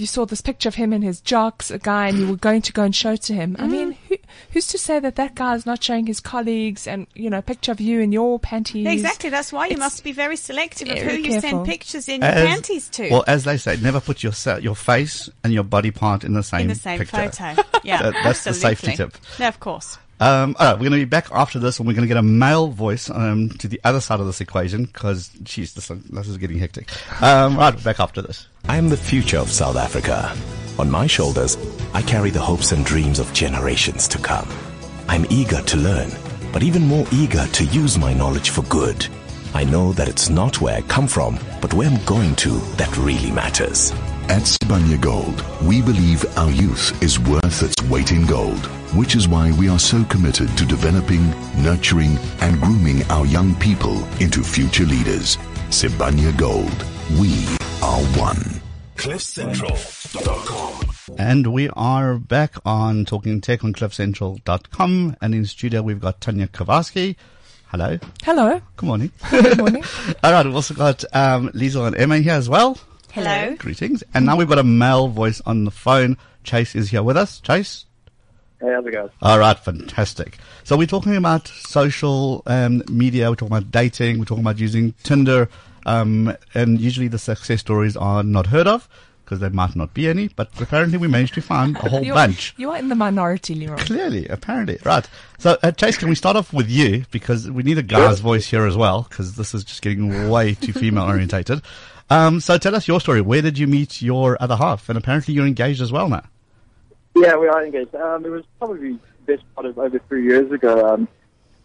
you 0.00 0.06
saw 0.06 0.24
this 0.24 0.40
picture 0.40 0.68
of 0.68 0.74
him 0.74 0.92
in 0.92 1.02
his 1.02 1.20
jocks, 1.20 1.70
a 1.70 1.78
guy, 1.78 2.08
and 2.08 2.18
you 2.18 2.26
were 2.28 2.36
going 2.36 2.62
to 2.62 2.72
go 2.72 2.82
and 2.82 2.96
show 2.96 3.12
it 3.12 3.22
to 3.22 3.34
him. 3.34 3.54
I 3.58 3.64
Mm. 3.64 3.70
mean, 3.70 3.96
who, 4.08 4.16
who's 4.52 4.66
to 4.68 4.78
say 4.78 4.98
that 4.98 5.16
that 5.16 5.34
guy 5.34 5.54
is 5.54 5.66
not 5.66 5.82
showing 5.84 6.06
his 6.06 6.20
colleagues 6.20 6.86
and, 6.86 7.06
you 7.14 7.28
know, 7.30 7.38
a 7.38 7.42
picture 7.42 7.70
of 7.72 7.80
you 7.80 8.00
in 8.00 8.10
your 8.10 8.38
panties? 8.38 8.86
Exactly. 8.86 9.30
That's 9.30 9.52
why 9.52 9.66
you 9.66 9.72
It's 9.72 9.78
must 9.80 10.02
be 10.02 10.12
very 10.12 10.36
selective 10.36 10.88
of 10.88 10.98
who 10.98 11.04
very 11.04 11.18
you 11.18 11.24
careful. 11.30 11.50
send 11.50 11.66
pictures 11.66 12.08
in 12.08 12.22
your 12.22 12.30
panties 12.32 12.88
to. 12.90 13.10
Well, 13.10 13.24
as 13.26 13.44
they 13.44 13.56
say, 13.58 13.76
never 13.76 14.00
put 14.00 14.22
your 14.22 14.32
your 14.60 14.74
face 14.74 15.28
and 15.44 15.52
your 15.52 15.64
body 15.64 15.90
part 15.90 16.24
in 16.24 16.32
the 16.32 16.42
same 16.42 16.62
in 16.62 16.68
the 16.68 16.74
same 16.74 16.98
picture. 16.98 17.30
photo. 17.30 17.62
Yeah, 17.84 18.02
That- 18.02 18.14
that's 18.24 18.44
the 18.44 18.54
safety 18.54 18.92
tip. 18.96 19.16
No, 19.38 19.48
of 19.48 19.60
course. 19.60 19.98
Um, 20.20 20.54
all 20.58 20.66
right, 20.66 20.72
we're 20.74 20.90
going 20.90 20.92
to 20.92 20.98
be 20.98 21.04
back 21.06 21.28
after 21.32 21.58
this, 21.58 21.78
and 21.78 21.88
we're 21.88 21.94
going 21.94 22.02
to 22.02 22.08
get 22.08 22.18
a 22.18 22.22
male 22.22 22.68
voice 22.68 23.08
um, 23.08 23.48
to 23.58 23.66
the 23.66 23.80
other 23.84 24.00
side 24.00 24.20
of 24.20 24.26
this 24.26 24.42
equation 24.42 24.84
because, 24.84 25.30
geez, 25.42 25.72
this, 25.72 25.88
this 25.88 26.28
is 26.28 26.36
getting 26.36 26.58
hectic. 26.58 26.90
Um, 27.22 27.56
right, 27.56 27.82
back 27.82 28.00
after 28.00 28.20
this. 28.20 28.46
I 28.68 28.76
am 28.76 28.90
the 28.90 28.98
future 28.98 29.38
of 29.38 29.50
South 29.50 29.76
Africa. 29.76 30.36
On 30.78 30.90
my 30.90 31.06
shoulders, 31.06 31.56
I 31.94 32.02
carry 32.02 32.28
the 32.28 32.40
hopes 32.40 32.72
and 32.72 32.84
dreams 32.84 33.18
of 33.18 33.32
generations 33.32 34.06
to 34.08 34.18
come. 34.18 34.48
I'm 35.08 35.24
eager 35.30 35.62
to 35.62 35.76
learn, 35.78 36.10
but 36.52 36.62
even 36.62 36.86
more 36.86 37.06
eager 37.12 37.46
to 37.46 37.64
use 37.64 37.98
my 37.98 38.12
knowledge 38.12 38.50
for 38.50 38.62
good. 38.62 39.06
I 39.54 39.64
know 39.64 39.92
that 39.94 40.08
it's 40.08 40.28
not 40.28 40.60
where 40.60 40.76
I 40.76 40.82
come 40.82 41.08
from, 41.08 41.38
but 41.62 41.72
where 41.72 41.88
I'm 41.88 42.04
going 42.04 42.36
to 42.36 42.50
that 42.76 42.94
really 42.98 43.30
matters. 43.30 43.92
At 44.30 44.42
Sibanye 44.42 45.00
Gold, 45.00 45.44
we 45.60 45.82
believe 45.82 46.24
our 46.38 46.52
youth 46.52 47.02
is 47.02 47.18
worth 47.18 47.64
its 47.64 47.74
weight 47.90 48.12
in 48.12 48.26
gold, 48.26 48.64
which 48.94 49.16
is 49.16 49.26
why 49.26 49.50
we 49.58 49.68
are 49.68 49.80
so 49.80 50.04
committed 50.04 50.56
to 50.56 50.64
developing, 50.64 51.28
nurturing, 51.60 52.16
and 52.40 52.60
grooming 52.60 53.02
our 53.10 53.26
young 53.26 53.56
people 53.56 54.04
into 54.20 54.44
future 54.44 54.84
leaders. 54.84 55.36
Sibanye 55.70 56.38
Gold, 56.38 56.86
we 57.18 57.44
are 57.82 58.00
one. 58.20 58.62
CliffCentral.com. 58.94 60.94
And 61.18 61.52
we 61.52 61.68
are 61.70 62.16
back 62.16 62.54
on 62.64 63.06
Talking 63.06 63.40
Tech 63.40 63.64
on 63.64 63.72
CliffCentral.com, 63.72 65.16
and 65.20 65.34
in 65.34 65.44
studio 65.44 65.82
we've 65.82 66.00
got 66.00 66.20
Tanya 66.20 66.46
Kovarsky. 66.46 67.16
Hello. 67.66 67.98
Hello. 68.22 68.62
Good 68.76 68.86
morning. 68.86 69.10
Good 69.28 69.58
morning. 69.58 69.82
All 70.22 70.30
right, 70.30 70.46
we've 70.46 70.54
also 70.54 70.74
got 70.74 71.02
um, 71.12 71.48
Liesel 71.48 71.88
and 71.88 71.96
Emma 71.96 72.18
here 72.18 72.34
as 72.34 72.48
well. 72.48 72.78
Hello. 73.12 73.54
Greetings. 73.56 74.04
And 74.14 74.24
now 74.26 74.36
we've 74.36 74.48
got 74.48 74.58
a 74.58 74.64
male 74.64 75.08
voice 75.08 75.40
on 75.44 75.64
the 75.64 75.70
phone. 75.70 76.16
Chase 76.44 76.74
is 76.74 76.90
here 76.90 77.02
with 77.02 77.16
us. 77.16 77.40
Chase? 77.40 77.84
Hey, 78.60 78.68
how's 78.72 78.86
it 78.86 78.92
going? 78.92 79.10
All 79.22 79.38
right, 79.38 79.58
fantastic. 79.58 80.38
So 80.64 80.76
we're 80.76 80.86
talking 80.86 81.16
about 81.16 81.48
social 81.48 82.42
um, 82.46 82.82
media. 82.90 83.28
We're 83.30 83.36
talking 83.36 83.56
about 83.56 83.70
dating. 83.70 84.18
We're 84.18 84.26
talking 84.26 84.44
about 84.44 84.58
using 84.58 84.92
Tinder. 85.02 85.48
Um, 85.86 86.36
and 86.54 86.80
usually 86.80 87.08
the 87.08 87.18
success 87.18 87.60
stories 87.60 87.96
are 87.96 88.22
not 88.22 88.46
heard 88.48 88.66
of 88.66 88.88
because 89.24 89.40
there 89.40 89.50
might 89.50 89.74
not 89.74 89.92
be 89.94 90.08
any. 90.08 90.28
But 90.28 90.50
apparently 90.60 90.98
we 90.98 91.08
managed 91.08 91.34
to 91.34 91.40
find 91.42 91.76
a 91.78 91.88
whole 91.88 92.02
You're- 92.04 92.14
bunch. 92.14 92.54
You 92.58 92.70
are 92.70 92.76
in 92.78 92.88
the 92.90 92.94
minority, 92.94 93.54
Leroy. 93.54 93.76
Clearly, 93.78 94.28
apparently, 94.28 94.78
right. 94.84 95.08
So, 95.38 95.56
uh, 95.62 95.72
Chase, 95.72 95.96
can 95.96 96.08
we 96.10 96.14
start 96.14 96.36
off 96.36 96.52
with 96.52 96.68
you 96.68 97.04
because 97.10 97.50
we 97.50 97.62
need 97.64 97.78
a 97.78 97.82
guy's 97.82 98.20
voice 98.20 98.46
here 98.46 98.66
as 98.66 98.76
well 98.76 99.06
because 99.08 99.34
this 99.36 99.54
is 99.54 99.64
just 99.64 99.82
getting 99.82 100.28
way 100.30 100.54
too 100.54 100.72
female 100.74 101.04
orientated. 101.04 101.62
Um, 102.10 102.40
so, 102.40 102.58
tell 102.58 102.74
us 102.74 102.88
your 102.88 103.00
story. 103.00 103.20
Where 103.20 103.40
did 103.40 103.56
you 103.56 103.68
meet 103.68 104.02
your 104.02 104.36
other 104.40 104.56
half? 104.56 104.88
And 104.88 104.98
apparently, 104.98 105.32
you're 105.32 105.46
engaged 105.46 105.80
as 105.80 105.92
well 105.92 106.08
now. 106.08 106.24
Yeah, 107.14 107.36
we 107.36 107.46
are 107.46 107.64
engaged. 107.64 107.94
Um, 107.94 108.24
it 108.24 108.30
was 108.30 108.44
probably 108.58 108.98
the 109.26 109.36
best 109.36 109.44
part 109.54 109.66
of 109.66 109.78
over 109.78 110.00
three 110.08 110.24
years 110.24 110.50
ago. 110.50 110.92
Um, 110.92 111.08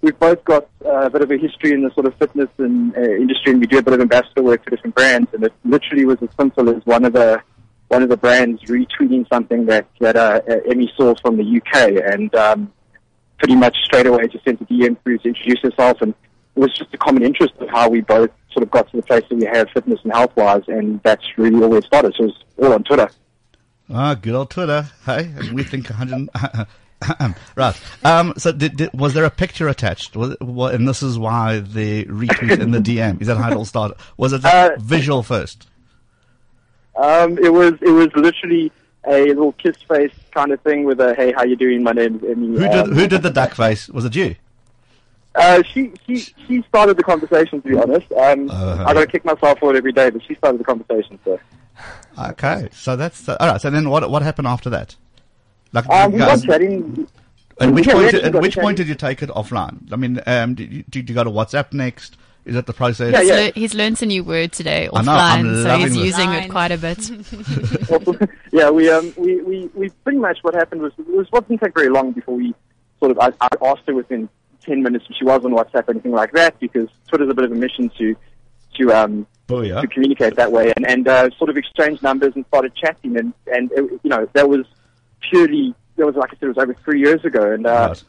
we've 0.02 0.18
both 0.20 0.44
got 0.46 0.70
uh, 0.86 1.06
a 1.06 1.10
bit 1.10 1.24
of 1.24 1.32
a 1.32 1.38
history 1.38 1.72
in 1.72 1.84
the 1.84 1.92
sort 1.96 2.06
of 2.06 2.16
fitness 2.18 2.50
and 2.60 2.96
uh, 2.96 3.02
industry, 3.02 3.54
and 3.54 3.60
we 3.60 3.66
do 3.66 3.80
a 3.80 3.82
bit 3.82 3.94
of 3.94 4.02
ambassador 4.02 4.44
work 4.44 4.64
for 4.64 4.70
different 4.70 4.96
brands. 4.96 5.30
And 5.34 5.44
it 5.44 5.54
literally 5.64 6.06
was 6.06 6.18
as 6.22 6.30
simple 6.38 6.70
as 6.70 6.86
one 6.86 7.06
of 7.06 7.14
the 7.14 7.42
one 7.88 8.04
of 8.04 8.10
the 8.10 8.18
brands 8.18 8.62
retweeting 8.64 9.28
something 9.32 9.66
that 9.66 9.88
that 10.00 10.16
uh, 10.16 10.42
uh, 10.48 10.58
Emmy 10.70 10.92
saw 10.96 11.16
from 11.22 11.38
the 11.38 11.44
UK, 11.44 12.04
and 12.14 12.34
um, 12.36 12.72
pretty 13.40 13.56
much 13.56 13.76
straight 13.84 14.06
away 14.06 14.28
just 14.28 14.46
sent 14.46 14.62
a 14.62 14.66
DM 14.66 14.96
through 15.04 15.18
to 15.20 15.28
introduce 15.30 15.62
herself, 15.62 16.02
and 16.02 16.14
it 16.56 16.60
was 16.60 16.72
just 16.78 16.94
a 16.94 16.98
common 16.98 17.24
interest 17.24 17.54
of 17.60 17.70
how 17.70 17.90
we 17.90 18.02
both 18.02 18.30
sort 18.56 18.64
of 18.64 18.72
got 18.72 18.90
to 18.90 18.96
the 18.98 19.04
place 19.04 19.24
that 19.30 19.36
we 19.36 19.46
have 19.46 19.70
fitness 19.70 20.00
and 20.04 20.14
health 20.14 20.36
wise, 20.36 20.64
and 20.68 21.00
that's 21.04 21.24
really 21.38 21.62
all 21.62 21.70
where 21.70 21.80
it 21.80 21.86
started. 21.86 22.16
So 22.18 22.24
it 22.24 22.28
was 22.28 22.44
all 22.58 22.74
on 22.74 22.84
Twitter. 22.84 23.10
Ah, 23.94 24.16
good 24.16 24.34
old 24.34 24.50
Twitter. 24.50 24.88
Hey, 25.06 25.32
we 25.54 25.64
think 25.64 25.90
100. 25.90 26.30
right. 27.56 27.80
Um, 28.04 28.34
so, 28.38 28.52
did, 28.52 28.78
did, 28.78 28.90
was 28.94 29.14
there 29.14 29.26
a 29.26 29.30
picture 29.30 29.68
attached? 29.68 30.16
Was 30.16 30.36
and 30.42 30.88
this 30.88 31.04
is 31.04 31.20
why 31.20 31.60
the 31.60 32.06
retweet 32.06 32.60
in 32.62 32.72
the 32.72 32.80
DM. 32.90 33.22
Is 33.22 33.28
that 33.28 33.38
how 33.38 33.52
it 33.52 33.56
all 33.58 33.66
started? 33.66 33.98
Was 34.18 34.34
it 34.34 34.44
Uh, 34.46 34.72
visual 34.80 35.22
first? 35.22 35.68
Um, 36.96 37.38
it 37.38 37.52
was 37.52 37.74
it 37.82 37.92
was 37.92 38.08
literally 38.16 38.72
a 39.06 39.26
little 39.26 39.52
kiss 39.52 39.76
face 39.88 40.14
kind 40.32 40.52
of 40.52 40.62
thing 40.62 40.86
with 40.86 41.00
a 41.02 41.14
hey 41.14 41.34
how 41.36 41.44
you 41.44 41.56
doing 41.58 41.84
my 41.84 41.92
name's 41.92 42.24
Emmy. 42.24 42.48
Who 42.48 42.60
did 42.60 42.72
Um, 42.74 42.92
who 42.94 43.08
did 43.08 43.22
the 43.22 43.30
duck 43.30 43.54
face? 43.54 43.90
Was 43.90 44.06
it 44.06 44.16
you? 44.16 44.36
Uh, 45.36 45.62
she 45.64 45.92
she 46.06 46.26
she 46.48 46.64
started 46.68 46.96
the 46.98 47.04
conversation 47.04 47.62
to 47.62 47.68
be 47.70 47.76
honest. 47.78 48.12
Um, 48.14 48.50
Uh-huh. 48.50 48.86
I 48.88 48.94
got 48.94 49.02
to 49.02 49.08
kick 49.08 49.26
myself 49.26 49.60
for 49.60 49.74
it 49.74 49.78
every 49.78 49.92
day, 49.92 50.10
but 50.10 50.22
she 50.24 50.36
started 50.36 50.60
the 50.60 50.64
conversation. 50.64 51.20
So 51.26 51.40
Okay, 52.18 52.70
so 52.72 52.96
that's 52.96 53.28
uh, 53.28 53.36
all 53.40 53.48
right. 53.50 53.60
So 53.62 53.70
then, 53.70 53.90
what 53.90 54.10
what 54.10 54.22
happened 54.22 54.48
after 54.48 54.70
that? 54.70 54.96
Like, 55.74 55.88
um, 55.90 56.14
we 56.14 56.20
got 56.20 56.42
chatting. 56.42 57.08
at 57.60 57.70
which 57.74 57.86
Yeah, 57.88 57.94
point? 57.94 58.06
actually 58.06 58.24
At 58.24 58.34
which 58.36 58.54
chatting. 58.54 58.64
point 58.64 58.78
did 58.78 58.88
you 58.88 58.96
take 58.96 59.22
it 59.22 59.30
offline? 59.30 59.92
I 59.92 59.98
mean, 59.98 60.22
um, 60.26 60.56
did 60.56 60.72
you, 60.72 60.84
did 60.90 61.10
you 61.10 61.16
go 61.16 61.26
to 61.26 61.30
WhatsApp 61.30 61.74
next? 61.74 62.16
Is 62.46 62.54
that 62.54 62.68
the 62.68 62.74
process? 62.74 63.12
Yeah, 63.12 63.20
He's, 63.22 63.30
yeah. 63.30 63.52
he's 63.56 63.74
learned 63.74 64.02
a 64.04 64.06
new 64.06 64.24
word 64.24 64.52
today 64.54 64.88
I 64.94 65.02
know, 65.02 65.12
I'm 65.12 65.46
offline, 65.46 65.64
so 65.64 65.78
he's 65.80 65.96
this. 65.96 66.06
using 66.06 66.32
it 66.32 66.50
quite 66.52 66.72
a 66.72 66.78
bit. 66.78 67.00
yeah, 68.54 68.70
we 68.70 68.90
um 68.90 69.14
we, 69.18 69.42
we, 69.42 69.70
we 69.74 69.90
pretty 70.04 70.20
much 70.20 70.38
what 70.44 70.54
happened 70.54 70.82
was 70.82 70.94
it 70.98 71.08
was 71.08 71.28
wasn't 71.32 71.60
take 71.60 71.74
very 71.74 71.90
long 71.90 72.12
before 72.12 72.36
we 72.36 72.54
sort 73.00 73.12
of 73.12 73.20
I, 73.20 73.32
I 73.42 73.50
asked 73.66 73.82
her 73.88 73.96
within 73.96 74.30
ten 74.66 74.82
minutes 74.84 75.06
if 75.10 75.16
she 75.18 75.24
was 75.26 75.44
on 75.46 75.52
WhatsApp 75.52 75.88
or 75.88 75.92
anything 75.92 76.12
like 76.12 76.32
that 76.34 76.60
because 76.60 76.90
Twitter's 77.08 77.30
a 77.30 77.34
bit 77.34 77.46
of 77.46 77.52
a 77.52 77.56
mission 77.56 77.90
to 77.98 78.16
to 78.78 78.92
um 78.94 79.28
to 79.82 79.88
communicate 79.88 80.36
that 80.36 80.52
way 80.52 80.74
and 80.76 80.86
and 80.88 81.08
uh, 81.08 81.30
sort 81.38 81.50
of 81.50 81.58
exchange 81.58 82.02
numbers 82.02 82.34
and 82.36 82.46
started 82.48 82.74
chatting 82.76 83.18
and 83.18 83.34
and 83.54 83.72
uh, 83.74 83.84
you 84.04 84.10
know 84.10 84.28
that 84.34 84.50
was 84.50 84.66
purely 85.30 85.74
that 85.98 86.06
was 86.06 86.16
like 86.16 86.32
I 86.32 86.36
said 86.38 86.44
it 86.44 86.48
was 86.56 86.58
over 86.58 86.74
three 86.74 87.00
years 87.00 87.24
ago 87.24 87.52
and 87.52 87.66
uh, 87.66 87.88
Right. 87.90 88.04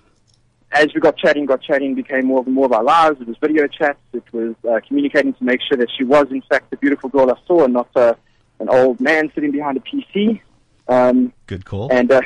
as 0.72 0.92
we 0.94 1.00
got 1.00 1.16
chatting, 1.16 1.46
got 1.46 1.62
chatting, 1.62 1.94
became 1.94 2.26
more 2.26 2.42
and 2.44 2.52
more 2.52 2.66
of 2.66 2.72
our 2.72 2.82
lives. 2.82 3.20
It 3.20 3.28
was 3.28 3.36
video 3.40 3.66
chats. 3.68 4.00
It 4.12 4.24
was 4.32 4.54
uh, 4.68 4.80
communicating 4.86 5.32
to 5.34 5.44
make 5.44 5.60
sure 5.62 5.78
that 5.78 5.88
she 5.96 6.02
was, 6.04 6.26
in 6.32 6.42
fact, 6.42 6.70
the 6.70 6.76
beautiful 6.78 7.08
girl 7.08 7.30
I 7.30 7.36
saw, 7.46 7.62
and 7.64 7.72
not 7.74 7.88
uh, 7.94 8.14
an 8.58 8.68
old 8.68 9.00
man 9.00 9.30
sitting 9.34 9.52
behind 9.52 9.76
a 9.76 9.80
PC. 9.80 10.40
Um, 10.88 11.32
Good 11.46 11.64
call. 11.64 11.92
and 11.92 12.10
uh, 12.10 12.20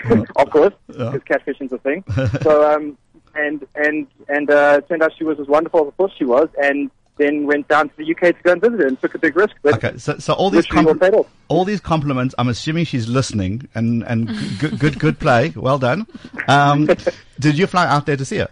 of 0.36 0.50
course, 0.50 0.72
Yeah. 0.96 1.10
because 1.10 1.22
catfishing's 1.28 1.72
a 1.72 1.78
thing. 1.78 2.04
so, 2.42 2.72
um, 2.72 2.96
and 3.34 3.66
and 3.74 4.06
and 4.28 4.50
uh, 4.50 4.76
it 4.78 4.88
turned 4.88 5.02
out 5.02 5.12
she 5.16 5.24
was 5.24 5.38
as 5.40 5.46
wonderful 5.46 5.80
as 5.80 5.88
I 5.88 5.90
thought 5.96 6.12
she 6.16 6.24
was, 6.24 6.48
and 6.62 6.90
then 7.16 7.46
went 7.46 7.68
down 7.68 7.88
to 7.90 7.96
the 7.98 8.10
UK 8.10 8.36
to 8.36 8.42
go 8.42 8.52
and 8.52 8.60
visit 8.60 8.80
her 8.80 8.86
and 8.86 9.00
took 9.00 9.14
a 9.14 9.18
big 9.18 9.36
risk. 9.36 9.54
But 9.62 9.74
Okay, 9.74 9.98
so 9.98 10.18
so 10.18 10.32
all 10.32 10.50
these 10.50 10.66
compl- 10.66 11.26
all 11.48 11.64
these 11.64 11.80
compliments. 11.80 12.34
I'm 12.38 12.48
assuming 12.48 12.86
she's 12.86 13.08
listening, 13.08 13.68
and 13.74 14.02
and 14.04 14.28
good 14.58 14.78
good 14.78 14.98
good 14.98 15.18
play. 15.18 15.52
Well 15.54 15.78
done. 15.78 16.06
Um, 16.48 16.86
did 17.38 17.58
you 17.58 17.66
fly 17.66 17.86
out 17.86 18.06
there 18.06 18.16
to 18.16 18.24
see 18.24 18.38
her? 18.38 18.48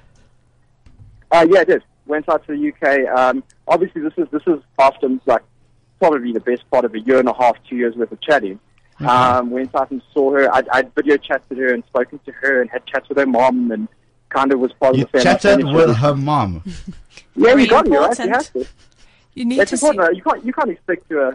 Uh, 1.31 1.47
yeah, 1.51 1.61
I 1.61 1.65
did. 1.65 1.83
Went 2.07 2.29
out 2.29 2.47
to 2.47 2.57
the 2.57 2.73
UK. 2.73 3.19
Um, 3.19 3.43
obviously, 3.67 4.03
this 4.03 4.15
is 4.17 4.29
this 4.31 4.43
is 4.47 4.61
after 4.79 5.09
like 5.27 5.43
probably 5.99 6.33
the 6.33 6.41
best 6.41 6.69
part 6.71 6.85
of 6.85 6.95
a 6.95 7.01
year 7.01 7.19
and 7.19 7.29
a 7.29 7.35
half, 7.35 7.57
two 7.69 7.77
years 7.77 7.95
worth 7.97 8.13
of 8.13 8.21
chatting. 8.21 8.61
Um, 9.01 9.51
went 9.51 9.75
out 9.77 9.91
and 9.91 10.03
saw 10.13 10.33
her. 10.33 10.53
I'd, 10.53 10.69
I'd 10.71 10.95
video 10.95 11.17
chatted 11.17 11.57
her 11.57 11.73
and 11.73 11.85
spoken 11.87 12.19
to 12.27 12.33
her 12.33 12.61
and 12.61 12.69
had 12.69 12.85
chats 12.87 13.09
with 13.09 13.19
her 13.19 13.27
mom 13.27 13.71
and 13.71 13.87
kind 14.31 14.53
of 14.53 14.61
was 14.61 14.73
part 14.75 14.97
You 14.97 15.05
of 15.05 15.13
the 15.13 15.21
family. 15.21 15.39
chatted 15.41 15.67
with 15.73 15.97
her 15.97 16.15
mom. 16.15 16.63
Yeah, 17.35 17.45
Very 17.51 17.63
you 17.65 17.69
got 17.69 17.87
it. 17.87 17.93
You're 17.93 18.01
right. 18.03 18.19
You 18.19 18.31
have 18.31 18.53
to. 18.53 18.67
You 19.35 19.45
need 19.45 19.59
That's 19.61 19.71
to 19.71 19.77
see. 19.77 19.87
important. 19.89 20.17
You 20.17 20.23
can't 20.23 20.45
you 20.45 20.53
can't 20.53 20.71
expect 20.71 21.09
to, 21.09 21.21
uh, 21.23 21.35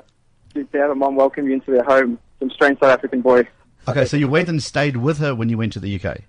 to 0.53 0.63
to 0.65 0.77
have 0.77 0.91
a 0.91 0.95
mom 0.95 1.15
welcome 1.15 1.47
you 1.47 1.53
into 1.53 1.71
their 1.71 1.83
home. 1.83 2.19
Some 2.39 2.49
strange 2.51 2.79
South 2.79 2.89
African 2.89 3.21
boy. 3.21 3.47
Okay, 3.87 4.03
so 4.05 4.17
you 4.17 4.27
went 4.27 4.49
and 4.49 4.61
stayed 4.61 4.97
with 4.97 5.17
her 5.19 5.33
when 5.33 5.47
you 5.49 5.57
went 5.57 5.71
to 5.73 5.79
the 5.79 5.95
UK. 6.03 6.19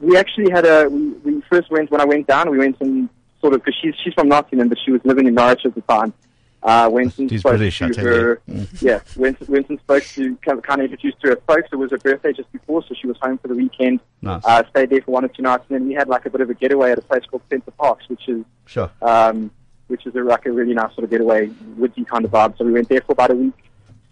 We 0.00 0.16
actually 0.16 0.50
had 0.50 0.64
a. 0.64 0.88
We, 0.88 1.08
we 1.24 1.42
first 1.50 1.70
went 1.70 1.90
when 1.90 2.00
I 2.00 2.04
went 2.06 2.26
down. 2.26 2.48
We 2.50 2.58
went 2.58 2.76
and 2.80 3.08
sort 3.42 3.52
of 3.54 3.60
because 3.62 3.78
she's 3.82 3.94
she's 4.02 4.14
from 4.14 4.28
Nottingham, 4.28 4.68
but 4.70 4.78
she 4.82 4.90
was 4.92 5.00
living 5.04 5.26
in 5.26 5.34
Norwich 5.34 5.66
at 5.66 5.74
the 5.74 5.82
time. 5.82 6.14
Uh, 6.62 6.88
Winston 6.92 7.28
He's 7.28 7.40
spoke 7.40 7.56
British, 7.56 7.78
to 7.78 7.86
her. 8.00 8.40
Mm. 8.48 8.82
Yeah, 8.82 9.00
Winston, 9.16 9.46
Winston 9.50 9.78
spoke 9.80 10.04
to 10.04 10.36
kind 10.36 10.60
of 10.60 10.80
introduced 10.80 11.20
to 11.22 11.30
her 11.30 11.36
folks. 11.48 11.68
It 11.72 11.76
was 11.76 11.90
her 11.90 11.98
birthday 11.98 12.32
just 12.32 12.52
before, 12.52 12.84
so 12.86 12.94
she 12.94 13.08
was 13.08 13.16
home 13.20 13.38
for 13.38 13.48
the 13.48 13.54
weekend. 13.56 13.98
Nice. 14.20 14.42
Uh, 14.44 14.62
stayed 14.70 14.90
there 14.90 15.02
for 15.02 15.10
one 15.10 15.24
or 15.24 15.28
two 15.28 15.42
nights, 15.42 15.64
and 15.68 15.80
then 15.80 15.88
we 15.88 15.94
had 15.94 16.06
like 16.08 16.24
a 16.24 16.30
bit 16.30 16.40
of 16.40 16.50
a 16.50 16.54
getaway 16.54 16.92
at 16.92 16.98
a 16.98 17.02
place 17.02 17.24
called 17.28 17.42
Center 17.50 17.72
Parcs, 17.72 18.08
which 18.08 18.28
is 18.28 18.44
Sure. 18.66 18.90
um, 19.02 19.50
which 19.88 20.06
is 20.06 20.14
a, 20.14 20.20
like 20.20 20.46
a 20.46 20.52
really 20.52 20.72
nice 20.72 20.94
sort 20.94 21.02
of 21.04 21.10
getaway, 21.10 21.50
woodsy 21.76 22.04
kind 22.04 22.24
of 22.24 22.30
vibe. 22.30 22.56
So 22.56 22.64
we 22.64 22.72
went 22.72 22.88
there 22.88 23.00
for 23.00 23.12
about 23.12 23.32
a 23.32 23.34
week, 23.34 23.54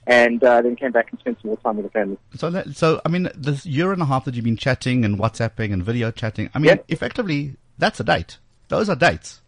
and 0.09 0.43
uh, 0.43 0.61
then 0.61 0.75
came 0.75 0.91
back 0.91 1.09
and 1.13 1.21
spent 1.21 1.39
some 1.41 1.51
more 1.51 1.57
time 1.59 1.77
with 1.77 1.87
the 1.87 1.91
family. 1.93 2.19
So, 2.35 2.51
that, 2.51 2.75
so 2.75 3.01
I 3.07 3.09
mean, 3.11 3.29
this 3.37 3.65
year 3.65 3.93
and 3.93 4.03
a 4.03 4.07
half 4.07 4.25
that 4.25 4.35
you've 4.35 4.45
been 4.45 4.57
chatting 4.57 5.05
and 5.05 5.19
WhatsApping 5.19 5.73
and 5.73 5.85
video 5.85 6.11
chatting, 6.11 6.51
I 6.53 6.59
mean, 6.59 6.71
Yeah. 6.71 6.77
effectively, 6.89 7.55
that's 7.79 8.01
a 8.01 8.05
date. 8.05 8.39
Those 8.69 8.89
are 8.89 8.97
dates. 8.97 9.40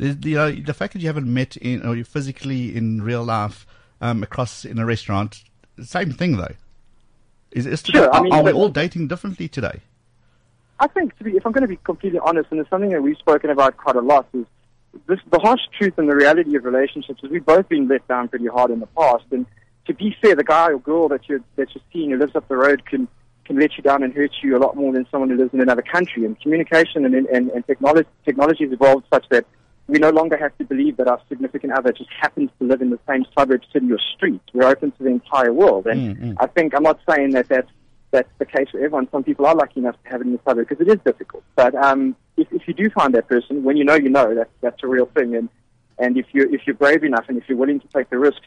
The, 0.00 0.14
the, 0.14 0.36
uh, 0.38 0.52
the 0.64 0.72
fact 0.72 0.94
that 0.94 1.02
you 1.02 1.08
haven't 1.08 1.32
met 1.32 1.58
in, 1.58 1.86
or 1.86 1.94
you 1.94 2.04
physically 2.04 2.74
in 2.74 3.02
real 3.02 3.22
life 3.22 3.66
um, 4.00 4.22
across 4.22 4.64
in 4.64 4.78
a 4.78 4.86
restaurant, 4.86 5.44
same 5.82 6.10
thing 6.10 6.38
though. 6.38 6.54
Is, 7.50 7.66
is 7.66 7.82
Sure, 7.84 8.10
I 8.10 8.22
mean, 8.22 8.32
are 8.32 8.42
we 8.42 8.50
all 8.50 8.70
dating 8.70 9.08
differently 9.08 9.46
today? 9.46 9.80
I 10.78 10.86
think, 10.86 11.18
to 11.18 11.24
be, 11.24 11.36
if 11.36 11.44
I'm 11.44 11.52
going 11.52 11.62
to 11.62 11.68
be 11.68 11.76
completely 11.76 12.18
honest, 12.18 12.48
and 12.50 12.58
it's 12.60 12.70
something 12.70 12.88
that 12.88 13.02
we've 13.02 13.18
spoken 13.18 13.50
about 13.50 13.76
quite 13.76 13.96
a 13.96 14.00
lot, 14.00 14.26
is 14.32 14.46
this, 15.06 15.18
the 15.30 15.38
harsh 15.38 15.60
truth 15.76 15.98
and 15.98 16.08
the 16.08 16.16
reality 16.16 16.56
of 16.56 16.64
relationships 16.64 17.22
is 17.22 17.30
we've 17.30 17.44
both 17.44 17.68
been 17.68 17.86
let 17.86 18.08
down 18.08 18.28
pretty 18.28 18.46
hard 18.46 18.70
in 18.70 18.80
the 18.80 18.86
past. 18.86 19.24
And 19.30 19.44
to 19.84 19.92
be 19.92 20.16
fair, 20.22 20.34
the 20.34 20.44
guy 20.44 20.68
or 20.68 20.78
girl 20.78 21.08
that 21.08 21.28
you're 21.28 21.42
that 21.56 21.74
you're 21.74 21.84
seeing 21.92 22.10
who 22.10 22.16
lives 22.16 22.34
up 22.34 22.48
the 22.48 22.56
road 22.56 22.86
can 22.86 23.06
can 23.44 23.58
let 23.58 23.76
you 23.76 23.82
down 23.82 24.02
and 24.02 24.14
hurt 24.14 24.30
you 24.42 24.56
a 24.56 24.60
lot 24.60 24.76
more 24.76 24.94
than 24.94 25.06
someone 25.10 25.28
who 25.28 25.36
lives 25.36 25.52
in 25.52 25.60
another 25.60 25.82
country. 25.82 26.24
And 26.24 26.40
communication 26.40 27.04
and 27.04 27.14
and, 27.14 27.50
and 27.50 27.66
technology 27.66 28.08
technology 28.24 28.64
has 28.64 28.72
evolved 28.72 29.04
such 29.12 29.28
that 29.28 29.44
we 29.90 29.98
no 29.98 30.10
longer 30.10 30.36
have 30.36 30.56
to 30.58 30.64
believe 30.64 30.96
that 30.98 31.08
our 31.08 31.20
significant 31.28 31.72
other 31.72 31.92
just 31.92 32.10
happens 32.20 32.50
to 32.58 32.66
live 32.66 32.80
in 32.80 32.90
the 32.90 32.98
same 33.08 33.24
suburb, 33.36 33.62
city, 33.72 33.90
or 33.92 33.98
street. 34.14 34.40
We're 34.52 34.68
open 34.68 34.92
to 34.92 35.02
the 35.02 35.10
entire 35.10 35.52
world. 35.52 35.86
And 35.86 36.00
Mm, 36.00 36.20
mm. 36.20 36.36
I 36.40 36.46
think 36.46 36.74
I'm 36.74 36.82
not 36.82 36.98
saying 37.08 37.30
that 37.32 37.48
that's 37.48 37.70
that's 38.10 38.28
the 38.38 38.44
case 38.44 38.68
for 38.70 38.78
everyone. 38.78 39.08
Some 39.12 39.22
people 39.22 39.46
are 39.46 39.54
lucky 39.54 39.80
enough 39.80 39.96
to 40.02 40.10
have 40.10 40.20
it 40.20 40.26
in 40.26 40.32
the 40.32 40.40
suburb 40.44 40.68
because 40.68 40.84
it 40.84 40.90
is 40.90 40.98
difficult. 41.04 41.44
But 41.54 41.74
um, 41.76 42.16
if, 42.36 42.48
if 42.52 42.66
you 42.66 42.74
do 42.74 42.90
find 42.90 43.14
that 43.14 43.28
person, 43.28 43.62
when 43.62 43.76
you 43.76 43.84
know, 43.84 43.94
you 43.94 44.08
know 44.08 44.34
that 44.34 44.48
that's 44.60 44.82
a 44.82 44.88
real 44.88 45.06
thing. 45.06 45.36
And 45.36 45.48
and 45.98 46.16
if 46.16 46.26
you 46.32 46.48
if 46.50 46.62
you're 46.66 46.74
brave 46.74 47.04
enough 47.04 47.26
and 47.28 47.38
if 47.38 47.44
you're 47.48 47.58
willing 47.58 47.80
to 47.80 47.88
take 47.88 48.10
the 48.10 48.18
risks, 48.18 48.46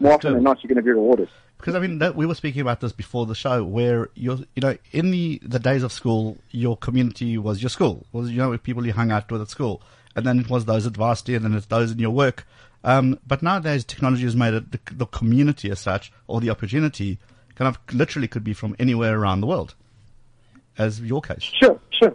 more 0.00 0.14
often 0.14 0.34
than 0.34 0.42
not, 0.42 0.62
you're 0.62 0.68
going 0.68 0.76
to 0.76 0.82
be 0.82 0.90
rewarded. 0.90 1.28
Because 1.58 1.76
I 1.76 1.78
mean, 1.78 1.98
that, 2.00 2.14
we 2.16 2.26
were 2.26 2.34
speaking 2.34 2.60
about 2.60 2.80
this 2.80 2.92
before 2.92 3.26
the 3.26 3.34
show, 3.34 3.64
where 3.64 4.08
you're, 4.14 4.38
you 4.54 4.60
know, 4.60 4.76
in 4.92 5.10
the, 5.12 5.40
the 5.42 5.58
days 5.58 5.82
of 5.82 5.92
school, 5.92 6.36
your 6.50 6.76
community 6.76 7.38
was 7.38 7.62
your 7.62 7.70
school, 7.70 8.04
was 8.12 8.30
you 8.30 8.38
know 8.38 8.50
with 8.50 8.62
people 8.62 8.84
you 8.84 8.92
hung 8.92 9.10
out 9.10 9.30
with 9.30 9.40
at 9.40 9.48
school, 9.48 9.80
and 10.16 10.24
then 10.24 10.40
it 10.40 10.48
was 10.48 10.64
those 10.64 10.86
at 10.86 10.96
varsity, 10.96 11.34
and 11.34 11.44
then 11.44 11.54
it's 11.54 11.66
those 11.66 11.90
in 11.90 11.98
your 11.98 12.10
work. 12.10 12.46
Um, 12.82 13.18
but 13.26 13.42
nowadays, 13.42 13.84
technology 13.84 14.24
has 14.24 14.36
made 14.36 14.54
it 14.54 14.70
the, 14.72 14.80
the 14.92 15.06
community 15.06 15.70
as 15.70 15.80
such, 15.80 16.12
or 16.26 16.40
the 16.40 16.50
opportunity, 16.50 17.18
kind 17.54 17.68
of 17.68 17.78
literally 17.94 18.28
could 18.28 18.44
be 18.44 18.52
from 18.52 18.76
anywhere 18.78 19.18
around 19.18 19.40
the 19.40 19.46
world, 19.46 19.74
as 20.76 21.00
your 21.00 21.22
case. 21.22 21.42
Sure, 21.42 21.78
sure. 21.90 22.14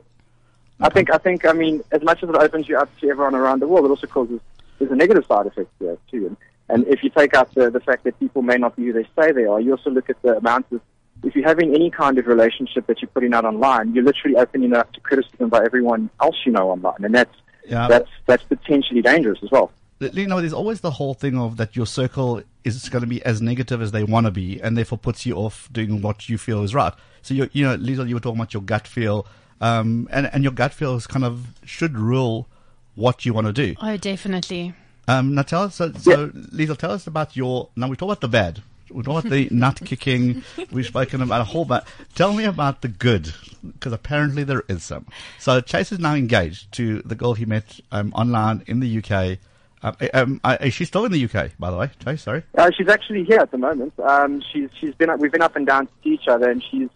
I 0.81 0.89
think 0.89 1.11
I 1.11 1.17
think 1.17 1.45
I 1.45 1.53
mean, 1.53 1.83
as 1.91 2.01
much 2.03 2.23
as 2.23 2.29
it 2.29 2.35
opens 2.35 2.69
you 2.69 2.77
up 2.77 2.89
to 2.99 3.09
everyone 3.09 3.35
around 3.35 3.61
the 3.61 3.67
world, 3.67 3.85
it 3.85 3.89
also 3.89 4.07
causes 4.07 4.39
there's 4.77 4.91
a 4.91 4.95
negative 4.95 5.25
side 5.25 5.45
effect 5.45 5.69
there 5.79 5.97
too. 6.09 6.27
And, 6.27 6.37
and 6.69 6.87
if 6.87 7.03
you 7.03 7.09
take 7.09 7.33
out 7.33 7.53
the 7.53 7.69
the 7.69 7.81
fact 7.81 8.03
that 8.05 8.17
people 8.19 8.43
may 8.43 8.55
not 8.55 8.75
be 8.75 8.85
who 8.85 8.93
they 8.93 9.07
say 9.19 9.31
they 9.31 9.45
are, 9.45 9.59
you 9.59 9.71
also 9.71 9.89
look 9.89 10.09
at 10.09 10.21
the 10.21 10.37
amount 10.37 10.67
of 10.71 10.81
if 11.23 11.35
you're 11.35 11.47
having 11.47 11.75
any 11.75 11.89
kind 11.91 12.17
of 12.17 12.27
relationship 12.27 12.87
that 12.87 13.01
you're 13.01 13.09
putting 13.09 13.33
out 13.33 13.43
online, 13.43 13.93
you're 13.93 14.05
literally 14.05 14.37
opening 14.37 14.71
it 14.71 14.77
up 14.77 14.93
to 14.93 15.01
criticism 15.01 15.49
by 15.49 15.65
everyone 15.65 16.09
else 16.21 16.37
you 16.45 16.51
know 16.51 16.69
online, 16.69 17.03
and 17.03 17.13
that's 17.13 17.35
Yeah. 17.69 17.87
that's 17.87 18.09
that's 18.25 18.43
potentially 18.43 19.01
dangerous 19.01 19.39
as 19.43 19.51
well. 19.51 19.71
you 19.99 20.27
know, 20.27 20.39
there's 20.39 20.53
always 20.53 20.81
the 20.81 20.91
whole 20.91 21.13
thing 21.13 21.37
of 21.37 21.57
that 21.57 21.75
your 21.75 21.85
circle 21.85 22.41
is 22.63 22.89
going 22.89 23.01
to 23.01 23.07
be 23.07 23.23
as 23.23 23.41
negative 23.41 23.81
as 23.81 23.91
they 23.91 24.03
want 24.03 24.25
to 24.25 24.31
be, 24.31 24.59
and 24.61 24.77
therefore 24.77 24.97
puts 24.97 25.25
you 25.25 25.35
off 25.35 25.69
doing 25.71 26.01
what 26.01 26.29
you 26.29 26.37
feel 26.37 26.63
is 26.63 26.73
right. 26.73 26.93
So 27.21 27.33
you, 27.33 27.49
you 27.53 27.65
know, 27.65 27.77
Liesel, 27.77 28.07
you 28.07 28.15
were 28.15 28.21
talking 28.21 28.39
about 28.39 28.53
your 28.53 28.63
gut 28.63 28.87
feel, 28.87 29.27
um, 29.61 30.07
and 30.11 30.29
and 30.33 30.43
your 30.43 30.53
gut 30.53 30.73
feel 30.73 30.95
is 30.95 31.07
kind 31.07 31.25
of 31.25 31.47
should 31.63 31.97
rule 31.97 32.47
what 32.95 33.25
you 33.25 33.33
want 33.33 33.47
to 33.47 33.53
do. 33.53 33.75
Oh, 33.81 33.97
definitely. 33.97 34.73
Um, 35.07 35.33
now 35.33 35.41
tell 35.41 35.63
us, 35.63 35.75
so, 35.75 35.91
so 35.93 36.27
Liesel, 36.29 36.77
tell 36.77 36.91
us 36.91 37.07
about 37.07 37.35
your. 37.35 37.69
Now 37.75 37.87
we 37.87 37.95
talk 37.95 38.07
about 38.07 38.21
the 38.21 38.27
bad. 38.27 38.61
We 38.91 39.03
talk 39.03 39.25
about 39.25 39.31
the 39.31 39.47
nut 39.51 39.81
kicking. 39.85 40.43
We've 40.71 40.85
spoken 40.85 41.21
about 41.21 41.41
a 41.41 41.45
whole 41.45 41.65
bunch. 41.65 41.85
Tell 42.15 42.33
me 42.33 42.45
about 42.45 42.81
the 42.81 42.87
good, 42.87 43.33
because 43.65 43.93
apparently 43.93 44.43
there 44.43 44.63
is 44.67 44.83
some. 44.83 45.07
So 45.39 45.61
Chase 45.61 45.91
is 45.91 45.99
now 45.99 46.15
engaged 46.15 46.71
to 46.73 47.01
the 47.03 47.15
girl 47.15 47.33
he 47.33 47.45
met 47.45 47.79
um, 47.91 48.13
online 48.13 48.63
in 48.67 48.79
the 48.79 48.97
UK. 48.97 49.39
Um, 49.81 49.95
um, 50.13 50.41
uh, 50.43 50.57
is 50.59 50.73
she 50.73 50.85
still 50.85 51.05
in 51.05 51.11
the 51.11 51.23
UK, 51.23 51.51
by 51.57 51.71
the 51.71 51.77
way? 51.77 51.89
Chase, 52.03 52.23
sorry. 52.23 52.43
Uh, 52.57 52.69
she's 52.75 52.89
actually 52.89 53.23
here 53.23 53.39
at 53.39 53.51
the 53.51 53.57
moment. 53.57 53.93
Um, 53.99 54.41
she's 54.51 54.69
she's 54.79 54.93
been 54.95 55.09
up, 55.09 55.19
we've 55.19 55.31
been 55.31 55.41
up 55.41 55.55
and 55.55 55.65
down 55.65 55.87
to 55.87 55.93
see 56.03 56.09
each 56.11 56.27
other, 56.27 56.49
and 56.49 56.63
she's 56.69 56.89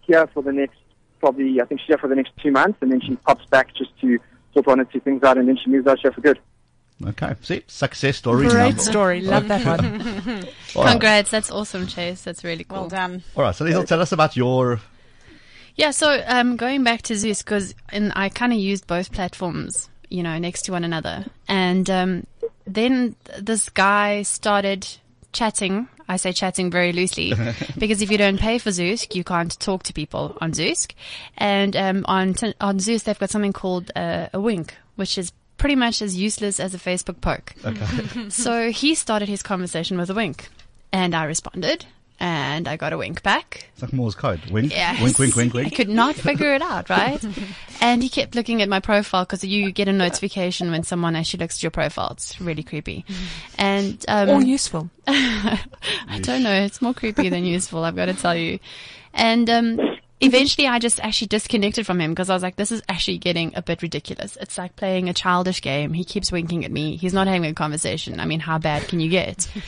here 0.00 0.26
for 0.28 0.42
the 0.42 0.52
next 0.52 0.76
probably 1.20 1.60
I 1.60 1.64
think 1.64 1.80
she's 1.80 1.88
here 1.88 1.98
for 1.98 2.08
the 2.08 2.16
next 2.16 2.32
two 2.42 2.50
months, 2.50 2.78
and 2.80 2.90
then 2.90 3.00
she 3.00 3.16
pops 3.16 3.46
back 3.46 3.74
just 3.74 3.98
to 4.00 4.18
sort 4.52 4.66
one 4.66 4.80
or 4.80 4.84
two 4.84 5.00
things 5.00 5.22
out, 5.22 5.38
and 5.38 5.48
then 5.48 5.56
she 5.56 5.70
moves 5.70 5.86
out 5.86 5.98
here 6.00 6.12
for 6.12 6.20
good. 6.20 6.38
Okay, 7.04 7.34
see, 7.42 7.62
success 7.66 8.16
story. 8.18 8.48
Great 8.48 8.68
number- 8.68 8.80
story. 8.82 9.20
Love 9.20 9.48
that 9.48 9.64
one. 9.66 10.44
All 10.76 10.84
right. 10.84 10.90
Congrats. 10.92 11.30
That's 11.30 11.50
awesome, 11.50 11.86
Chase. 11.86 12.22
That's 12.22 12.44
really 12.44 12.64
cool. 12.64 12.80
Well 12.80 12.88
done. 12.88 13.22
All 13.36 13.42
right, 13.42 13.54
so 13.54 13.64
Liesel, 13.64 13.86
tell 13.86 14.00
us 14.00 14.12
about 14.12 14.36
your. 14.36 14.80
Yeah, 15.76 15.90
so 15.90 16.22
um, 16.26 16.56
going 16.56 16.84
back 16.84 17.02
to 17.02 17.14
Zoosk, 17.14 17.44
because 17.44 17.74
I 17.92 18.28
kind 18.28 18.52
of 18.52 18.58
used 18.58 18.86
both 18.86 19.10
platforms, 19.12 19.88
you 20.08 20.22
know, 20.22 20.38
next 20.38 20.62
to 20.62 20.72
one 20.72 20.84
another. 20.84 21.24
And 21.48 21.90
um, 21.90 22.26
then 22.64 23.16
this 23.40 23.68
guy 23.70 24.22
started 24.22 24.86
chatting. 25.32 25.88
I 26.08 26.16
say 26.16 26.32
chatting 26.32 26.70
very 26.70 26.92
loosely 26.92 27.32
because 27.78 28.02
if 28.02 28.10
you 28.10 28.18
don't 28.18 28.38
pay 28.38 28.58
for 28.58 28.70
Zoosk, 28.70 29.14
you 29.14 29.24
can't 29.24 29.58
talk 29.58 29.82
to 29.84 29.92
people 29.92 30.36
on 30.40 30.52
Zoosk. 30.52 30.92
And 31.36 31.74
um, 31.74 32.04
on 32.06 32.34
on 32.60 32.78
Zoosk, 32.78 33.04
they've 33.04 33.18
got 33.18 33.30
something 33.30 33.52
called 33.52 33.90
uh, 33.96 34.28
a 34.32 34.40
wink, 34.40 34.76
which 34.96 35.18
is 35.18 35.32
pretty 35.64 35.76
much 35.76 36.02
as 36.02 36.14
useless 36.14 36.60
as 36.60 36.74
a 36.74 36.78
Facebook 36.78 37.22
poke. 37.22 37.54
Okay. 37.64 37.86
so 38.28 38.70
he 38.70 38.94
started 38.94 39.30
his 39.30 39.42
conversation 39.42 39.96
with 39.96 40.10
a 40.10 40.14
wink, 40.14 40.50
and 40.92 41.14
I 41.14 41.24
responded, 41.24 41.86
and 42.20 42.68
I 42.68 42.76
got 42.76 42.92
a 42.92 42.98
wink 42.98 43.22
back. 43.22 43.70
It's 43.72 43.80
like 43.80 43.94
Morse 43.94 44.14
code. 44.14 44.44
Wink, 44.50 44.70
Yes. 44.72 45.00
wink, 45.02 45.18
wink, 45.18 45.54
wink, 45.54 45.66
I 45.66 45.70
could 45.70 45.88
not 45.88 46.16
figure 46.16 46.52
it 46.54 46.60
out, 46.60 46.90
right? 46.90 47.18
and 47.80 48.02
he 48.02 48.10
kept 48.10 48.34
looking 48.34 48.60
at 48.60 48.68
my 48.68 48.78
profile 48.78 49.24
because 49.24 49.42
you 49.42 49.72
get 49.72 49.88
a 49.88 49.92
notification 49.94 50.70
when 50.70 50.82
someone 50.82 51.16
actually 51.16 51.40
looks 51.40 51.56
at 51.56 51.62
your 51.62 51.70
profile. 51.70 52.10
It's 52.10 52.38
really 52.42 52.62
creepy. 52.62 53.06
And, 53.56 54.04
um, 54.06 54.28
Or 54.28 54.42
useful. 54.42 54.90
I 55.06 55.60
don't 56.20 56.42
know. 56.42 56.52
It's 56.52 56.82
more 56.82 56.92
creepy 56.92 57.30
than 57.30 57.46
useful. 57.46 57.84
I've 57.84 57.96
got 57.96 58.06
to 58.06 58.14
tell 58.14 58.36
you. 58.36 58.58
And, 59.14 59.48
um, 59.48 59.80
eventually 60.26 60.66
I 60.66 60.78
just 60.78 61.00
actually 61.00 61.28
disconnected 61.28 61.86
from 61.86 62.00
him 62.00 62.10
because 62.12 62.30
I 62.30 62.34
was 62.34 62.42
like, 62.42 62.56
this 62.56 62.72
is 62.72 62.82
actually 62.88 63.18
getting 63.18 63.52
a 63.56 63.62
bit 63.62 63.82
ridiculous. 63.82 64.36
It's 64.40 64.58
like 64.58 64.76
playing 64.76 65.08
a 65.08 65.14
childish 65.14 65.60
game. 65.62 65.92
He 65.92 66.04
keeps 66.04 66.30
winking 66.32 66.64
at 66.64 66.70
me. 66.72 66.96
He's 66.96 67.12
not 67.14 67.26
having 67.26 67.46
a 67.46 67.54
conversation. 67.54 68.20
I 68.20 68.24
mean, 68.24 68.40
how 68.40 68.58
bad 68.58 68.88
can 68.88 69.00
you 69.00 69.08
get? 69.10 69.48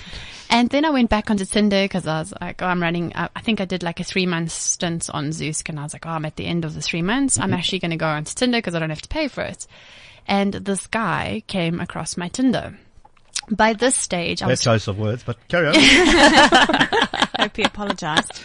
And 0.49 0.71
then 0.71 0.85
I 0.85 0.91
went 0.91 1.11
back 1.11 1.29
onto 1.29 1.45
Tinder 1.45 1.83
because 1.83 2.07
I 2.07 2.21
was 2.21 2.33
like, 2.41 2.63
oh, 2.63 2.67
I'm 2.67 2.81
running, 2.81 3.11
I 3.17 3.29
I 3.35 3.41
think 3.41 3.61
I 3.61 3.65
did 3.65 3.83
like 3.83 3.99
a 3.99 4.05
three 4.05 4.27
month 4.27 4.53
stint 4.53 5.11
on 5.13 5.31
Zoosk 5.31 5.69
and 5.69 5.77
I 5.77 5.83
was 5.83 5.93
like, 5.93 6.07
oh, 6.07 6.11
I'm 6.11 6.25
at 6.25 6.37
the 6.37 6.47
end 6.47 6.65
of 6.65 6.73
the 6.75 6.81
three 6.81 7.03
months. 7.03 7.37
I'm 7.41 7.51
Mhm. 7.51 7.55
actually 7.59 7.81
going 7.81 7.91
to 7.91 7.97
go 7.97 8.07
onto 8.07 8.33
Tinder 8.33 8.59
because 8.59 8.77
I 8.77 8.79
don't 8.79 8.91
have 8.91 9.03
to 9.03 9.09
pay 9.09 9.27
for 9.27 9.43
it. 9.43 9.67
And 10.29 10.55
this 10.55 10.87
guy 10.87 11.43
came 11.49 11.81
across 11.81 12.17
my 12.17 12.29
Tinder. 12.29 12.79
By 13.51 13.73
this 13.73 13.97
stage, 13.97 14.41
I 14.41 14.47
Bad 14.47 14.51
was 14.53 14.61
choice 14.61 14.87
of 14.87 14.99
words, 15.01 15.25
but 15.25 15.37
carry 15.49 15.67
on. 15.67 15.75
Hope 17.41 17.57
he 17.57 17.63
apologised. 17.65 18.43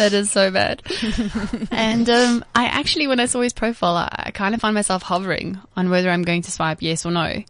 That 0.00 0.12
is 0.12 0.30
so 0.30 0.50
bad. 0.50 0.82
and 1.70 2.08
um, 2.08 2.44
I 2.54 2.64
actually, 2.66 3.06
when 3.06 3.20
I 3.20 3.26
saw 3.26 3.40
his 3.40 3.52
profile, 3.52 3.96
I, 3.96 4.24
I 4.26 4.30
kind 4.30 4.54
of 4.54 4.60
find 4.60 4.74
myself 4.74 5.02
hovering 5.02 5.58
on 5.76 5.90
whether 5.90 6.10
I'm 6.10 6.22
going 6.22 6.42
to 6.42 6.50
swipe 6.50 6.82
yes 6.82 7.04
or 7.04 7.10
no. 7.12 7.42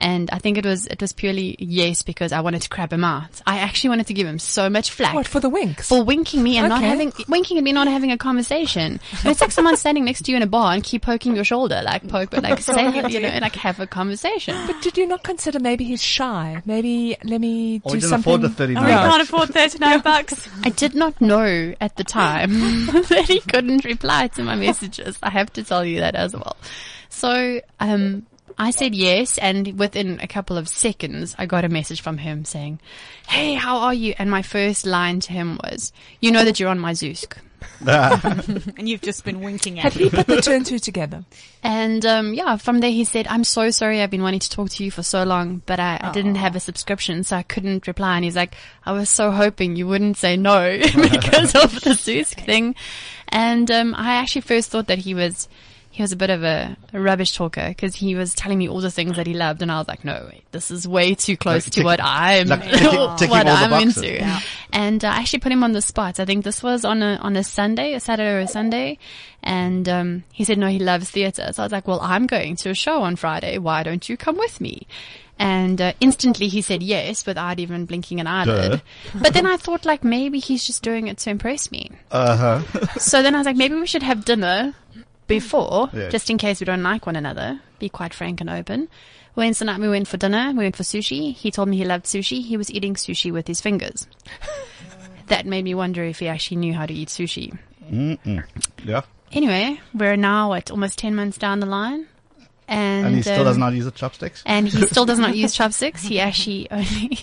And 0.00 0.30
I 0.30 0.38
think 0.38 0.58
it 0.58 0.64
was 0.64 0.86
it 0.86 1.00
was 1.00 1.12
purely 1.12 1.56
yes 1.58 2.02
because 2.02 2.32
I 2.32 2.40
wanted 2.40 2.62
to 2.62 2.68
crab 2.68 2.92
him 2.92 3.04
out. 3.04 3.40
I 3.46 3.58
actually 3.58 3.90
wanted 3.90 4.06
to 4.08 4.14
give 4.14 4.26
him 4.26 4.38
so 4.38 4.68
much 4.68 4.90
flack. 4.90 5.14
What 5.14 5.26
for 5.26 5.40
the 5.40 5.48
winks? 5.48 5.88
For 5.88 6.02
winking 6.02 6.42
me 6.42 6.58
and 6.58 6.68
not 6.68 6.82
having 6.82 7.12
winking 7.28 7.58
at 7.58 7.64
me, 7.64 7.72
not 7.72 7.88
having 7.88 8.12
a 8.12 8.18
conversation. 8.18 9.00
And 9.22 9.26
it's 9.26 9.40
like 9.40 9.52
someone 9.52 9.76
standing 9.76 10.04
next 10.04 10.22
to 10.22 10.30
you 10.30 10.36
in 10.36 10.42
a 10.42 10.46
bar 10.46 10.72
and 10.74 10.82
keep 10.84 11.02
poking 11.02 11.34
your 11.34 11.44
shoulder, 11.44 11.80
like 11.84 12.06
poke, 12.08 12.30
but 12.30 12.42
like 12.42 12.60
say 12.60 12.84
you 13.08 13.20
know, 13.20 13.28
and 13.28 13.42
like 13.42 13.56
have 13.56 13.80
a 13.80 13.86
conversation. 13.86 14.56
But 14.66 14.80
did 14.82 14.96
you 14.98 15.06
not 15.06 15.22
consider 15.22 15.58
maybe 15.60 15.84
he's 15.84 16.02
shy? 16.02 16.62
Maybe 16.66 17.16
let 17.24 17.40
me 17.40 17.80
Or 17.84 17.92
do 17.92 17.96
he 17.96 18.00
something. 18.02 18.18
afford 18.34 18.42
the 18.42 18.50
39 18.50 18.82
Oh, 18.82 18.86
he 18.86 18.92
can't 18.92 19.22
afford 19.22 19.48
39 19.50 20.00
bucks. 20.00 20.48
I 20.64 20.70
did 20.70 20.94
not 20.94 21.20
know 21.20 21.74
at 21.80 21.96
the 21.96 22.04
time 22.04 22.50
that 23.08 23.24
he 23.28 23.40
couldn't 23.40 23.84
reply 23.84 24.28
to 24.28 24.42
my 24.42 24.54
messages. 24.56 25.18
I 25.22 25.30
have 25.30 25.52
to 25.54 25.64
tell 25.64 25.84
you 25.84 26.00
that 26.00 26.14
as 26.14 26.34
well. 26.34 26.56
So, 27.08 27.60
um, 27.80 28.26
I 28.58 28.70
said 28.70 28.94
yes, 28.94 29.36
and 29.38 29.78
within 29.78 30.18
a 30.20 30.26
couple 30.26 30.56
of 30.56 30.68
seconds, 30.68 31.34
I 31.38 31.46
got 31.46 31.64
a 31.64 31.68
message 31.68 32.00
from 32.00 32.18
him 32.18 32.44
saying, 32.44 32.80
Hey, 33.28 33.54
how 33.54 33.78
are 33.78 33.94
you? 33.94 34.14
And 34.18 34.30
my 34.30 34.42
first 34.42 34.86
line 34.86 35.20
to 35.20 35.32
him 35.32 35.58
was, 35.62 35.92
You 36.20 36.30
know 36.32 36.44
that 36.44 36.58
you're 36.58 36.70
on 36.70 36.78
my 36.78 36.92
Zoosk. 36.92 37.36
and 37.86 38.88
you've 38.88 39.00
just 39.02 39.24
been 39.24 39.40
winking 39.40 39.76
Had 39.76 39.92
at 39.92 39.98
he 39.98 40.04
me. 40.04 40.10
put 40.10 40.26
the 40.26 40.40
two 40.40 40.52
and 40.52 40.64
two 40.64 40.78
together? 40.78 41.24
And 41.62 42.04
um, 42.06 42.32
yeah, 42.32 42.56
from 42.56 42.80
there 42.80 42.90
he 42.90 43.04
said, 43.04 43.26
"I'm 43.26 43.44
so 43.44 43.70
sorry. 43.70 44.00
I've 44.02 44.10
been 44.10 44.22
wanting 44.22 44.40
to 44.40 44.50
talk 44.50 44.70
to 44.70 44.84
you 44.84 44.90
for 44.90 45.02
so 45.02 45.24
long, 45.24 45.62
but 45.66 45.80
I, 45.80 45.98
I 46.00 46.12
didn't 46.12 46.36
have 46.36 46.54
a 46.54 46.60
subscription, 46.60 47.24
so 47.24 47.36
I 47.36 47.42
couldn't 47.42 47.86
reply." 47.86 48.16
And 48.16 48.24
he's 48.24 48.36
like, 48.36 48.54
"I 48.84 48.92
was 48.92 49.10
so 49.10 49.30
hoping 49.30 49.74
you 49.76 49.86
wouldn't 49.86 50.16
say 50.16 50.36
no 50.36 50.78
because 50.80 51.54
of 51.54 51.72
the 51.80 51.90
Zoosk 51.90 52.44
thing." 52.44 52.74
And 53.28 53.70
um, 53.70 53.94
I 53.96 54.14
actually 54.14 54.42
first 54.42 54.70
thought 54.70 54.86
that 54.86 54.98
he 54.98 55.14
was 55.14 55.48
he 55.96 56.02
was 56.02 56.12
a 56.12 56.16
bit 56.16 56.28
of 56.28 56.44
a, 56.44 56.76
a 56.92 57.00
rubbish 57.00 57.34
talker 57.34 57.68
because 57.68 57.94
he 57.96 58.14
was 58.14 58.34
telling 58.34 58.58
me 58.58 58.68
all 58.68 58.82
the 58.82 58.90
things 58.90 59.16
that 59.16 59.26
he 59.26 59.32
loved, 59.32 59.62
and 59.62 59.72
I 59.72 59.78
was 59.78 59.88
like, 59.88 60.04
"No, 60.04 60.26
wait, 60.30 60.44
this 60.52 60.70
is 60.70 60.86
way 60.86 61.14
too 61.14 61.38
close 61.38 61.64
Like 61.64 61.64
to 61.64 61.70
tick- 61.70 61.84
what 61.84 62.00
I'm 62.02 62.46
like 62.48 62.62
ticking- 62.64 62.80
ticking 63.16 63.30
what 63.30 63.46
I'm 63.48 63.70
boxes. 63.70 63.96
into." 63.96 64.14
Yeah. 64.14 64.40
And 64.72 65.02
uh, 65.02 65.08
I 65.08 65.16
actually 65.20 65.38
put 65.38 65.52
him 65.52 65.64
on 65.64 65.72
the 65.72 65.80
spot. 65.80 66.20
I 66.20 66.26
think 66.26 66.44
this 66.44 66.62
was 66.62 66.84
on 66.84 67.02
a 67.02 67.16
on 67.22 67.34
a 67.34 67.42
Sunday, 67.42 67.94
a 67.94 68.00
Saturday 68.00 68.28
or 68.30 68.40
a 68.40 68.46
Sunday, 68.46 68.98
and 69.42 69.88
um, 69.88 70.24
he 70.34 70.44
said 70.44 70.58
no, 70.58 70.68
he 70.68 70.78
loves 70.78 71.10
theatre. 71.10 71.48
So 71.54 71.62
I 71.62 71.64
was 71.64 71.72
like, 71.72 71.88
well, 71.88 72.00
I'm 72.02 72.26
going 72.26 72.56
to 72.56 72.68
a 72.70 72.74
show 72.74 73.00
on 73.02 73.16
Friday. 73.16 73.56
Why 73.56 73.82
don't 73.82 74.06
you 74.06 74.18
come 74.18 74.36
with 74.36 74.60
me? 74.60 74.86
And 75.38 75.80
uh, 75.82 75.92
instantly 76.00 76.48
he 76.48 76.62
said 76.62 76.82
yes, 76.82 77.26
without 77.26 77.58
even 77.58 77.84
blinking 77.84 78.20
an 78.20 78.26
eyelid. 78.26 78.80
But 79.14 79.34
then 79.34 79.44
I 79.44 79.58
thought 79.58 79.84
like 79.84 80.02
maybe 80.02 80.38
he's 80.38 80.64
just 80.64 80.82
doing 80.82 81.08
it 81.08 81.18
to 81.18 81.30
impress 81.30 81.70
me. 81.70 81.90
Uh 82.10 82.36
huh. 82.62 82.86
So 82.98 83.22
then 83.22 83.34
I 83.34 83.38
was 83.38 83.46
like, 83.46 83.56
maybe 83.56 83.74
we 83.74 83.86
should 83.86 84.02
have 84.02 84.24
dinner 84.24 84.74
before, 85.26 85.88
Yeah. 85.92 86.08
just 86.08 86.30
in 86.30 86.38
case 86.38 86.60
we 86.60 86.64
don't 86.66 86.82
like 86.82 87.06
one 87.06 87.16
another. 87.16 87.60
Be 87.78 87.88
quite 87.88 88.14
frank 88.14 88.40
and 88.40 88.48
open. 88.50 88.88
Wednesday 89.34 89.66
night 89.66 89.80
we 89.80 89.88
went 89.88 90.08
for 90.08 90.16
dinner. 90.16 90.50
We 90.52 90.64
went 90.64 90.76
for 90.76 90.82
sushi. 90.82 91.34
He 91.34 91.50
told 91.50 91.68
me 91.68 91.76
he 91.76 91.84
loved 91.84 92.06
sushi. 92.06 92.42
He 92.42 92.56
was 92.56 92.70
eating 92.70 92.94
sushi 92.94 93.30
with 93.32 93.46
his 93.46 93.60
fingers. 93.60 94.06
that 95.26 95.44
made 95.46 95.64
me 95.64 95.74
wonder 95.74 96.04
if 96.04 96.20
he 96.20 96.28
actually 96.28 96.56
knew 96.58 96.72
how 96.72 96.86
to 96.86 96.94
eat 96.94 97.08
sushi. 97.08 97.58
Mm-mm. 97.90 98.44
Yeah. 98.84 99.02
Anyway, 99.32 99.80
we're 99.92 100.16
now 100.16 100.54
at 100.54 100.70
almost 100.70 100.98
10 100.98 101.14
months 101.14 101.36
down 101.36 101.60
the 101.60 101.66
line. 101.66 102.06
And, 102.68 103.06
And 103.06 103.14
he 103.16 103.22
still 103.22 103.40
um, 103.40 103.44
does 103.44 103.58
not 103.58 103.74
use 103.74 103.84
the 103.84 103.90
chopsticks. 103.92 104.42
and 104.44 104.66
he 104.66 104.82
still 104.86 105.04
does 105.04 105.20
not 105.20 105.36
use 105.36 105.54
chopsticks. 105.58 106.02
He 106.02 106.18
actually 106.18 106.68
only 106.70 107.18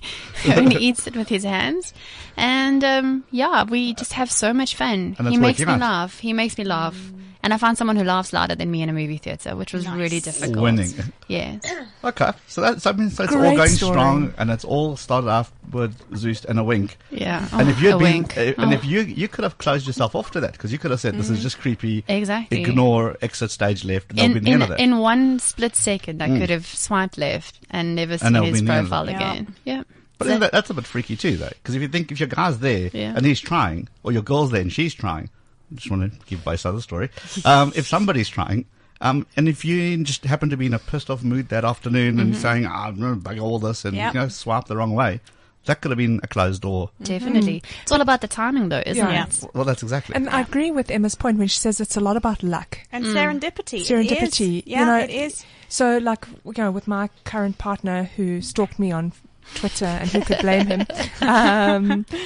only 0.56 0.76
eats 0.78 1.06
it 1.06 1.18
with 1.18 1.28
his 1.28 1.44
hands. 1.44 1.94
And 2.38 2.82
um, 2.84 3.24
yeah, 3.32 3.64
we 3.66 3.94
just 3.94 4.14
have 4.14 4.32
so 4.32 4.54
much 4.54 4.76
fun. 4.76 5.18
He 5.28 5.36
makes 5.38 5.60
me 5.60 5.66
out. 5.74 5.80
laugh. 5.82 6.20
He 6.20 6.32
makes 6.32 6.58
me 6.58 6.64
laugh. 6.64 6.96
And 7.44 7.54
I 7.54 7.58
found 7.58 7.78
someone 7.78 7.98
who 7.98 8.06
laughs 8.06 8.32
louder 8.32 8.56
than 8.56 8.72
me 8.72 8.82
in 8.82 8.88
a 8.90 8.94
movie 8.94 9.18
theater, 9.18 9.54
which 9.56 9.74
was 9.74 9.86
really 9.90 10.22
difficult. 10.22 10.56
Winning. 10.58 10.94
Yes. 11.28 11.62
Okay, 12.06 12.32
so 12.48 12.60
that's 12.60 12.86
I 12.86 12.92
mean, 12.92 13.10
so 13.10 13.24
it's 13.24 13.34
all 13.34 13.42
going 13.56 13.70
story. 13.70 13.92
strong, 13.94 14.34
and 14.38 14.52
it's 14.52 14.66
all 14.66 14.98
started 14.98 15.30
off 15.30 15.54
with 15.72 15.98
Zoosk 16.12 16.44
and 16.44 16.60
a 16.60 16.64
wink. 16.64 16.98
Yeah. 17.12 17.48
and 17.54 17.70
Oh, 17.70 17.72
if 17.72 17.82
you'd 17.82 17.94
a 17.94 17.98
been, 17.98 18.04
wink. 18.24 18.38
uh, 18.38 18.42
and 18.58 18.72
Oh. 18.72 18.76
if 18.76 18.84
you 18.84 19.00
you 19.02 19.30
could 19.30 19.44
have 19.44 19.58
closed 19.58 19.88
yourself 19.88 20.14
off 20.14 20.32
to 20.32 20.42
that 20.42 20.52
because 20.52 20.74
you 20.74 20.78
could 20.78 20.92
have 20.92 21.00
said 21.00 21.16
this 21.18 21.30
is 21.30 21.40
Mhm. 21.40 21.44
just 21.44 21.60
creepy. 21.60 22.04
Exactly. 22.10 22.62
Ignore 22.62 23.16
exit 23.22 23.52
stage 23.52 23.86
left. 23.86 24.10
And 24.12 24.20
In, 24.20 24.34
be 24.34 24.40
none 24.42 24.54
in, 24.56 24.62
of 24.64 24.70
that. 24.70 24.80
in 24.82 24.98
one 24.98 25.40
split 25.40 25.78
second, 25.78 26.22
I 26.22 26.28
Mm. 26.28 26.40
could 26.42 26.50
have 26.50 26.66
swiped 26.66 27.18
left 27.18 27.58
and 27.72 27.96
never 27.96 28.18
seen 28.18 28.34
there'll 28.34 28.50
his 28.50 28.60
be 28.60 28.68
none 28.68 28.80
of 28.80 28.90
profile 28.90 29.08
again. 29.08 29.56
Yeah. 29.64 29.84
But 30.18 30.28
So- 30.28 30.40
that, 30.40 30.52
that's 30.52 30.70
a 30.72 30.74
bit 30.74 30.86
freaky 30.86 31.16
too, 31.16 31.38
though, 31.38 31.48
because 31.50 31.76
if 31.76 31.82
you 31.82 31.88
think 31.88 32.12
if 32.12 32.20
your 32.20 32.28
guy's 32.28 32.60
there 32.60 32.90
Yeah. 32.92 33.14
and 33.16 33.26
he's 33.26 33.40
trying, 33.40 33.88
or 34.04 34.12
your 34.12 34.24
girl's 34.24 34.52
there 34.52 34.62
and 34.62 34.74
she's 34.74 34.94
trying, 34.94 35.26
I 35.26 35.30
just 35.76 35.90
want 35.92 36.12
to 36.14 36.20
give 36.28 36.44
both 36.44 36.60
sides 36.60 36.72
of 36.72 36.76
the 36.76 36.82
story. 36.82 37.10
Um, 37.46 37.72
if 37.76 37.88
somebody's 37.88 38.30
trying, 38.30 38.66
um, 39.02 39.26
and 39.36 39.48
if 39.50 39.64
you 39.66 40.04
just 40.04 40.24
happen 40.26 40.50
to 40.50 40.58
be 40.58 40.66
in 40.68 40.74
a 40.74 40.80
pissed 40.80 41.10
off 41.10 41.24
mood 41.24 41.50
that 41.50 41.66
afternoon 41.66 42.20
and 42.20 42.34
Mhm. 42.34 42.38
saying, 42.38 42.66
"Ah, 42.66 42.88
I'm 42.88 43.00
going 43.00 43.16
to 43.16 43.20
bug 43.20 43.40
all 43.40 43.60
this," 43.60 43.86
and 43.86 43.96
Yep. 43.96 44.14
you 44.14 44.20
know, 44.22 44.28
swipe 44.30 44.66
the 44.66 44.78
wrong 44.78 44.94
way, 44.94 45.20
that 45.66 45.80
could 45.82 45.92
have 45.92 45.98
been 45.98 46.20
a 46.24 46.28
closed 46.28 46.62
door. 46.62 46.90
Definitely. 47.02 47.64
It's 47.84 47.92
all 47.92 48.02
about 48.02 48.20
the 48.22 48.28
timing 48.28 48.68
though, 48.70 48.84
isn't 48.86 49.06
Yeah. 49.10 49.26
it? 49.26 49.44
Well, 49.54 49.64
that's 49.66 49.82
exactly. 49.84 50.14
And 50.16 50.30
I 50.30 50.42
agree 50.42 50.72
with 50.72 50.92
Emma's 50.92 51.16
point 51.16 51.38
when 51.38 51.48
she 51.48 51.58
says 51.60 51.80
it's 51.80 51.96
a 51.96 52.02
lot 52.02 52.18
about 52.18 52.44
luck 52.44 52.80
And 52.92 53.06
Mm. 53.06 53.14
serendipity. 53.40 53.80
It 53.82 53.88
Serendipity. 53.88 54.58
is. 54.60 54.64
Yeah, 54.68 54.80
you 54.82 54.86
know, 54.86 54.98
it 54.98 55.10
is. 55.10 55.46
So, 55.70 55.98
like, 56.00 56.26
you 56.46 56.54
know, 56.58 56.70
with 56.72 56.88
my 56.88 57.10
current 57.24 57.58
partner 57.58 58.10
who 58.18 58.42
stalked 58.42 58.78
me 58.78 58.92
on 58.92 59.14
Twitter, 59.56 59.86
and 59.86 60.10
who 60.10 60.22
could 60.22 60.40
blame 60.40 60.68
him? 60.68 60.86
Um, 61.22 62.06
y- 62.12 62.20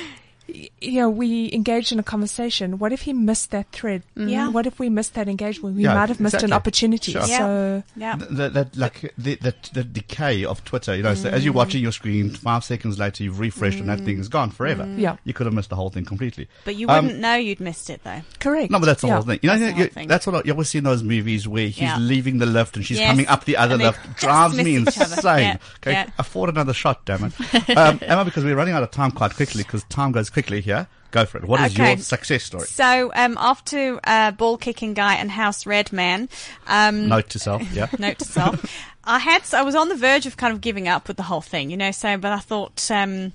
you 0.48 1.02
know, 1.02 1.10
we 1.10 1.52
engaged 1.54 1.92
in 1.92 2.00
a 2.00 2.04
conversation. 2.04 2.80
What 2.80 2.92
if 2.94 3.02
he 3.02 3.14
missed 3.14 3.52
that 3.52 3.72
thread? 3.72 4.04
Yeah. 4.16 4.50
What 4.50 4.66
if 4.66 4.80
we 4.80 4.90
missed 4.90 5.14
that 5.16 5.28
engagement? 5.28 5.76
We 5.76 5.84
Yeah, 5.84 5.94
might 5.96 6.10
have 6.10 6.20
missed 6.20 6.36
exactly. 6.36 6.50
an 6.52 6.54
opportunity. 6.54 7.12
Sure. 7.14 7.22
So, 7.24 7.84
yeah. 7.96 8.16
that, 8.18 8.54
that, 8.54 8.78
like 8.78 9.14
the, 9.18 9.36
the 9.36 9.54
the 9.74 9.84
decay 9.84 10.46
of 10.46 10.64
Twitter, 10.64 10.96
you 10.96 11.04
know, 11.04 11.14
so 11.16 11.30
as 11.30 11.44
you're 11.44 11.54
Mm. 11.54 11.58
watching 11.58 11.82
your 11.84 11.92
screen, 11.92 12.30
five 12.30 12.64
seconds 12.64 12.98
later 13.00 13.24
you've 13.24 13.40
refreshed 13.40 13.80
and 13.80 13.90
that 13.90 14.02
thing 14.02 14.20
is 14.20 14.28
gone 14.30 14.50
forever. 14.52 14.84
Mm. 14.84 15.00
Yeah. 15.00 15.18
you 15.24 15.34
could 15.34 15.46
have 15.48 15.54
missed 15.54 15.70
the 15.70 15.76
whole 15.76 15.90
thing 15.90 16.06
completely. 16.06 16.48
But 16.66 16.76
you 16.76 16.88
Um, 16.88 17.06
wouldn't 17.06 17.22
know 17.22 17.36
you'd 17.36 17.60
missed 17.60 17.90
it 17.90 18.02
though. 18.04 18.22
Correct. 18.40 18.72
No, 18.72 18.80
but 18.80 18.86
that's 18.86 19.02
the 19.02 19.08
Yeah. 19.08 19.14
whole 19.16 19.24
thing. 19.24 19.40
You 19.42 19.50
know, 19.50 19.58
That's 19.60 19.78
you- 19.78 19.84
whole 19.84 19.94
thing. 19.94 20.08
that's 20.08 20.28
what 20.28 20.36
I, 20.36 20.42
you 20.46 20.52
always 20.54 20.70
see 20.70 20.78
in 20.78 20.84
those 20.84 21.04
movies 21.04 21.48
where 21.48 21.66
he's 21.68 21.80
Yeah. 21.80 21.98
leaving 21.98 22.38
the 22.38 22.46
lift 22.46 22.76
and 22.78 22.86
she's 22.86 23.00
Yes. 23.00 23.10
coming 23.12 23.28
up 23.28 23.46
the 23.46 23.58
other 23.58 23.74
And 23.76 23.84
lift. 23.84 24.18
Drives 24.18 24.56
me 24.56 24.76
insane. 24.76 25.42
Yeah. 25.42 25.58
Okay, 25.82 25.92
Yeah. 25.92 26.10
afford 26.18 26.50
another 26.50 26.74
shot, 26.74 27.06
damn 27.06 27.26
it. 27.26 27.70
um, 27.78 28.00
Emma, 28.02 28.24
because 28.26 28.44
we're 28.44 28.56
running 28.56 28.74
out 28.74 28.84
of 28.84 28.92
time 28.92 29.12
quite 29.12 29.36
quickly 29.36 29.64
because 29.64 29.84
time 29.86 30.12
goes 30.12 30.30
quickly 30.38 30.62
here. 30.62 30.88
Go 31.10 31.26
for 31.26 31.40
it. 31.40 31.46
What 31.46 31.60
is 31.62 31.74
Okay. 31.74 31.94
your 31.94 31.98
success 31.98 32.44
story? 32.44 32.68
So, 32.68 33.12
um, 33.16 33.38
after 33.40 34.00
uh, 34.04 34.30
ball 34.32 34.58
kicking 34.58 34.94
guy 34.94 35.16
and 35.16 35.32
house 35.32 35.66
red 35.66 35.92
man, 35.92 36.30
um, 36.68 37.08
Note 37.08 37.30
to 37.30 37.40
self. 37.40 37.64
Yeah. 37.74 37.88
note 38.00 38.20
to 38.20 38.26
self. 38.26 38.64
I 39.04 39.18
had, 39.20 39.42
I 39.54 39.64
was 39.64 39.74
on 39.74 39.90
the 39.90 39.96
verge 39.96 40.26
of 40.28 40.38
kind 40.38 40.54
of 40.54 40.62
giving 40.62 40.88
up 40.88 41.08
with 41.08 41.18
the 41.18 41.24
whole 41.24 41.42
thing, 41.42 41.72
you 41.72 41.78
know. 41.78 41.90
So, 41.92 42.18
but 42.18 42.34
I 42.34 42.40
thought, 42.40 42.92
um, 42.92 43.34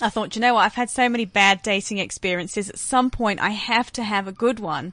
I 0.00 0.10
thought, 0.10 0.36
you 0.36 0.40
know 0.40 0.54
what? 0.54 0.64
I've 0.64 0.74
had 0.74 0.90
so 0.90 1.08
many 1.08 1.24
bad 1.24 1.62
dating 1.62 1.98
experiences. 1.98 2.70
At 2.70 2.78
some 2.78 3.10
point, 3.10 3.40
I 3.40 3.50
have 3.50 3.92
to 3.94 4.04
have 4.04 4.28
a 4.28 4.32
good 4.32 4.60
one. 4.60 4.92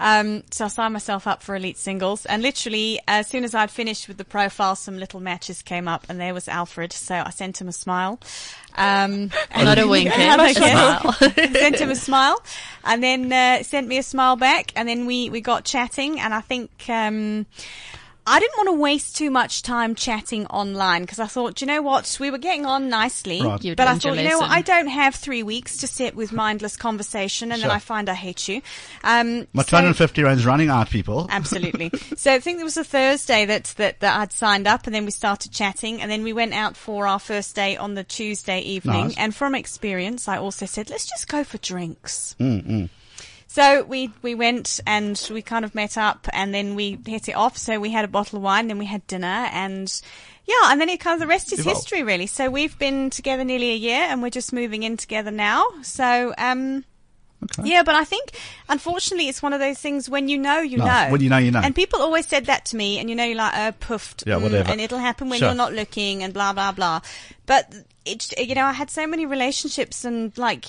Um, 0.00 0.42
so 0.50 0.64
I 0.64 0.68
signed 0.68 0.92
myself 0.92 1.26
up 1.26 1.42
for 1.42 1.54
Elite 1.54 1.78
Singles, 1.78 2.26
and 2.26 2.42
literally, 2.42 2.98
as 3.06 3.28
soon 3.28 3.44
as 3.44 3.54
I'd 3.54 3.70
finished 3.70 4.08
with 4.08 4.16
the 4.16 4.24
profile, 4.24 4.74
some 4.74 4.98
little 4.98 5.20
matches 5.20 5.62
came 5.62 5.86
up, 5.86 6.06
and 6.08 6.18
there 6.18 6.34
was 6.34 6.48
Alfred. 6.48 6.92
So 6.92 7.22
I 7.24 7.30
sent 7.30 7.60
him 7.60 7.68
a 7.68 7.72
smile. 7.72 8.18
Um, 8.76 9.30
Not 9.56 9.78
a 9.78 9.86
wink, 9.86 10.10
and 10.18 10.40
guess- 10.40 10.56
smile. 10.56 11.12
sent 11.52 11.80
him 11.80 11.90
a 11.90 11.96
smile, 11.96 12.42
and 12.82 13.02
then 13.02 13.32
uh, 13.32 13.62
sent 13.62 13.86
me 13.86 13.98
a 13.98 14.02
smile 14.02 14.36
back, 14.36 14.72
and 14.74 14.88
then 14.88 15.06
we 15.06 15.30
we 15.30 15.40
got 15.40 15.64
chatting, 15.64 16.18
and 16.18 16.34
I 16.34 16.40
think. 16.40 16.70
Um, 16.88 17.46
I 18.30 18.38
didn't 18.38 18.56
want 18.58 18.68
to 18.68 18.80
waste 18.80 19.16
too 19.16 19.28
much 19.28 19.62
time 19.62 19.96
chatting 19.96 20.46
online 20.46 21.02
because 21.02 21.18
I 21.18 21.26
thought, 21.26 21.60
you 21.60 21.66
know 21.66 21.82
what, 21.82 22.16
we 22.20 22.30
were 22.30 22.38
getting 22.38 22.64
on 22.64 22.88
nicely, 22.88 23.42
Right. 23.42 23.60
But 23.76 23.88
I 23.88 23.98
thought, 23.98 24.16
you 24.16 24.28
know 24.28 24.38
what. 24.38 24.50
I 24.50 24.62
don't 24.62 24.86
have 24.86 25.16
three 25.16 25.42
weeks 25.42 25.78
to 25.78 25.88
sit 25.88 26.14
with 26.14 26.30
mindless 26.44 26.76
conversation 26.76 27.50
and 27.50 27.60
then 27.60 27.70
I 27.72 27.80
find 27.80 28.08
I 28.08 28.14
hate 28.14 28.46
you. 28.46 28.62
Um, 29.02 29.48
My 29.52 29.64
so- 29.64 29.70
250 29.70 30.22
rands 30.22 30.46
running 30.46 30.68
out, 30.68 30.90
people. 30.90 31.26
Absolutely. 31.28 31.90
so 32.16 32.32
I 32.32 32.38
think 32.38 32.60
it 32.60 32.64
was 32.64 32.76
a 32.76 32.84
Thursday 32.84 33.46
that, 33.46 33.64
that 33.78 33.98
that 33.98 34.20
I'd 34.20 34.32
signed 34.32 34.68
up, 34.68 34.86
and 34.86 34.94
then 34.94 35.04
we 35.04 35.10
started 35.10 35.50
chatting, 35.50 36.00
and 36.00 36.08
then 36.10 36.22
we 36.22 36.32
went 36.32 36.54
out 36.54 36.76
for 36.76 37.08
our 37.08 37.18
first 37.18 37.56
day 37.56 37.76
on 37.76 37.94
the 37.94 38.04
Tuesday 38.04 38.60
evening. 38.60 39.08
Nice. 39.08 39.16
And 39.18 39.34
from 39.34 39.56
experience, 39.56 40.28
I 40.28 40.38
also 40.38 40.66
said, 40.66 40.88
let's 40.88 41.08
just 41.08 41.26
go 41.26 41.42
for 41.42 41.58
drinks. 41.58 42.36
Mm, 42.38 42.64
mm. 42.64 42.88
So 43.52 43.82
we 43.82 44.12
we 44.22 44.36
went 44.36 44.78
and 44.86 45.20
we 45.28 45.42
kind 45.42 45.64
of 45.64 45.74
met 45.74 45.98
up, 45.98 46.28
and 46.32 46.54
then 46.54 46.76
we 46.76 47.00
hit 47.04 47.28
it 47.28 47.32
off. 47.32 47.58
So 47.58 47.80
we 47.80 47.90
had 47.90 48.04
a 48.04 48.08
bottle 48.08 48.36
of 48.36 48.44
wine, 48.44 48.68
then 48.68 48.78
we 48.78 48.86
had 48.86 49.04
dinner, 49.08 49.26
and 49.26 49.92
yeah, 50.46 50.70
and 50.70 50.80
then 50.80 50.88
it 50.88 51.00
kind 51.00 51.14
of 51.14 51.20
the 51.20 51.26
rest 51.26 51.52
is 51.52 51.58
Evolved. 51.58 51.78
history, 51.78 52.04
really. 52.04 52.28
So 52.28 52.48
we've 52.48 52.78
been 52.78 53.10
together 53.10 53.42
nearly 53.42 53.72
a 53.72 53.76
year, 53.76 54.02
and 54.02 54.22
we're 54.22 54.30
just 54.30 54.52
moving 54.52 54.84
in 54.84 54.96
together 54.96 55.32
now. 55.32 55.64
So 55.82 56.32
um. 56.38 56.84
Yeah, 57.64 57.82
but 57.82 57.94
I 57.94 58.04
think, 58.04 58.32
unfortunately, 58.68 59.28
it's 59.28 59.42
one 59.42 59.52
of 59.52 59.60
those 59.60 59.78
things 59.78 60.08
when 60.10 60.28
you 60.28 60.36
know, 60.38 60.60
you 60.60 60.78
No, 60.78 60.84
know. 60.84 61.08
when 61.10 61.20
you 61.20 61.30
know, 61.30 61.38
you 61.38 61.50
know. 61.50 61.60
And 61.60 61.74
people 61.74 62.00
always 62.02 62.26
said 62.26 62.46
that 62.46 62.66
to 62.66 62.76
me, 62.76 62.98
and 62.98 63.08
you 63.08 63.16
know, 63.16 63.24
you're 63.24 63.36
like, 63.36 63.54
oh, 63.56 63.72
poofed, 63.72 64.26
Yeah, 64.26 64.34
mm, 64.34 64.42
whatever. 64.42 64.70
and 64.70 64.80
it'll 64.80 64.98
happen 64.98 65.28
when 65.28 65.38
Sure. 65.38 65.48
you're 65.48 65.54
not 65.56 65.72
looking, 65.72 66.22
and 66.22 66.34
blah, 66.34 66.52
blah, 66.52 66.72
blah. 66.72 67.00
But, 67.46 67.74
it, 68.04 68.32
you 68.38 68.54
know, 68.54 68.64
I 68.66 68.72
had 68.72 68.90
so 68.90 69.06
many 69.06 69.26
relationships 69.26 70.04
and, 70.04 70.36
like, 70.38 70.66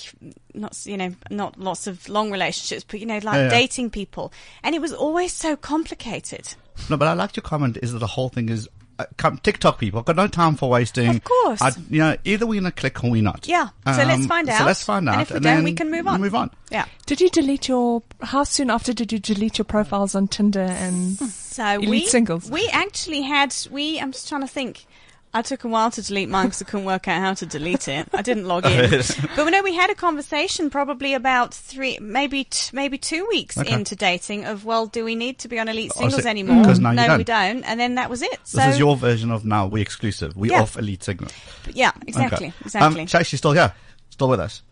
not, 0.54 0.78
you 0.86 0.96
know, 0.96 1.14
not 1.30 1.58
lots 1.58 1.86
of 1.86 2.08
long 2.08 2.30
relationships, 2.30 2.84
but, 2.88 3.00
you 3.00 3.06
know, 3.06 3.18
like 3.22 3.34
Yeah, 3.36 3.42
yeah. 3.44 3.48
dating 3.50 3.90
people. 3.90 4.32
And 4.62 4.74
it 4.74 4.80
was 4.80 4.92
always 4.92 5.32
so 5.32 5.56
complicated. 5.56 6.54
No, 6.88 6.96
but 6.96 7.06
I 7.06 7.12
liked 7.12 7.36
your 7.36 7.42
comment 7.42 7.78
is 7.82 7.92
that 7.92 7.98
the 7.98 8.06
whole 8.06 8.28
thing 8.30 8.48
is 8.48 8.68
come, 9.16 9.38
TikTok 9.38 9.78
people. 9.78 10.00
I've 10.00 10.04
got 10.06 10.16
no 10.16 10.26
time 10.26 10.56
for 10.56 10.68
wasting. 10.70 11.08
Of 11.16 11.24
course. 11.24 11.60
I, 11.62 11.70
you 11.90 11.98
know, 12.00 12.16
either 12.24 12.46
we're 12.46 12.60
going 12.60 12.72
to 12.72 12.80
click 12.80 13.02
or 13.04 13.10
we're 13.10 13.22
not. 13.22 13.46
Yeah. 13.48 13.68
So 13.86 13.92
let's 14.04 14.22
Um, 14.22 14.28
find 14.28 14.48
out. 14.48 14.58
So 14.58 14.64
let's 14.64 14.84
find 14.84 15.08
out. 15.08 15.14
And 15.14 15.22
if 15.22 15.28
we 15.30 15.34
don't, 15.34 15.42
then 15.42 15.64
we 15.64 15.72
can 15.74 15.90
move 15.90 16.06
on. 16.06 16.20
Move 16.20 16.34
on. 16.34 16.50
Yeah. 16.70 16.86
did 17.06 17.20
you 17.20 17.30
delete 17.30 17.68
your? 17.68 18.02
How 18.22 18.44
soon 18.44 18.70
after 18.70 18.92
did 18.92 19.12
you 19.12 19.18
delete 19.18 19.58
your 19.58 19.64
profiles 19.64 20.14
on 20.14 20.28
Tinder 20.28 20.60
and 20.60 21.16
So 21.18 21.64
Elite 21.64 21.88
we, 21.88 22.06
Singles? 22.06 22.50
we 22.50 22.68
actually 22.72 23.22
had, 23.22 23.54
we, 23.70 24.00
I'm 24.00 24.12
just 24.12 24.28
trying 24.28 24.40
to 24.42 24.46
think. 24.48 24.86
I 25.34 25.40
took 25.42 25.64
a 25.64 25.68
while 25.68 25.90
to 25.92 26.02
delete 26.02 26.28
mine 26.28 26.46
because 26.46 26.60
I 26.60 26.66
couldn't 26.66 26.84
work 26.84 27.08
out 27.08 27.20
how 27.20 27.32
to 27.34 27.46
delete 27.46 27.88
it. 27.88 28.06
I 28.12 28.20
didn't 28.20 28.46
log 28.46 28.66
in. 28.66 28.90
but 29.36 29.44
we 29.46 29.50
know 29.50 29.62
we 29.62 29.74
had 29.74 29.88
a 29.88 29.94
conversation 29.94 30.68
probably 30.68 31.14
about 31.14 31.54
three, 31.54 31.98
maybe 32.00 32.44
t- 32.44 32.70
maybe 32.74 32.98
two 32.98 33.26
weeks 33.30 33.56
Okay. 33.56 33.72
into 33.72 33.96
dating 33.96 34.44
of, 34.44 34.64
well, 34.66 34.86
do 34.86 35.04
we 35.04 35.14
need 35.14 35.38
to 35.38 35.48
be 35.48 35.58
on 35.58 35.68
Elite 35.68 35.92
Oh, 35.96 36.00
Singles 36.00 36.26
anymore? 36.26 36.60
because 36.62 36.80
now 36.80 36.90
you 36.90 36.96
no, 36.96 37.06
don't. 37.06 37.18
we 37.18 37.24
don't. 37.24 37.64
And 37.64 37.80
then 37.80 37.94
that 37.94 38.10
was 38.10 38.20
it. 38.20 38.38
So 38.44 38.58
This 38.58 38.74
is 38.74 38.78
your 38.78 38.94
version 38.94 39.30
of 39.30 39.44
now 39.46 39.66
we 39.66 39.80
exclusive. 39.80 40.36
We 40.36 40.50
Yeah. 40.50 40.62
off 40.62 40.76
Elite 40.76 41.02
Singles. 41.02 41.32
yeah, 41.72 41.92
exactly, 42.06 42.48
Okay. 42.48 42.54
exactly. 42.66 43.00
Um, 43.00 43.06
Chase, 43.06 43.32
you 43.32 43.38
still 43.38 43.52
here? 43.52 43.72
Still 44.10 44.28
with 44.28 44.40
us? 44.40 44.62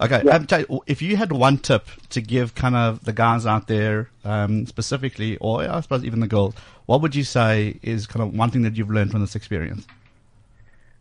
Okay, 0.00 0.22
Yeah. 0.24 0.36
um, 0.36 0.46
Jay, 0.46 0.64
if 0.86 1.02
you 1.02 1.18
had 1.18 1.30
one 1.30 1.58
tip 1.58 1.86
to 2.10 2.22
give 2.22 2.54
kind 2.54 2.74
of 2.74 3.04
the 3.04 3.12
guys 3.12 3.44
out 3.44 3.66
there, 3.66 4.08
um, 4.24 4.64
specifically, 4.64 5.36
or 5.42 5.60
I 5.70 5.80
suppose 5.82 6.04
even 6.04 6.20
the 6.20 6.26
girls, 6.26 6.54
what 6.86 7.02
would 7.02 7.14
you 7.14 7.22
say 7.24 7.78
is 7.82 8.06
kind 8.06 8.22
of 8.22 8.34
one 8.34 8.50
thing 8.50 8.62
that 8.62 8.76
you've 8.76 8.88
learned 8.90 9.10
from 9.10 9.20
this 9.20 9.36
experience? 9.36 9.86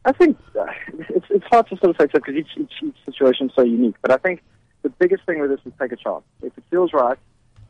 I 0.07 0.13
think 0.13 0.37
uh, 0.57 0.65
it's, 1.09 1.25
it's 1.29 1.45
hard 1.47 1.67
to 1.67 1.77
sort 1.77 1.89
of 1.89 1.97
say 1.99 2.05
because 2.05 2.33
each, 2.33 2.47
each, 2.55 2.71
each 2.81 2.95
situation 3.05 3.49
is 3.49 3.55
so 3.55 3.63
unique. 3.63 3.95
But 4.01 4.11
I 4.11 4.17
think 4.17 4.41
the 4.81 4.89
biggest 4.89 5.25
thing 5.25 5.41
with 5.41 5.49
this 5.49 5.59
is 5.65 5.73
take 5.77 5.91
a 5.91 5.97
chance. 5.97 6.23
If 6.41 6.57
it 6.57 6.63
feels 6.69 6.93
right, 6.93 7.17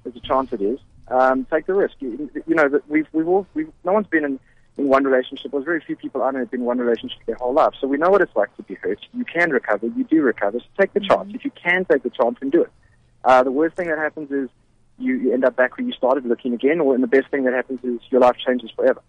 there's 0.04 0.16
a 0.16 0.20
chance 0.20 0.54
it 0.54 0.62
is. 0.62 0.80
Um, 1.08 1.48
take 1.52 1.66
the 1.66 1.74
risk. 1.74 1.96
You, 2.00 2.30
you 2.46 2.54
know, 2.54 2.70
that 2.70 2.88
we've 2.88 3.08
we've 3.12 3.28
all 3.28 3.48
we've, 3.56 3.72
no 3.84 3.94
one's 3.94 4.06
been 4.06 4.24
in, 4.24 4.40
in 4.78 4.88
one 4.88 5.04
relationship. 5.04 5.52
There's 5.52 5.64
very 5.64 5.82
few 5.82 5.96
people 5.96 6.22
I 6.22 6.30
know 6.30 6.40
have 6.40 6.52
been 6.52 6.60
in 6.60 6.66
one 6.68 6.78
relationship 6.78 7.18
their 7.26 7.38
whole 7.38 7.54
life. 7.54 7.74
So 7.82 7.88
we 7.88 7.98
know 7.98 8.12
what 8.12 8.22
it's 8.22 8.36
like 8.36 8.56
to 8.58 8.64
be 8.64 8.76
hurt. 8.76 9.00
You 9.14 9.26
can 9.26 9.50
recover. 9.50 9.88
You 9.88 10.04
do 10.04 10.22
recover. 10.22 10.60
So 10.60 10.66
take 10.80 10.94
the 10.94 11.00
chance. 11.00 11.34
If 11.34 11.44
you 11.44 11.52
can 11.52 11.86
take 11.86 12.04
the 12.04 12.12
chance 12.12 12.38
and 12.42 12.52
do 12.52 12.62
it. 12.62 12.72
Uh, 13.24 13.42
the 13.42 13.52
worst 13.52 13.76
thing 13.76 13.88
that 13.88 13.98
happens 13.98 14.30
is 14.30 14.50
you, 15.00 15.16
you 15.16 15.34
end 15.34 15.44
up 15.44 15.56
back 15.56 15.76
where 15.78 15.88
you 15.88 15.94
started 15.94 16.24
looking 16.26 16.54
again, 16.54 16.82
or 16.82 16.94
and 16.94 17.02
the 17.02 17.08
best 17.08 17.30
thing 17.32 17.46
that 17.46 17.54
happens 17.54 17.80
is 17.84 18.00
your 18.12 18.22
life 18.22 18.36
changes 18.46 18.70
forever. 18.76 19.02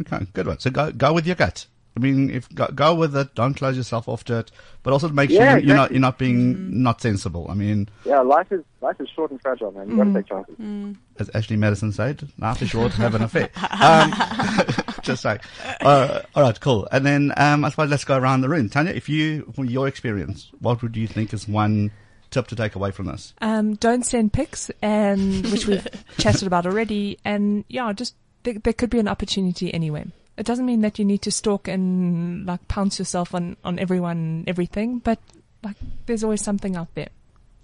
Okay, 0.00 0.26
good 0.32 0.48
one. 0.48 0.58
So 0.58 0.70
go 0.70 0.90
go 0.90 1.12
with 1.12 1.24
your 1.24 1.36
gut. 1.36 1.66
I 1.96 2.00
mean, 2.00 2.30
if 2.30 2.48
go, 2.54 2.68
go 2.68 2.94
with 2.94 3.14
it, 3.16 3.34
don't 3.34 3.54
close 3.54 3.76
yourself 3.76 4.08
off 4.08 4.24
to 4.24 4.38
it, 4.38 4.50
but 4.82 4.92
also 4.92 5.08
make 5.10 5.30
sure 5.30 5.42
Yeah, 5.42 5.56
you're 5.58 5.76
not 5.76 5.90
you're 5.90 6.00
not 6.00 6.18
being 6.18 6.82
not 6.82 7.00
sensible. 7.02 7.46
I 7.50 7.54
mean, 7.54 7.88
Yeah, 8.04 8.20
life 8.20 8.50
is 8.50 8.62
life 8.80 8.98
is 9.00 9.08
short 9.14 9.30
and 9.30 9.40
fragile, 9.42 9.72
man. 9.72 9.90
You 9.90 9.96
got 9.96 10.04
to 10.04 10.14
take 10.14 10.26
chances. 10.26 10.96
as 11.18 11.30
Ashley 11.34 11.56
Madison 11.56 11.92
said, 11.92 12.26
life 12.38 12.62
is 12.62 12.70
short, 12.70 12.92
to 12.92 12.98
have 12.98 13.14
an 13.14 13.22
affair. 13.22 13.50
Um, 13.82 14.12
just 15.02 15.22
saying. 15.22 15.40
Uh, 15.80 16.20
all 16.34 16.42
right, 16.44 16.58
cool. 16.60 16.88
And 16.92 17.04
then 17.04 17.32
um, 17.36 17.64
I 17.64 17.68
suppose 17.70 17.90
let's 17.90 18.04
go 18.04 18.16
around 18.16 18.40
the 18.42 18.48
room. 18.48 18.68
Tanya, 18.68 18.92
if 18.92 19.08
you, 19.08 19.52
from 19.54 19.66
your 19.66 19.88
experience, 19.88 20.50
what 20.60 20.82
would 20.82 20.96
you 20.96 21.06
think 21.08 21.32
is 21.34 21.48
one 21.48 21.90
tip 22.30 22.46
to 22.48 22.56
take 22.56 22.74
away 22.76 22.90
from 22.92 23.06
this? 23.06 23.34
Um, 23.40 23.74
don't 23.74 24.04
send 24.06 24.32
pics, 24.32 24.70
and 24.80 25.44
which 25.50 25.66
we've 25.66 25.86
chatted 26.18 26.46
about 26.46 26.64
already. 26.64 27.18
And 27.24 27.64
yeah, 27.68 27.92
just 27.92 28.14
there, 28.44 28.54
there 28.54 28.72
could 28.72 28.90
be 28.90 28.98
an 29.00 29.08
opportunity 29.08 29.72
anywhere. 29.74 30.06
It 30.36 30.46
doesn't 30.46 30.64
mean 30.64 30.80
that 30.80 30.98
you 30.98 31.04
need 31.04 31.22
to 31.22 31.30
stalk 31.30 31.68
and 31.68 32.46
like 32.46 32.66
pounce 32.68 32.98
yourself 32.98 33.34
on 33.34 33.56
on 33.64 33.78
everyone, 33.78 34.16
and 34.16 34.48
everything, 34.48 34.98
but 34.98 35.18
like 35.62 35.76
there's 36.06 36.24
always 36.24 36.42
something 36.42 36.76
out 36.76 36.94
there. 36.94 37.10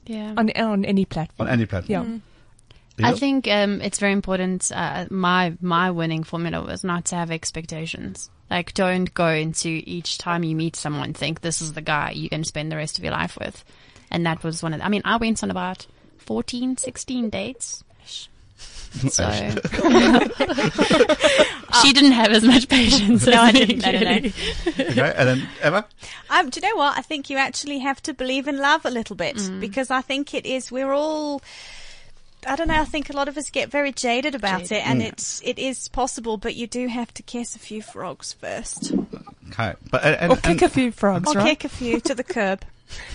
Yeah. 0.07 0.35
On 0.37 0.51
on 0.51 0.85
any 0.85 1.05
platform. 1.05 1.49
On 1.49 1.53
any 1.53 1.67
platform. 1.67 2.23
Yeah. 3.01 3.07
I 3.07 3.13
think 3.15 3.47
um, 3.47 3.81
it's 3.81 3.99
very 3.99 4.13
important. 4.13 4.73
Uh, 4.75 5.07
my 5.11 5.55
my 5.61 5.91
winning 5.91 6.25
formula 6.25 6.65
was 6.65 6.83
not 6.83 7.07
to 7.07 7.17
have 7.17 7.31
expectations. 7.31 8.29
Like, 8.51 8.73
don't 8.75 9.13
go 9.13 9.29
into 9.29 9.83
each 9.85 10.19
time 10.19 10.43
you 10.43 10.57
meet 10.57 10.75
someone 10.75 11.13
think 11.13 11.41
this 11.41 11.61
is 11.61 11.75
the 11.75 11.83
guy 11.83 12.13
you're 12.13 12.31
going 12.31 12.43
to 12.43 12.49
spend 12.49 12.73
the 12.73 12.77
rest 12.77 12.99
of 12.99 13.05
your 13.05 13.13
life 13.13 13.37
with. 13.39 13.63
And 14.11 14.25
that 14.25 14.43
was 14.43 14.63
one 14.63 14.73
of. 14.73 14.81
The, 14.81 14.87
I 14.87 14.89
mean, 14.89 15.03
I 15.05 15.17
went 15.19 15.43
on 15.43 15.51
about 15.51 15.87
14, 16.19 16.79
16 16.79 17.31
dates. 17.31 17.85
So 19.11 19.25
she 21.83 21.93
didn't 21.93 22.13
have 22.13 22.31
as 22.33 22.45
much 22.45 22.69
patience. 22.69 23.27
No, 23.27 23.33
as 23.33 23.39
I 23.39 23.53
didn't. 23.53 23.83
No, 23.83 23.91
no, 23.93 23.99
no. 23.99 24.05
clearly. 24.21 24.33
Okay, 24.91 25.15
and 25.17 25.29
then 25.29 25.49
Emma? 25.63 25.85
Um, 26.31 26.51
do 26.51 26.61
you 26.61 26.69
know 26.69 26.77
what? 26.77 26.97
I 26.99 27.03
think 27.03 27.31
you 27.31 27.37
actually 27.37 27.79
have 27.81 28.03
to 28.03 28.15
believe 28.15 28.49
in 28.49 28.59
love 28.59 28.85
a 28.87 28.91
little 28.91 29.17
bit 29.17 29.37
Mm. 29.37 29.61
because 29.61 29.91
I 29.91 30.01
think 30.01 30.35
it 30.35 30.47
is. 30.47 30.73
We're 30.73 30.93
all. 30.93 31.43
I 32.47 32.57
don't 32.57 32.69
know. 32.69 32.81
I 32.81 32.85
think 32.85 33.11
a 33.11 33.13
lot 33.13 33.29
of 33.29 33.37
us 33.37 33.51
get 33.51 33.71
very 33.71 33.93
jaded 33.93 34.35
about 34.35 34.61
Jaded. 34.61 34.73
it, 34.79 34.87
and 34.87 35.03
Mm. 35.03 35.09
it's 35.09 35.43
it 35.45 35.59
is 35.59 35.89
possible, 35.89 36.37
but 36.37 36.55
you 36.55 36.67
do 36.67 36.87
have 36.89 37.13
to 37.15 37.23
kiss 37.23 37.57
a 37.57 37.59
few 37.59 37.83
frogs 37.83 38.33
first, 38.33 38.93
Okay, 39.51 39.75
but 39.91 40.05
and, 40.05 40.17
and, 40.17 40.33
Or 40.33 40.37
kick 40.37 40.63
a 40.63 40.69
few 40.69 40.93
frogs, 40.93 41.29
or 41.29 41.35
right? 41.39 41.47
kick 41.49 41.65
a 41.65 41.69
few 41.69 42.01
to 42.01 42.15
the 42.15 42.25
curb, 42.25 42.63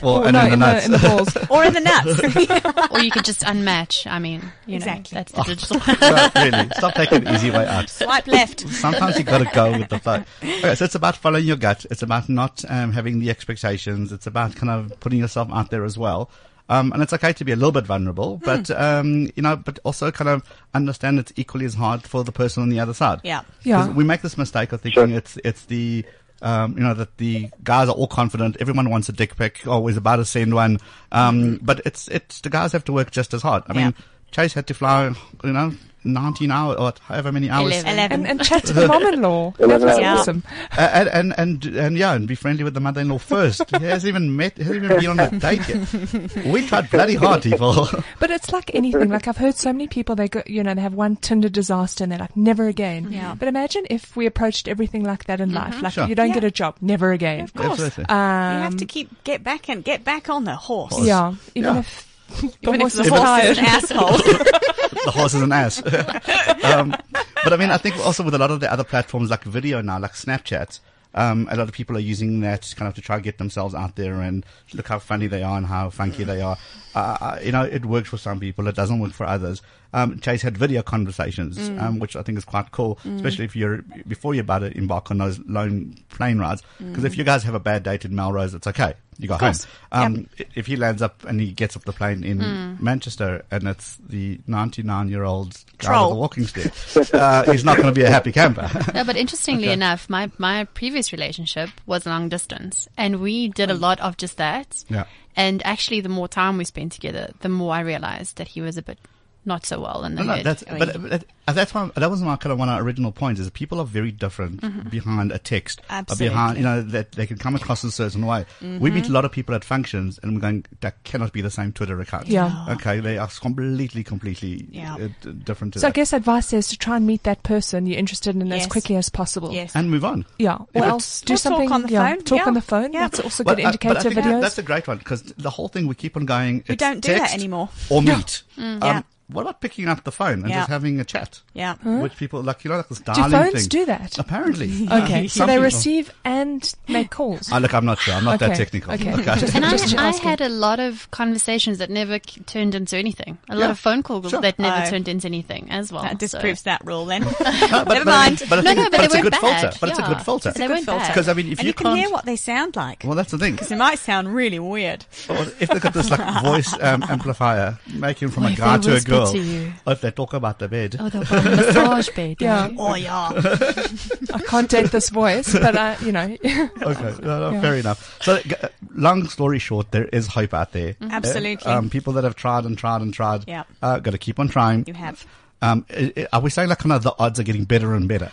or, 0.01 0.21
Or 0.21 0.23
and 0.27 0.33
no, 0.33 0.41
then 0.49 0.49
the 0.49 0.53
in 0.53 0.59
the- 0.59 0.65
nuts. 0.65 0.85
in 0.85 0.91
the 0.91 0.97
balls. 0.99 1.37
or 1.49 1.63
in 1.65 1.73
the 1.73 1.79
nuts. 1.79 2.89
or 2.91 2.99
you 3.01 3.11
could 3.11 3.25
just 3.25 3.41
unmatch. 3.41 4.05
I 4.09 4.19
mean, 4.19 4.41
you 4.65 4.75
Exactly. 4.75 5.15
know, 5.15 5.23
that's 5.23 5.31
the 5.31 5.43
digital. 5.43 5.81
No, 6.01 6.29
really, 6.35 6.69
stop 6.75 6.93
taking 6.95 7.23
the 7.23 7.33
easy 7.35 7.49
way 7.51 7.65
out. 7.65 7.89
Swipe 7.89 8.27
left. 8.27 8.61
Sometimes 8.69 9.17
you 9.17 9.23
got 9.23 9.39
to 9.39 9.49
go 9.53 9.71
with 9.71 9.89
the 9.89 9.99
flow. 9.99 10.23
Okay, 10.43 10.75
so 10.75 10.85
it's 10.85 10.95
about 10.95 11.15
following 11.15 11.45
your 11.45 11.57
gut. 11.57 11.85
It's 11.91 12.01
about 12.01 12.29
not 12.29 12.63
um, 12.69 12.91
having 12.91 13.19
the 13.19 13.29
expectations. 13.29 14.11
It's 14.11 14.27
about 14.27 14.55
kind 14.55 14.69
of 14.69 14.99
putting 14.99 15.19
yourself 15.19 15.49
out 15.51 15.69
there 15.71 15.83
as 15.85 15.97
well. 15.97 16.29
Um, 16.69 16.93
and 16.93 17.03
it's 17.03 17.11
okay 17.11 17.33
to 17.33 17.43
be 17.43 17.51
a 17.51 17.57
little 17.57 17.73
bit 17.73 17.85
vulnerable, 17.85 18.37
but 18.43 18.71
um, 18.71 19.29
you 19.35 19.43
know, 19.43 19.57
but 19.57 19.79
also 19.83 20.11
kind 20.11 20.29
of 20.29 20.43
understand 20.73 21.19
it's 21.19 21.33
equally 21.35 21.65
as 21.65 21.73
hard 21.73 22.03
for 22.03 22.23
the 22.23 22.31
person 22.31 22.63
on 22.63 22.69
the 22.69 22.79
other 22.79 22.93
side. 22.93 23.19
Yeah, 23.23 23.41
Yeah. 23.63 23.89
We 23.89 24.05
make 24.05 24.21
this 24.21 24.37
mistake 24.37 24.71
of 24.71 24.79
thinking 24.79 25.11
it's 25.11 25.37
it's 25.43 25.65
the 25.65 26.05
um, 26.43 26.77
you 26.77 26.83
know 26.83 26.93
that 26.93 27.17
the 27.17 27.49
guys 27.63 27.87
are 27.89 27.95
all 27.95 28.07
confident. 28.07 28.57
Everyone 28.59 28.89
wants 28.89 29.09
a 29.09 29.13
dick 29.13 29.35
pic. 29.35 29.65
Always 29.65 29.97
about 29.97 30.17
to 30.17 30.25
send 30.25 30.53
one. 30.53 30.79
Um, 31.11 31.59
but 31.61 31.81
it's 31.85 32.07
it's 32.09 32.41
the 32.41 32.49
guys 32.49 32.73
have 32.73 32.83
to 32.85 32.93
work 32.93 33.09
just 33.11 33.33
as 33.33 33.41
hard. 33.41 33.63
I 33.67 33.73
mean, 33.73 33.95
Chase 34.31 34.53
had 34.53 34.67
to 34.67 34.73
fly, 34.73 35.13
you 35.43 35.53
know, 35.53 35.73
19 36.05 36.51
hours 36.51 36.77
or 36.77 36.93
however 37.03 37.31
many 37.31 37.49
hours. 37.49 37.73
And, 37.83 38.25
and 38.25 38.43
chat 38.43 38.65
to 38.65 38.73
the 38.73 38.87
mom-in-law. 38.93 39.51
That 39.57 39.63
Eleven 39.63 39.87
was 39.87 39.97
hours. 39.99 40.19
awesome. 40.19 40.43
Uh, 40.77 40.89
and, 40.93 41.09
and 41.09 41.33
and 41.37 41.65
and 41.77 41.97
yeah, 41.97 42.13
and 42.13 42.27
be 42.27 42.35
friendly 42.35 42.63
with 42.63 42.73
the 42.73 42.79
mother-in-law 42.79 43.17
first. 43.19 43.63
He 43.77 43.83
hasn't 43.85 44.07
even 44.09 44.35
met, 44.35 44.57
hasn't 44.57 44.83
even 44.83 44.97
been 44.99 45.07
on 45.07 45.19
a 45.19 45.31
date 45.39 45.67
yet. 45.67 46.45
We 46.45 46.65
tried 46.67 46.89
bloody 46.89 47.15
hard, 47.15 47.43
people. 47.43 47.87
But 48.19 48.31
it's 48.31 48.51
like 48.51 48.73
anything. 48.73 49.09
Like 49.09 49.27
I've 49.27 49.37
heard 49.37 49.55
so 49.55 49.71
many 49.73 49.87
people, 49.87 50.15
they 50.15 50.27
go, 50.29 50.41
you 50.45 50.63
know, 50.63 50.73
they 50.73 50.81
have 50.81 50.93
one 50.93 51.15
Tinder 51.17 51.49
disaster 51.49 52.03
and 52.03 52.11
they're 52.11 52.19
like, 52.19 52.35
never 52.37 52.67
again. 52.67 53.11
Yeah. 53.11 53.35
But 53.35 53.47
imagine 53.47 53.85
if 53.89 54.15
we 54.15 54.25
approached 54.25 54.67
everything 54.67 55.03
like 55.03 55.25
that 55.25 55.41
in 55.41 55.53
life. 55.53 55.81
Like 55.81 55.93
Sure. 55.93 56.07
you 56.07 56.15
don't 56.15 56.29
Yeah. 56.29 56.33
get 56.35 56.43
a 56.43 56.51
job, 56.51 56.75
never 56.81 57.11
again. 57.11 57.41
Of 57.41 57.53
course. 57.53 57.97
Um, 57.97 58.05
you 58.07 58.63
have 58.63 58.77
to 58.77 58.85
keep 58.85 59.23
get 59.23 59.43
back 59.43 59.69
and 59.69 59.83
get 59.83 60.03
back 60.03 60.29
on 60.29 60.43
the 60.45 60.55
horse. 60.55 60.99
Yeah. 61.05 61.35
Even 61.55 61.73
Yeah. 61.75 61.79
if 61.81 62.12
Even 62.61 62.81
if 62.81 62.93
the 62.93 63.09
horse 63.09 63.43
is 63.45 63.57
an 63.57 63.65
asshole. 63.65 64.17
the 65.05 65.11
horse 65.11 65.33
is 65.33 65.41
an 65.41 65.51
ass. 65.51 65.83
um, 66.63 66.95
but 67.43 67.53
I 67.53 67.57
mean, 67.57 67.69
I 67.69 67.77
think 67.77 67.97
also 68.05 68.23
with 68.23 68.33
a 68.33 68.37
lot 68.37 68.51
of 68.51 68.59
the 68.59 68.71
other 68.71 68.83
platforms 68.83 69.29
like 69.29 69.43
video 69.43 69.81
now, 69.81 69.99
like 69.99 70.13
Snapchat, 70.13 70.79
um, 71.15 71.47
a 71.51 71.55
lot 71.55 71.67
of 71.67 71.73
people 71.73 71.95
are 71.95 72.01
using 72.01 72.41
that 72.41 72.73
kind 72.75 72.87
of 72.87 72.95
to 72.95 73.01
try 73.01 73.17
to 73.17 73.21
get 73.21 73.37
themselves 73.37 73.75
out 73.75 73.95
there 73.95 74.21
and 74.21 74.45
look 74.73 74.87
how 74.87 74.99
funny 74.99 75.27
they 75.27 75.43
are 75.43 75.57
and 75.57 75.67
how 75.67 75.89
funky 75.89 76.23
they 76.23 76.41
are. 76.41 76.57
Uh, 76.95 77.17
uh, 77.19 77.39
you 77.43 77.51
know, 77.51 77.63
it 77.63 77.85
works 77.85 78.09
for 78.09 78.17
some 78.17 78.39
people, 78.39 78.67
it 78.67 78.75
doesn't 78.75 78.99
work 78.99 79.13
for 79.13 79.25
others. 79.25 79.61
Um, 79.93 80.19
Chase 80.19 80.41
had 80.41 80.57
video 80.57 80.81
conversations, 80.81 81.57
Mm. 81.57 81.81
um, 81.81 81.99
which 81.99 82.15
I 82.15 82.23
think 82.23 82.37
is 82.37 82.45
quite 82.45 82.71
cool, 82.71 82.97
Mm. 83.05 83.15
especially 83.17 83.45
if 83.45 83.55
you're 83.55 83.83
before 84.07 84.33
you're 84.33 84.41
about 84.43 84.59
to 84.59 84.75
embark 84.77 85.11
on 85.11 85.19
those 85.19 85.39
lone 85.47 85.95
plane 86.09 86.39
rides. 86.39 86.63
Because 86.79 87.03
if 87.03 87.13
Mm. 87.13 87.17
you 87.19 87.23
guys 87.23 87.43
have 87.43 87.53
a 87.55 87.59
bad 87.59 87.83
date 87.83 88.03
in 88.05 88.15
Melrose, 88.15 88.53
it's 88.53 88.67
okay. 88.67 88.93
You 89.19 89.27
go 89.27 89.37
home. 89.37 89.53
Um, 89.91 90.27
i- 90.39 90.45
If 90.55 90.65
he 90.65 90.75
lands 90.75 91.03
up 91.03 91.23
and 91.25 91.39
he 91.39 91.51
gets 91.51 91.77
off 91.77 91.83
the 91.85 91.93
plane 91.93 92.23
in 92.23 92.39
Mm. 92.39 92.81
Manchester 92.81 93.45
and 93.51 93.67
it's 93.67 93.97
the 94.09 94.39
99 94.47 95.07
year 95.09 95.23
old 95.23 95.55
guy 95.77 95.91
with 96.03 96.13
a 96.13 96.15
walking 96.15 96.47
stick, 96.47 96.73
uh, 97.13 97.43
he's 97.51 97.63
not 97.63 97.77
going 97.77 97.87
to 97.93 97.93
be 97.93 98.03
a 98.03 98.09
happy 98.09 98.31
camper. 98.31 98.67
no, 98.95 99.03
but 99.03 99.15
interestingly 99.15 99.65
Okay. 99.65 99.73
enough, 99.73 100.09
my, 100.09 100.31
my 100.39 100.63
previous 100.73 101.11
relationship 101.11 101.69
was 101.85 102.07
long 102.07 102.27
distance, 102.29 102.87
and 102.97 103.19
we 103.19 103.49
did 103.49 103.69
a 103.69 103.75
lot 103.75 103.99
of 103.99 104.17
just 104.17 104.37
that. 104.37 104.83
Yeah. 104.89 105.03
And 105.35 105.63
actually, 105.65 106.01
the 106.01 106.09
more 106.09 106.27
time 106.27 106.57
we 106.57 106.65
spent 106.65 106.91
together, 106.91 107.31
the 107.41 107.49
more 107.49 107.73
I 107.75 107.81
realized 107.81 108.37
that 108.37 108.47
he 108.49 108.61
was 108.61 108.77
a 108.77 108.81
bit 108.81 108.97
not 109.45 109.65
so 109.65 109.79
well 109.81 110.03
in 110.05 110.15
the 110.15 110.21
No, 110.23 110.27
no, 110.27 110.35
head. 110.35 110.45
that's, 110.45 110.63
but, 110.63 111.01
but 111.01 111.23
uh, 111.47 111.53
that's 111.53 111.73
why 111.73 111.89
that 111.95 112.09
was 112.09 112.21
my 112.21 112.35
kind 112.37 112.53
of 112.53 112.59
one 112.59 112.69
of 112.69 112.75
our 112.75 112.81
original 112.81 113.11
points 113.11 113.41
is 113.41 113.49
people 113.49 113.79
are 113.79 113.85
very 113.85 114.11
different 114.11 114.61
Mhm. 114.61 114.89
behind 114.89 115.31
a 115.31 115.37
text. 115.39 115.81
Absolutely. 115.89 116.29
behind, 116.29 116.57
you 116.57 116.63
know, 116.63 116.81
that 116.81 117.11
they 117.13 117.25
can 117.27 117.37
come 117.37 117.55
across 117.55 117.83
in 117.83 117.89
a 117.89 117.91
certain 117.91 118.25
way. 118.25 118.45
We 118.61 118.89
meet 118.91 119.05
Mhm. 119.05 119.09
a 119.09 119.13
lot 119.13 119.25
of 119.25 119.31
people 119.31 119.53
at 119.55 119.63
functions 119.65 120.19
and 120.23 120.33
we're 120.35 120.41
going, 120.41 120.65
that 120.81 121.03
cannot 121.03 121.33
be 121.33 121.41
the 121.41 121.49
same 121.51 121.71
Twitter 121.73 121.99
account. 121.99 122.27
Yeah. 122.27 122.65
Okay. 122.69 122.99
They 123.01 123.17
are 123.17 123.27
completely, 123.27 124.03
completely 124.03 124.67
Yeah. 124.71 124.95
uh, 124.95 125.07
different 125.43 125.73
to 125.73 125.79
So 125.79 125.87
I 125.87 125.91
guess 125.91 126.13
advice 126.13 126.53
is 126.53 126.67
to 126.69 126.77
try 126.77 126.95
and 126.97 127.05
meet 127.05 127.23
that 127.23 127.43
person 127.43 127.85
you're 127.85 127.99
interested 127.99 128.35
in 128.35 128.51
as 128.53 128.67
quickly 128.67 128.95
as 128.95 129.09
possible. 129.09 129.51
Yes. 129.51 129.75
and 129.75 129.89
move 129.91 130.05
on. 130.05 130.25
Yeah. 130.39 130.59
Or 130.73 130.85
else 130.85 131.21
do 131.21 131.33
Or 131.33 131.37
talk 131.37 131.41
something 131.43 131.71
on 131.71 131.81
the 131.83 131.89
yeah, 131.89 132.07
phone. 132.15 132.23
Talk 132.23 132.37
Yeah. 132.39 132.45
on 132.45 132.53
the 132.53 132.61
phone. 132.61 132.93
Yeah. 132.93 133.01
That's 133.01 133.19
also 133.19 133.43
But 133.43 133.57
good 133.57 133.65
I- 133.65 133.71
but 133.71 133.83
I 133.83 133.89
indicator 133.89 134.09
think 134.13 134.25
videos. 134.27 134.41
That's 134.41 134.57
a 134.57 134.63
great 134.63 134.87
one 134.87 134.97
because 134.97 135.21
the 135.23 135.49
whole 135.49 135.67
thing 135.67 135.87
we 135.87 135.95
keep 135.95 136.15
on 136.15 136.25
going. 136.25 136.63
We 136.67 136.75
it's 136.75 136.79
don't 136.79 137.01
do 137.01 137.13
that 137.13 137.33
anymore. 137.33 137.69
Or 137.89 138.01
No. 138.01 138.15
meet. 138.17 138.43
Mm. 138.57 138.63
Um, 138.63 138.79
Yeah. 138.81 139.01
What 139.27 139.41
about 139.43 139.61
picking 139.61 139.87
up 139.87 140.03
the 140.03 140.11
phone 140.11 140.41
and 140.41 140.49
Yeah. 140.49 140.59
just 140.59 140.69
having 140.69 140.99
a 140.99 141.05
chat? 141.05 141.41
Yeah. 141.53 141.75
Which 141.75 142.15
people 142.17 142.41
like, 142.43 142.63
you 142.63 142.69
know, 142.71 142.77
like 142.77 142.89
this 142.89 142.99
do 142.99 143.13
phones 143.13 143.53
thing. 143.53 143.67
do 143.69 143.85
that? 143.85 144.17
Apparently. 144.19 144.87
Okay. 145.03 145.25
Uh, 145.25 145.27
so 145.29 145.45
they 145.45 145.53
people- 145.53 145.63
receive 145.63 146.13
and 146.25 146.73
make 146.87 147.09
calls. 147.09 147.49
Oh, 147.51 147.57
look, 147.57 147.73
I'm 147.73 147.85
not 147.85 147.99
sure. 147.99 148.13
I'm 148.13 148.25
not 148.25 148.39
that 148.39 148.55
technical. 148.57 148.93
okay. 148.93 149.13
Okay. 149.13 149.23
Just- 149.39 149.55
and 149.55 149.65
I, 149.65 149.71
just 149.71 149.97
I 149.97 150.09
asking. 150.09 150.29
had 150.29 150.41
a 150.41 150.49
lot 150.49 150.79
of 150.79 151.09
conversations 151.11 151.77
that 151.79 151.89
never 151.89 152.19
k- 152.19 152.41
turned 152.45 152.75
into 152.75 152.97
anything. 152.97 153.37
A 153.49 153.55
lot 153.55 153.71
of 153.71 153.79
phone 153.79 154.03
calls 154.03 154.29
sure. 154.29 154.41
that 154.41 154.59
never 154.59 154.83
Oh. 154.85 154.89
turned 154.89 155.07
into 155.07 155.27
anything 155.27 155.67
as 155.71 155.91
well. 155.91 156.03
That 156.03 156.13
so- 156.13 156.17
disproves 156.17 156.63
that 156.63 156.81
rule 156.85 157.05
then. 157.05 157.21
No, 157.23 157.31
but- 157.39 157.87
Never 157.87 157.87
but- 157.87 158.05
mind. 158.05 158.43
But, 158.49 158.63
No, 158.63 158.73
no, 158.73 158.83
but 158.83 158.91
but 158.91 158.97
they 158.99 159.05
it's 159.05 159.15
a 159.15 159.21
good 159.21 159.31
bad. 159.31 159.39
filter. 159.61 159.77
But 159.79 159.89
it's 159.89 159.99
a 159.99 160.03
good 160.03 160.21
filter. 160.21 160.49
It's 160.49 160.57
a 160.57 160.59
They 160.61 160.67
good 160.67 160.73
weren't 160.73 160.85
filter. 160.85 161.07
Because 161.07 161.29
I 161.29 161.33
mean, 161.33 161.51
if 161.51 161.59
and 161.59 161.65
you, 161.65 161.69
you, 161.69 161.73
can 161.73 161.95
hear 161.95 162.09
what 162.09 162.25
they 162.25 162.35
sound 162.35 162.75
like. 162.75 163.03
well, 163.05 163.15
that's 163.15 163.31
the 163.31 163.37
thing. 163.37 163.53
Because 163.53 163.71
it 163.71 163.77
might 163.77 163.99
sound 163.99 164.33
really 164.35 164.59
weird. 164.59 165.05
If 165.29 165.69
they've 165.69 165.81
got 165.81 165.93
this 165.93 166.09
like 166.11 166.43
voice 166.43 166.73
um, 166.81 167.03
amplifier, 167.07 167.79
making 167.93 168.29
from 168.29 168.45
a 168.45 168.53
guy 168.53 168.77
to 168.79 168.89
a 168.89 168.93
whisper 168.93 169.12
girl. 169.17 169.31
to 169.31 169.37
you? 169.39 169.73
If 169.87 170.01
they 170.01 170.11
talk 170.11 170.33
about 170.33 170.59
the 170.59 170.67
bed. 170.67 170.95
Oh, 170.99 171.09
the 171.09 171.19
massage 171.19 172.09
bed. 172.09 172.37
Yeah. 172.41 172.69
Oh 172.77 172.95
yeah. 172.95 173.29
I 174.33 174.39
can't 174.47 174.69
date 174.69 174.91
this 174.91 175.09
voice, 175.09 175.51
but 175.53 175.75
I, 175.77 175.97
you 175.99 176.11
know. 176.11 176.35
Okay, 176.43 177.13
no, 177.21 177.39
no, 177.39 177.49
Yeah. 177.51 177.61
fair 177.61 177.75
enough. 177.75 178.17
So, 178.21 178.39
g- 178.39 178.55
long 178.95 179.27
story 179.29 179.59
short, 179.59 179.91
there 179.91 180.05
is 180.05 180.27
hope 180.27 180.53
out 180.53 180.71
there. 180.71 180.93
Mhm. 180.95 181.11
Absolutely. 181.11 181.65
Uh, 181.65 181.77
um, 181.79 181.89
people 181.89 182.13
that 182.13 182.23
have 182.23 182.35
tried 182.35 182.65
and 182.65 182.77
tried 182.77 183.01
and 183.01 183.13
tried. 183.13 183.45
Yeah. 183.47 183.63
Uh, 183.81 183.99
got 183.99 184.11
to 184.11 184.17
keep 184.17 184.39
on 184.39 184.47
trying. 184.49 184.83
You 184.87 184.93
have. 184.93 185.25
Um, 185.61 185.85
i- 185.89 186.11
i- 186.17 186.27
are 186.33 186.41
we 186.41 186.49
saying 186.49 186.69
like 186.69 186.79
kind 186.79 186.91
of 186.93 187.03
the 187.03 187.13
odds 187.19 187.39
are 187.39 187.43
getting 187.43 187.63
better 187.65 187.93
and 187.95 188.07
better? 188.07 188.31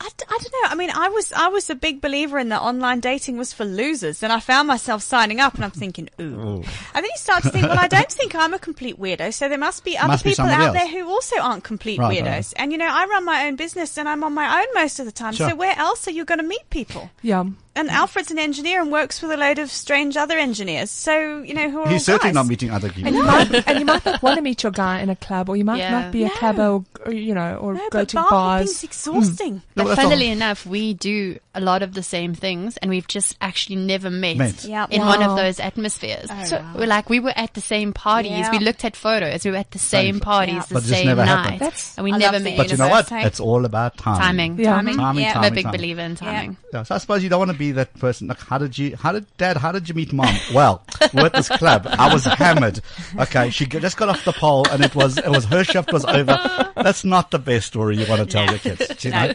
I, 0.00 0.08
d- 0.16 0.24
I 0.28 0.38
don't 0.38 0.52
know. 0.52 0.68
I 0.70 0.74
mean, 0.74 0.90
I 0.90 1.08
was 1.08 1.32
I 1.32 1.48
was 1.48 1.70
a 1.70 1.74
big 1.74 2.00
believer 2.00 2.38
in 2.38 2.48
that 2.50 2.60
online 2.62 3.00
dating 3.00 3.38
was 3.38 3.52
for 3.52 3.64
losers, 3.64 4.22
and 4.22 4.32
I 4.32 4.40
found 4.40 4.66
myself 4.68 5.02
signing 5.02 5.40
up, 5.40 5.54
and 5.54 5.64
I'm 5.64 5.70
thinking, 5.70 6.10
ooh. 6.20 6.24
Ooh. 6.24 6.54
And 6.56 6.64
then 6.94 7.04
you 7.04 7.10
start 7.16 7.42
to 7.44 7.50
think, 7.50 7.66
well, 7.66 7.78
I 7.78 7.86
don't 7.88 8.10
think 8.12 8.34
I'm 8.34 8.52
a 8.52 8.58
complete 8.58 8.98
weirdo, 9.00 9.32
so 9.32 9.48
there 9.48 9.56
must 9.56 9.84
be 9.84 9.96
other 9.96 10.08
Must 10.08 10.24
people 10.24 10.36
somebody 10.44 10.62
out 10.62 10.74
else. 10.76 10.76
there 10.76 10.88
who 11.02 11.08
also 11.08 11.36
aren't 11.40 11.64
complete 11.64 11.98
Right, 12.00 12.18
weirdos. 12.18 12.26
right. 12.26 12.52
And 12.56 12.72
you 12.72 12.78
know, 12.78 12.88
I 12.90 13.06
run 13.06 13.24
my 13.24 13.46
own 13.46 13.56
business, 13.56 13.96
and 13.96 14.08
I'm 14.08 14.24
on 14.24 14.34
my 14.34 14.60
own 14.60 14.66
most 14.74 14.98
of 14.98 15.06
the 15.06 15.12
time. 15.12 15.32
Sure. 15.32 15.50
So 15.50 15.56
where 15.56 15.78
else 15.78 16.06
are 16.08 16.12
you 16.12 16.24
going 16.24 16.40
to 16.40 16.46
meet 16.46 16.68
people? 16.70 17.10
Yeah. 17.22 17.44
And 17.76 17.90
Alfred's 17.90 18.30
an 18.30 18.38
engineer 18.38 18.80
and 18.82 18.92
works 18.92 19.20
with 19.20 19.32
a 19.32 19.36
load 19.36 19.58
of 19.58 19.68
strange 19.68 20.16
other 20.16 20.38
engineers. 20.38 20.92
So 20.92 21.42
you 21.42 21.54
know, 21.54 21.68
who 21.70 21.78
are 21.80 21.86
all 21.86 21.88
He's 21.88 22.04
certainly 22.04 22.28
guys. 22.28 22.34
not 22.34 22.46
meeting 22.46 22.70
other 22.70 22.88
people. 22.88 23.08
And 23.08 23.16
you, 23.16 23.22
might, 23.24 23.52
and 23.68 23.78
you 23.80 23.84
might 23.84 24.04
not 24.04 24.22
want 24.22 24.36
to 24.36 24.42
meet 24.42 24.62
your 24.62 24.70
guy 24.72 25.00
in 25.00 25.08
a 25.10 25.16
club, 25.16 25.48
or 25.48 25.56
you 25.56 25.64
might 25.64 25.78
Yeah. 25.78 25.90
not 26.02 26.12
be 26.12 26.22
a 26.24 26.30
clubber, 26.30 26.62
or, 26.68 26.84
or 27.04 27.12
you 27.12 27.34
know, 27.34 27.56
or 27.56 27.74
No, 27.74 27.80
go 27.90 28.00
but 28.00 28.08
to 28.10 28.16
bar 28.16 28.30
bars. 28.30 28.60
hopping's 28.60 28.80
mm. 28.80 28.84
exhausting. 28.84 29.62
But 29.74 29.84
that's 29.84 30.00
funnily 30.00 30.28
enough, 30.30 30.66
we 30.66 30.94
do 30.94 31.38
a 31.54 31.60
lot 31.60 31.82
of 31.82 31.94
the 31.94 32.02
same 32.02 32.34
things, 32.34 32.76
and 32.78 32.90
we've 32.90 33.06
just 33.06 33.36
actually 33.40 33.76
never 33.76 34.10
met, 34.10 34.36
Met. 34.36 34.64
Yep. 34.64 34.90
in 34.90 35.00
one 35.02 35.22
of 35.22 35.36
those 35.36 35.60
atmospheres. 35.60 36.28
Oh, 36.30 36.44
so 36.44 36.58
wow. 36.58 36.74
we're 36.76 36.86
like, 36.86 37.08
we 37.08 37.20
were 37.20 37.32
at 37.36 37.54
the 37.54 37.60
same 37.60 37.92
parties. 37.92 38.32
Yeah. 38.32 38.50
We 38.50 38.58
looked 38.58 38.84
at 38.84 38.96
photos. 38.96 39.44
We 39.44 39.50
were 39.52 39.58
at 39.58 39.70
the 39.70 39.78
same 39.78 40.14
Same- 40.16 40.20
parties 40.20 40.54
Yeah. 40.54 40.62
the 40.68 40.74
But 40.74 40.82
same 40.84 41.06
never 41.06 41.24
night. 41.24 41.58
That's- 41.60 41.94
and 41.96 42.04
we 42.04 42.12
I 42.12 42.18
never 42.18 42.32
love 42.38 42.42
met. 42.42 42.56
But 42.56 42.70
you 42.70 42.76
know 42.76 42.88
what? 42.88 43.10
Universe, 43.10 43.22
hey? 43.22 43.26
It's 43.26 43.40
all 43.40 43.64
about 43.64 43.96
timing. 43.96 44.20
timing, 44.20 44.58
Yeah. 44.58 44.74
timing. 44.74 44.96
Timing, 44.96 45.24
Yeah. 45.24 45.38
I'm 45.38 45.44
a 45.44 45.50
big 45.54 45.64
timing. 45.64 45.78
believer 45.80 46.00
in 46.00 46.16
timing. 46.16 46.56
Yeah, 46.72 46.82
so 46.82 46.94
I 46.94 46.98
suppose 46.98 47.22
you 47.22 47.28
don't 47.28 47.38
want 47.38 47.52
to 47.52 47.56
be 47.56 47.72
that 47.72 47.94
person. 47.98 48.28
Like, 48.28 48.40
how 48.40 48.58
did 48.58 48.76
you, 48.76 48.96
how 48.96 49.12
did 49.12 49.26
dad, 49.38 49.56
how 49.56 49.70
did 49.72 49.88
you 49.88 49.94
meet 49.94 50.12
mom? 50.12 50.34
Well, 50.52 50.82
we're 51.12 51.26
at 51.26 51.32
this 51.34 51.48
club. 51.48 51.86
I 51.88 52.12
was 52.12 52.24
hammered. 52.24 52.80
Okay. 53.18 53.50
She 53.50 53.66
just 53.66 53.96
got 53.96 54.08
off 54.08 54.24
the 54.24 54.32
pole 54.32 54.66
and 54.70 54.84
it 54.84 54.94
was, 54.94 55.18
it 55.18 55.28
was 55.28 55.44
her 55.46 55.62
shift 55.64 55.92
was 55.92 56.04
over. 56.04 56.38
That's 56.76 56.93
not 57.02 57.30
the 57.30 57.38
best 57.38 57.66
story 57.68 57.96
you 57.96 58.06
want 58.06 58.20
to 58.20 58.26
tell 58.26 58.44
your 58.48 58.58
kids. 58.58 59.02
You 59.04 59.10
know? 59.12 59.32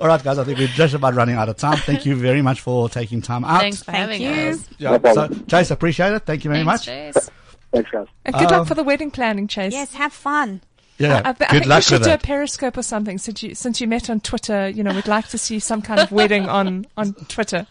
All 0.00 0.06
right, 0.08 0.22
guys. 0.24 0.38
I 0.38 0.44
think 0.44 0.58
we're 0.58 0.68
just 0.68 0.94
about 0.94 1.14
running 1.14 1.36
out 1.36 1.50
of 1.50 1.56
time. 1.58 1.76
Thank 1.76 2.06
you 2.06 2.16
very 2.16 2.40
much 2.40 2.60
for 2.62 2.88
taking 2.88 3.20
time 3.20 3.44
out. 3.44 3.60
Thanks 3.60 3.82
for 3.82 3.92
Thank 3.92 4.20
having 4.20 4.22
you. 4.22 4.50
us. 4.52 4.68
Yeah, 4.78 4.96
No 4.96 5.14
so. 5.14 5.28
Chase, 5.46 5.70
appreciate 5.70 6.12
it. 6.14 6.24
Thank 6.24 6.44
you 6.44 6.50
very 6.50 6.64
Thanks, 6.64 6.86
much. 6.86 6.86
Chase. 6.86 7.30
Thanks, 7.72 7.90
guys. 7.90 8.06
And 8.24 8.34
good 8.34 8.50
Um, 8.50 8.58
luck 8.60 8.68
for 8.68 8.74
the 8.74 8.82
wedding 8.82 9.10
planning, 9.10 9.46
Chase. 9.46 9.72
Yes, 9.74 9.92
have 9.94 10.12
fun. 10.12 10.62
Yeah. 10.98 11.22
I, 11.24 11.28
I, 11.28 11.30
I 11.30 11.32
good 11.32 11.48
think 11.48 11.66
luck 11.66 11.78
we 11.78 11.82
should 11.82 12.00
with 12.00 12.08
do 12.08 12.12
a. 12.14 12.18
Periscope 12.18 12.76
or 12.76 12.82
something. 12.82 13.16
Since 13.18 13.42
you 13.42 13.54
since 13.54 13.80
you 13.80 13.86
met 13.86 14.10
on 14.10 14.20
Twitter, 14.20 14.68
you 14.68 14.82
know, 14.82 14.92
we'd 14.94 15.06
like 15.08 15.28
to 15.28 15.38
see 15.38 15.58
some 15.58 15.80
kind 15.82 16.00
of 16.00 16.10
wedding 16.12 16.46
on 16.48 16.86
on 16.96 17.14
Twitter. 17.28 17.66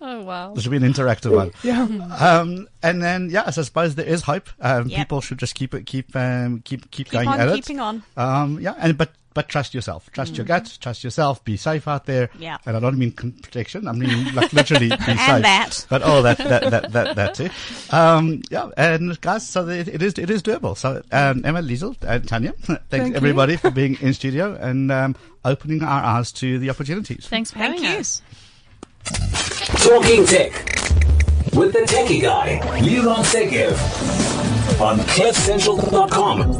Oh 0.00 0.22
wow. 0.22 0.54
This 0.54 0.64
will 0.66 0.78
be 0.78 0.84
an 0.84 0.92
interactive 0.92 1.34
one. 1.34 1.50
Yeah. 1.62 1.82
Um, 1.82 2.68
and 2.82 3.02
then, 3.02 3.30
yeah, 3.30 3.50
so 3.50 3.62
I 3.62 3.64
suppose 3.64 3.94
there 3.96 4.06
is 4.06 4.22
hope. 4.22 4.48
Um, 4.60 4.88
Yep. 4.88 4.98
people 4.98 5.20
should 5.20 5.38
just 5.38 5.54
keep 5.56 5.74
it, 5.74 5.86
keep, 5.86 6.14
um, 6.14 6.60
keep, 6.64 6.82
keep, 6.90 7.06
Keep 7.06 7.12
going 7.12 7.28
on 7.28 7.40
at 7.40 7.54
keeping 7.54 7.78
it. 7.78 7.82
on. 7.82 8.02
Um, 8.16 8.58
yeah, 8.60 8.74
and 8.78 8.96
but 8.96 9.10
but 9.34 9.48
trust 9.48 9.72
yourself, 9.74 10.10
trust 10.12 10.36
your 10.36 10.44
gut, 10.46 10.78
trust 10.80 11.04
yourself. 11.04 11.44
Be 11.44 11.56
safe 11.56 11.86
out 11.86 12.06
there. 12.06 12.26
Mm. 12.28 12.40
Yeah. 12.40 12.58
And 12.66 12.76
I 12.76 12.80
don't 12.80 12.98
mean 12.98 13.12
protection. 13.12 13.86
I 13.86 13.92
mean 13.92 14.34
like 14.34 14.52
literally 14.52 14.88
be 14.88 14.96
safe. 15.04 15.16
that. 15.16 15.86
But 15.88 16.02
oh, 16.04 16.22
that 16.22 16.38
that 16.38 16.70
that 16.70 16.92
that, 16.92 17.16
that 17.16 17.34
too. 17.34 17.48
Um, 17.90 18.42
yeah, 18.50 18.68
and 18.76 19.20
guys, 19.20 19.48
so 19.48 19.68
it, 19.68 19.86
it 19.88 20.02
is 20.02 20.14
it 20.18 20.30
is 20.30 20.42
doable. 20.42 20.76
So 20.76 21.02
um, 21.12 21.44
Emma, 21.44 21.60
Liesel, 21.62 21.96
and 22.02 22.26
Tanya, 22.26 22.52
thanks 22.62 22.82
Thank 22.90 23.10
you. 23.10 23.14
everybody 23.16 23.56
for 23.56 23.70
being 23.70 23.96
in 24.00 24.12
studio 24.14 24.54
and 24.60 24.90
um, 24.90 25.14
opening 25.44 25.82
our 25.84 26.02
eyes 26.02 26.32
to 26.32 26.58
the 26.58 26.70
opportunities. 26.70 27.26
Thanks 27.28 27.50
for 27.52 27.58
Thank 27.58 27.76
having 27.78 27.92
you. 27.92 27.98
us. 27.98 28.22
Talking 29.04 30.24
Tech 30.26 30.52
with 31.54 31.72
the 31.72 31.84
techie 31.86 32.20
guy, 32.20 32.60
Liron 32.80 33.24
Segev 33.24 33.76
on 34.80 34.98
CliffCentral.com. 34.98 36.52